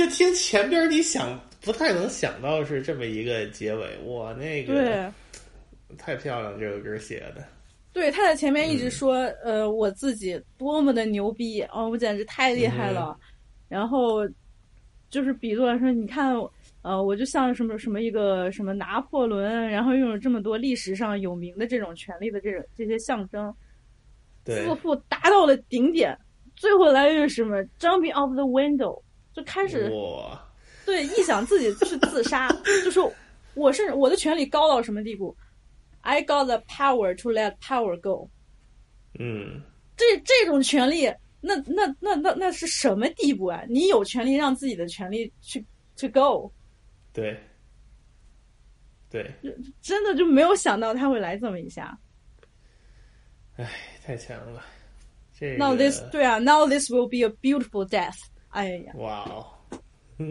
[0.00, 5.12] 就听前边，你想不太能想到是这么一个结尾，哇，那个对，
[5.98, 7.44] 太漂亮，这个歌写的。
[7.92, 13.14] 对，他在前面一直说，呃，我自己多么的牛逼哦，我简直太厉害了。
[13.68, 14.26] 然后
[15.10, 16.34] 就是比作说，你看，
[16.80, 23.54] 呃，我就像什么什么一个什么拿破仑，然后拥有这么多历史上有名的这种权利的这种这些象征，
[24.46, 26.16] 自负达到了顶点，
[26.56, 28.98] 最后来又是什么 jumping off the window。
[29.40, 29.90] 就开始，
[30.84, 32.48] 对，臆想自己是自杀，
[32.84, 33.10] 就说
[33.54, 35.34] 我是我的权利高到什么地步
[36.02, 38.28] ？I got the power to let power go。
[39.18, 39.62] 嗯，
[39.96, 41.06] 这这种权利，
[41.40, 43.64] 那那那那那是什么地步啊？
[43.68, 45.64] 你有权利让自己的权利去
[45.96, 46.52] 去 go？
[47.12, 47.38] 对，
[49.10, 49.34] 对，
[49.80, 51.98] 真的就没有想到他会来这么一下。
[53.56, 53.70] 唉，
[54.04, 54.62] 太强了。
[55.38, 58.16] 这 Now this 对啊，Now this will be a beautiful death。
[58.50, 59.46] 哎呀，哇哦，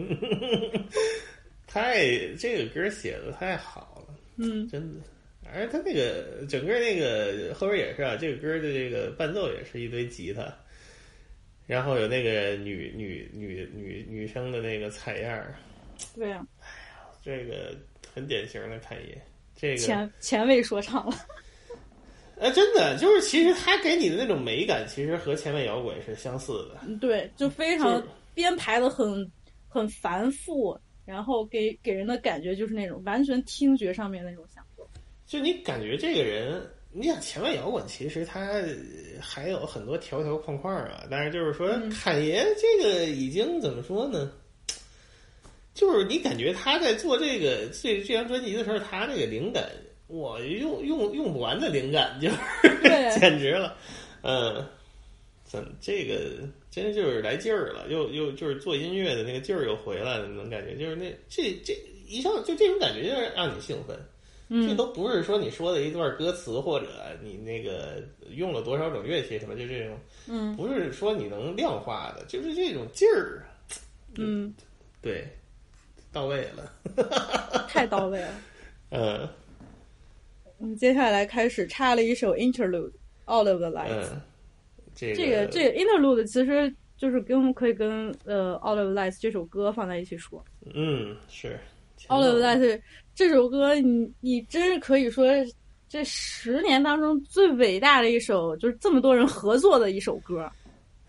[1.66, 2.06] 太
[2.36, 5.00] 这个歌写的太好了，嗯，真的。
[5.52, 10.52] 而他那个整个那个后边也是啊，这个歌的这个伴奏也是一堆吉他，
[11.66, 15.54] 然后有那个女女女女女生的那个采样儿，
[16.14, 16.46] 对啊，
[17.24, 17.74] 这个
[18.14, 19.20] 很典型的侃爷，
[19.56, 21.16] 这个前前卫说唱了。
[22.40, 26.96] 哎，真的就是，其实他给你的那种美感，其实和前卫摇滚是相似的。
[26.98, 28.02] 对，就非常
[28.32, 29.30] 编排的很
[29.68, 34.88] 很繁复，然后给给人的感觉就是那种完全听觉上面那种享受。
[35.26, 38.50] 就你感觉这个人，你想前卫摇滚，其实他
[39.20, 41.04] 还有很多条条框框啊。
[41.10, 44.32] 但是就是说，侃爷这个已经怎么说呢？
[45.74, 49.70] 就是你感觉他在做这个这这张专辑的时候，他这个灵感。
[50.10, 53.76] 我用用用不完的灵感，就是简直了，
[54.22, 54.66] 嗯，
[55.44, 61.74] 怎这个真就是来劲儿了，又又就是做音乐的那个劲儿又回来了，能感觉就是那这这
[62.08, 63.96] 一上就这种感觉就是让你兴奋，
[64.48, 66.88] 嗯，这都不是说你说的一段歌词或者
[67.22, 69.96] 你那个用了多少种乐器什么，就这种，
[70.26, 73.46] 嗯，不是说你能量化的，就是这种劲儿，
[74.16, 74.52] 嗯，
[75.00, 75.24] 对，
[76.12, 78.34] 到位了，太到位了，
[78.90, 79.28] 嗯。
[80.60, 82.90] 嗯，接下来开始插了一首 interlude，
[83.24, 84.04] 《All of the Lights》。
[84.12, 84.20] 嗯，
[84.94, 90.44] 这这个这个 interlude 其实就是跟可以跟呃《All of the Lights》这首歌放在一起说。
[90.74, 91.58] 嗯，是
[92.08, 92.76] 《All of the Lights》
[93.14, 95.26] 这首歌，你你真是可以说
[95.88, 100.50] 这十年当中最伟大的一首，就是这么多人合作的一首歌。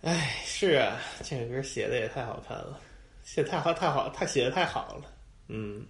[0.02, 2.80] 哎，是啊，这首歌写的也太好看了，
[3.24, 5.06] 写太好太好，他写的太好了。
[5.50, 5.86] 嗯。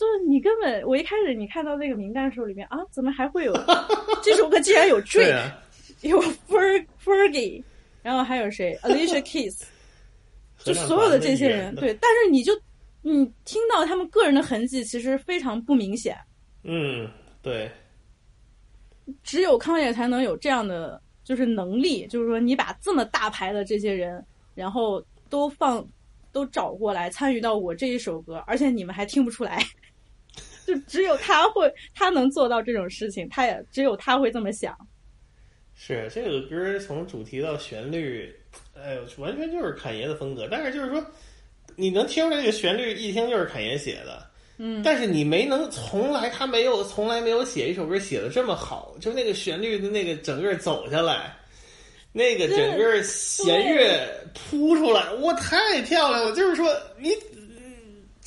[0.00, 3.52] 就是你根本，我一开始你看到那个名单的时候，里面啊，怎么还会有
[4.22, 4.58] 这首歌？
[4.60, 5.62] 竟然有 Drake，、啊、
[6.00, 6.18] 有
[6.48, 7.62] Fer Fergie，
[8.02, 8.74] 然后还有谁？
[8.82, 9.62] Alicia Keys，
[10.64, 11.92] 就所有的这些人，对。
[12.00, 12.58] 但是你就
[13.02, 16.16] 你听到他们个人的痕迹，其实非常不明显。
[16.62, 17.06] 嗯，
[17.42, 17.70] 对。
[19.22, 24.24] 只有康也才能有这样的就是能力，就是说你把这么大牌的这些人，
[24.54, 25.86] 然后都放
[26.32, 29.62] 都找过来参与到我这一首歌，而且你们还听不出来。
[30.72, 34.76] 就只有他会，他能做到这种事情，他也只有他会这么想。
[35.74, 38.32] 是这个歌从主题到旋律，
[38.76, 40.46] 哎呦，完全就是侃爷的风格。
[40.48, 41.04] 但是就是说，
[41.74, 44.24] 你能听出来这个旋律，一听就是侃爷写的。
[44.58, 44.80] 嗯。
[44.84, 51.36] 但是你没能从来他没有从来没有写一首歌写的这么好，就那个旋律的那个整个走下来，
[52.12, 56.32] 那个整个弦乐铺出来，哇，太漂亮了！
[56.36, 57.10] 就是说你。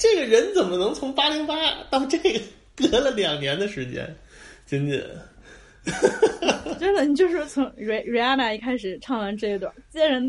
[0.03, 1.55] 这个人怎么能从八零八
[1.89, 2.41] 到这个
[2.75, 4.13] 隔了两年的时间？
[4.65, 5.01] 仅仅
[6.77, 10.19] 真的，你就是从 Ri Rihanna 一开始唱完这一段，接着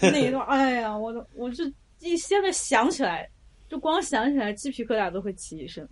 [0.00, 1.64] 那一段，哎呀，我都我就
[1.98, 3.28] 一现在想起来，
[3.68, 5.88] 就光想起来鸡皮疙瘩都会起一身。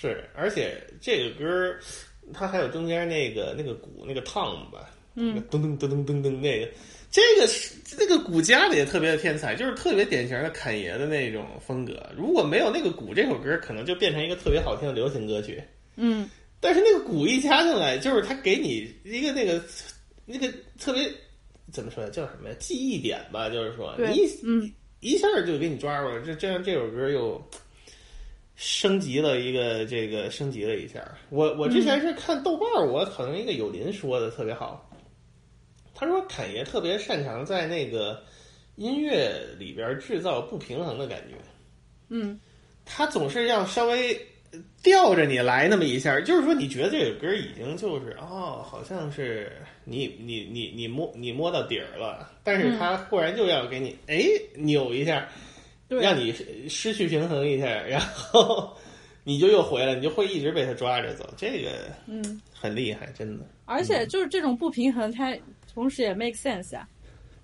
[0.00, 1.76] 是，而且这个歌，
[2.32, 6.70] 它还有中间那个那个鼓那个 tom 吧，嗯，噔噔噔噔噔噔那个。
[7.10, 12.06] 这个是那个鼓加的也特别的天才，就是特别典型的侃爷的那种风格。
[12.14, 15.58] 如果没有那个鼓，这首歌可能就变成一个特别好听的流行歌曲。
[15.96, 16.28] 嗯，
[16.60, 19.60] 但是那个鼓一加进来，就是他给你一个那个
[20.26, 21.10] 那个特别
[21.72, 22.54] 怎么说叫什么呀？
[22.58, 24.70] 记忆点吧，就是说你嗯
[25.00, 26.20] 一下就给你抓住了。
[26.20, 27.42] 这这样这首歌又
[28.60, 31.00] 升级了一个这个升级了一下。
[31.30, 34.84] 我我之前是看豆瓣，我可能一个友邻说的特别好。
[35.94, 38.20] 他说：“侃爷特别擅长在那个
[38.74, 41.36] 音乐里边制造不平衡的感觉。
[42.08, 42.38] 嗯，
[42.84, 44.20] 他总是要稍微
[44.82, 49.52] 吊着你来那么一下，就是说你觉得这个歌已经就是哦，好像是
[49.84, 54.24] 你你你你摸你摸到底儿了，但是他忽然就要给你哎
[54.54, 55.28] 扭一下，
[55.88, 56.32] 让你
[56.68, 58.76] 失去平衡一下，然后
[59.24, 61.28] 你就又回来，你就会一直被他抓着走。
[61.36, 61.70] 这个
[62.06, 63.44] 嗯很厉害，真的。
[63.64, 65.36] 而且就是这种不平衡，它。
[65.74, 66.88] 同时也 make sense 啊，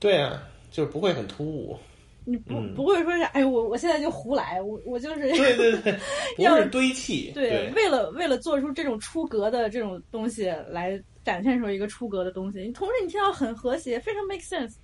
[0.01, 0.43] 对啊，
[0.73, 1.79] 就是不会很突兀。
[2.25, 5.97] 你不、嗯不会说是哎，我我现在就胡来，我我就是对对对，
[6.35, 7.31] 不要是堆砌。
[7.33, 14.75] 对，为了为了做出这种出格的这种东西来展现出一个出格的东西，你同时你听到很和谐，非常 make sense。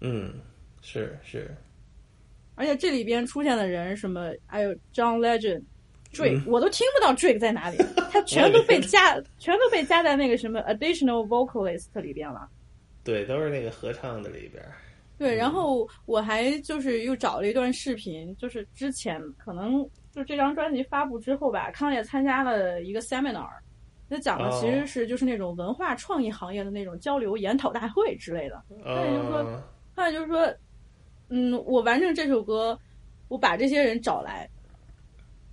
[0.00, 0.34] 嗯，
[0.82, 1.52] 是是，
[2.58, 5.62] 而且这里边出现的人什么，还有 John Legend、
[6.12, 7.78] Drake，、嗯我都听不到 Drake 在哪里，
[8.10, 12.48] 他全都被加，全都被加在那个什么 additional vocalist 里边了。
[13.04, 14.62] 对，都是那个合唱的里边。
[15.16, 23.48] 对，然后我还就是又找了一段视频，就是之前可能就这张专辑发布之后吧，康也参加了一个 seminar，
[24.08, 28.62] 那讲的哦其实是就是那种文化创意行业的那种交流研讨大会之类的。
[28.84, 29.62] 康也就是说
[29.96, 30.54] 康也就是说，
[31.28, 32.78] 嗯，我完成这首歌，
[33.28, 34.48] 我把这些人找来，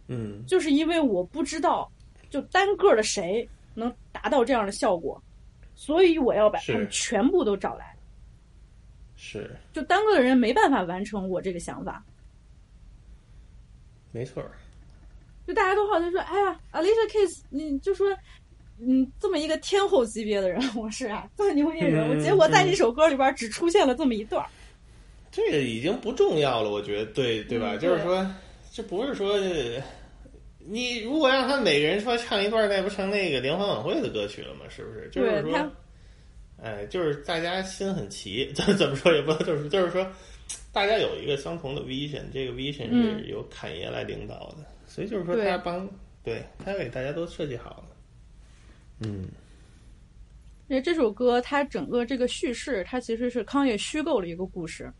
[0.08, 1.92] 嗯，就是因为我不知道
[2.30, 5.22] 就单个的谁能达到这样的效果，
[5.76, 7.96] 所以我要把他们全部都找来。
[9.18, 12.04] 是就单个的人没办法完成我这个想法，
[14.12, 14.52] 没错儿。
[15.48, 18.08] 就大家都好像说，哎呀，Alicia Keys，你就说，
[18.80, 24.50] 嗯，这么一个天后级别的人，我是啊，这么牛逼的人，我嗯结果在一首歌里边只出现了这么一段儿，
[25.36, 27.76] 这个已经不重要了，我觉得，对对吧？
[27.76, 28.26] 嗯就是说，
[28.72, 29.84] 这不是说，呃
[30.68, 34.62] 你如果让他每个人说唱一段，那不成那个联欢晚会的歌曲了吗？
[34.70, 35.10] 是不是？
[35.12, 35.72] 就是说，
[36.64, 40.10] 哎，就是大家心很齐， 怎怎么说也不能就是就是说，
[40.72, 45.88] 大家有一个相同的 vision，这个 vision 是嗯由侃爷来领导的，所以就是说对他帮，
[46.24, 47.86] 对他给大家都设计好了。
[49.02, 49.28] 嗯，
[50.68, 54.92] 因为这首歌它整个这个叙事，它其实是康也虚构了一个故事，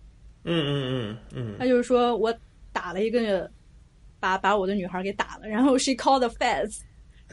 [0.46, 2.34] 嗯嗯嗯嗯，他就是说我
[2.72, 3.50] 打了一个，
[4.20, 6.80] 把把我的女孩给打了，然后 she called the feds，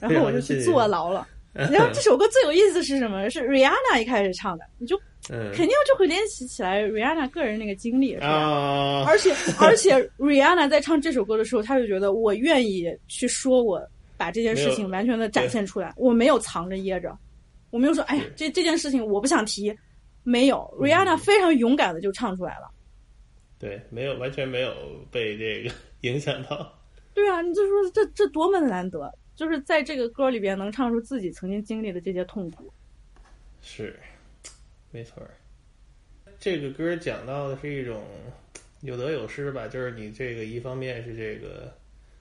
[0.00, 1.28] 然后我就去坐牢了。
[1.52, 3.28] 然后这首歌最有意思是什么？
[3.28, 4.96] 是 Rihanna 一开始唱的，你就
[5.30, 5.52] 嗯。
[5.52, 8.26] 肯定就会联系起来 Rihanna 个人那个经历，是吧？
[8.26, 13.86] 啊，而且而且 Rihanna 在唱这首歌的时候，她就觉得我愿意去说，我
[14.16, 17.14] 把这件事情完全的展现出来，我没有藏着掖着，
[17.68, 19.76] 我没有说，哎呀，这这件事情我不想提，
[20.22, 22.71] 没有，Rihanna 非常勇敢的就唱出来了。
[23.62, 24.74] 对，没有完全没有
[25.08, 26.76] 被这个影响到。
[27.14, 32.72] 对啊，你就说这这多么难得，就是在这个歌里边能唱出自己曾经经历的这些痛苦。
[33.62, 33.96] 是，
[34.90, 35.30] 没错儿。
[36.40, 38.02] 这个歌讲到的是一种
[38.80, 41.72] 有得有失吧，就是你这个一方面是这个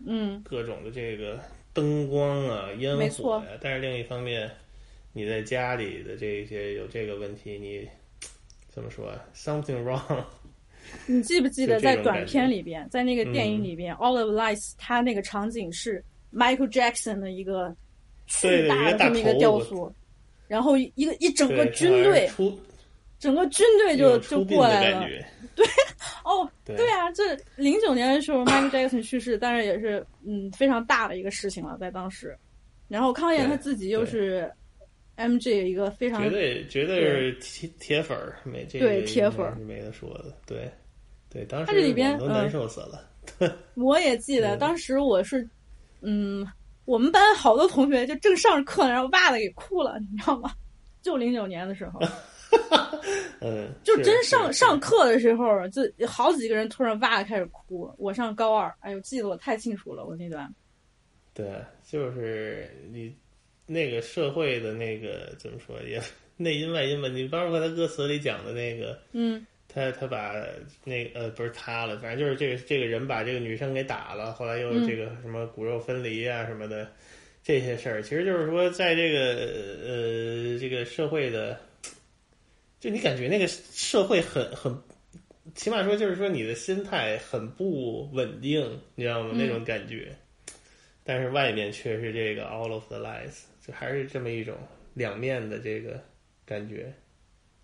[0.06, 1.40] 嗯，各种的这个
[1.74, 4.48] 灯光啊、烟火呀、但是另一方面
[5.14, 7.90] 你在家里的这些有这个问题，你
[8.70, 10.24] 怎么说啊？Something wrong。
[11.06, 16.04] 你记不记得在短片里边，在那个电影嗯里边，All of Lights》它那个场景是
[16.34, 17.76] Michael Jackson 的一个
[18.28, 19.94] 巨大大的这么一个雕塑，
[20.48, 22.30] 然后一个一整个军队，
[23.20, 25.08] 整个军队就就过来了。
[25.56, 25.66] 对。
[26.24, 32.38] 哦，对对啊，这零九年的时候，Michael Jackson 去世，但是也是嗯非常大的一个事情了，在当时。
[32.88, 34.52] 然后康彦他自己又是
[35.18, 40.36] MJ 一个非常绝对绝对是铁铁粉儿，没这个对铁粉儿没得说的。
[40.46, 40.70] 对
[41.32, 43.08] 对，当时它这里边都难嗯受死了。
[43.76, 45.48] 我也记得，嗯当时我是，
[46.02, 46.46] 嗯，
[46.86, 50.52] 我们班好多同学就正上着课呢，然后哇的给哭了，你知道吗？
[51.02, 52.00] 就零九年的时候，
[53.42, 57.92] 嗯，就真上上课的时候，就好几个人突然哇的开始哭。
[57.98, 60.54] 我上高二，哎呦，记得我太清楚了，我那段。
[61.34, 61.50] 对，
[61.88, 63.16] 就是你
[63.66, 66.02] 那个社会的那个怎么说也
[66.38, 67.08] 内因外因吧？
[67.08, 70.36] 你包括他歌词里讲的那个，嗯他他把
[70.84, 76.92] 那个呃不是他了，反正就是这个这个人把这个女生给打了，后来又嗯这个什么骨肉分离啊什么的
[77.42, 79.20] 这些事儿，其实就是说在这个
[79.86, 81.58] 呃这个社会的，
[82.80, 84.78] 就你感觉那个社会很很。
[85.56, 89.32] 起码说，就是说你的心态很不稳定，你知道吗？
[89.34, 90.16] 嗯那种感觉。
[91.04, 94.56] 但是外面却是这个 all of the lies，就还是这么一种
[94.94, 96.00] 两面的这个
[96.46, 96.94] 感觉。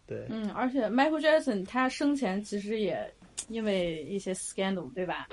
[0.07, 3.13] 对，嗯，而且 Michael Jackson 他生前其实也
[3.49, 5.27] 因为一些 scandal，对吧？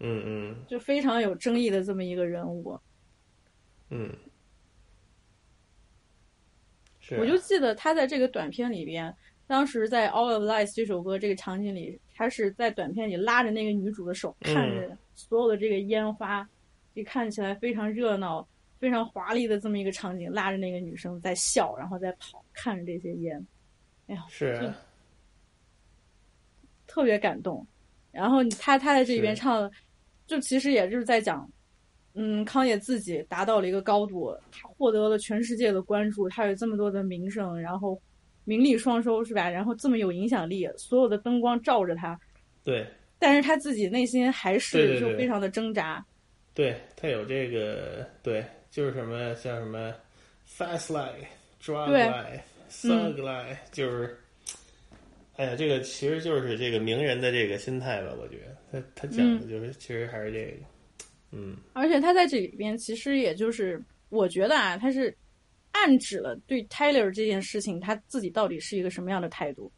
[0.00, 2.76] 嗯嗯就非常有争议的这么一个人物。
[3.90, 4.10] 嗯，
[6.98, 7.18] 是啊。
[7.20, 9.14] 我就记得他在这个短片里边，
[9.46, 16.48] 当时在《All of Lies》这首歌这个场景里，他是在短片里拉着那个女主的手，嗯看着所有的这个烟花，
[16.94, 18.48] 就看起来非常热闹、
[18.80, 23.46] 非常华丽的这么一个场景，拉着那个女生在笑，然后在跑，看着这些烟，
[24.28, 24.76] 是啊
[26.86, 27.66] 特别感动。
[28.12, 29.70] 然后他他在这里边唱的，
[30.26, 31.50] 就其实也就是在讲，
[32.14, 38.00] 嗯，康也自己达到了一个高度，他获得了全世界的关注，他有这么多的名声，然后
[38.44, 39.50] 名利双收，是吧？
[39.50, 42.16] 然后这么有影响力，所有的灯光照着他，
[42.62, 42.86] 对，
[43.18, 46.04] 但是他自己内心还是就非常的挣扎。
[46.52, 49.92] 对他有这个，对，就是什么像什么
[50.46, 51.26] fast life、
[51.60, 52.40] drug 对
[52.82, 54.18] life、thug life，就是，
[55.36, 58.54] 哎呀，这个其实就是这个名人的这个心态吧，我觉得。
[58.72, 60.66] 他他讲的就是，其实还是这个，
[61.32, 65.16] 嗯，而且他在这里边其实也就是，我觉得啊，他是
[65.72, 69.70] 暗指了对 Tyler 这件事情他自己到底是一个什么样的态度。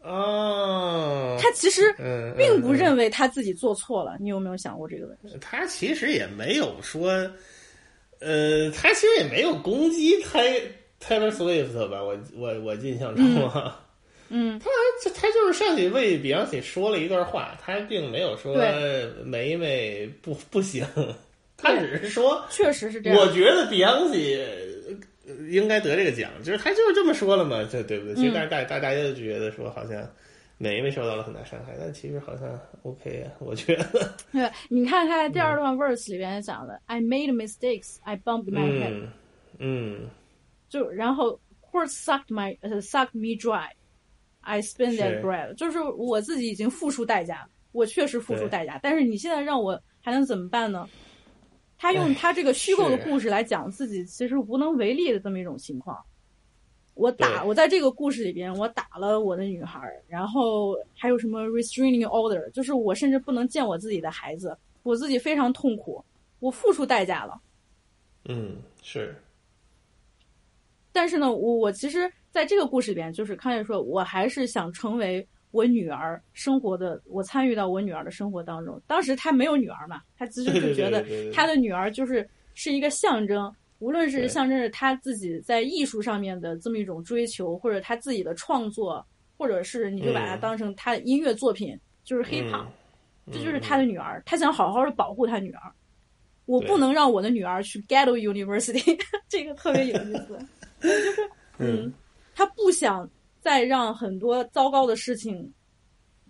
[0.00, 2.76] 哦，他其实嗯，并不嗯。
[2.76, 5.38] 认为他自己做错了，你有没有想过这个问题？
[5.40, 7.08] 他其实也没有说，
[8.18, 10.60] 呃，他其实也没有攻击泰
[11.02, 12.02] Taylor Swift 吧？
[12.02, 13.80] 我我我印象中啊，
[14.28, 14.66] 嗯， 他
[15.04, 20.86] 就他就是上去为 Beyonce 说了一段话，他并没有说对梅梅不不行，
[21.56, 23.18] 他只是说，确实是这样。
[23.18, 24.44] 我觉得 Beyonce
[25.26, 28.14] 呃应该得这个奖，就是他就是这么说了嘛，这对不对？
[28.14, 30.08] 其实嗯大大大大家就觉得说好像。
[30.58, 32.48] 梅梅受到了很大伤害，但其实好像
[32.84, 33.84] OK 啊，我觉得。
[34.30, 39.08] 对，你看他在第嗯二段 verse 里边讲的、i made mistakes, I bumped my head，、嗯
[39.58, 40.00] 嗯，
[40.72, 43.68] 就然后 horse sucked my 呃 sucked me dry,
[44.40, 50.88] I spent that bread，就是我自己已经付出代价，我确实付出代价，但是你现在让我还能怎么办呢？
[51.76, 56.02] 他用他这个虚构的故事来讲自己其实无能为力的这么一种情况。
[56.94, 66.02] 我打我在这个故事里边，我打了我的女孩儿，然后还有什么 restraining order，就是我甚至不能见我自己的孩子，我自己非常痛苦，
[66.38, 67.40] 我付出代价了。
[68.26, 69.14] 嗯，是，
[70.92, 78.80] 但是呢，我我其实在这个故事里边，就是康也说，我还是想成为我女儿生活的，我参与到我女儿的生活当中。
[78.86, 89.04] 当时她没有女儿嘛，她其实 就觉得她的女儿就是是一个象征，无论是象征着她自己在艺术上面的这么一种追求，或者她自己的创作，
[89.36, 92.66] 或者是你就把它嗯当成她的音乐作品，就是 hip hop，、
[93.26, 95.60] 嗯这就是她的女儿，她想好好的保护她女儿。
[96.44, 98.98] 我不能让我的女儿去 Ghetto University，
[99.28, 100.36] 这个特别有意思。
[100.82, 101.92] 就是，嗯，
[102.34, 103.08] 他不想
[103.40, 105.52] 再让很多糟糕的事情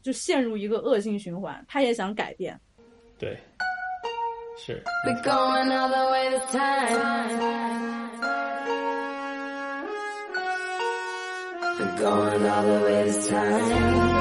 [0.03, 2.61] 就陷入一个恶性循环，他也想改变。
[3.19, 3.39] 对，
[4.59, 6.61] 是，We're going all the way this time.
[11.79, 14.12] We're going all the way this time.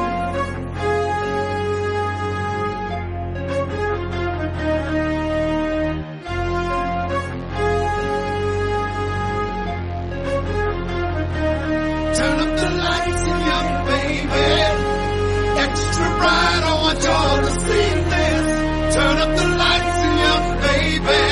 [16.04, 17.12] I want you
[17.46, 18.96] to see this.
[18.96, 21.24] Turn up the lights and baby.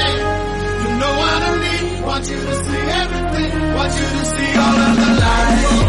[0.82, 2.06] You know I need.
[2.06, 3.74] Want you to see everything.
[3.76, 5.89] Want you to see all of the lights.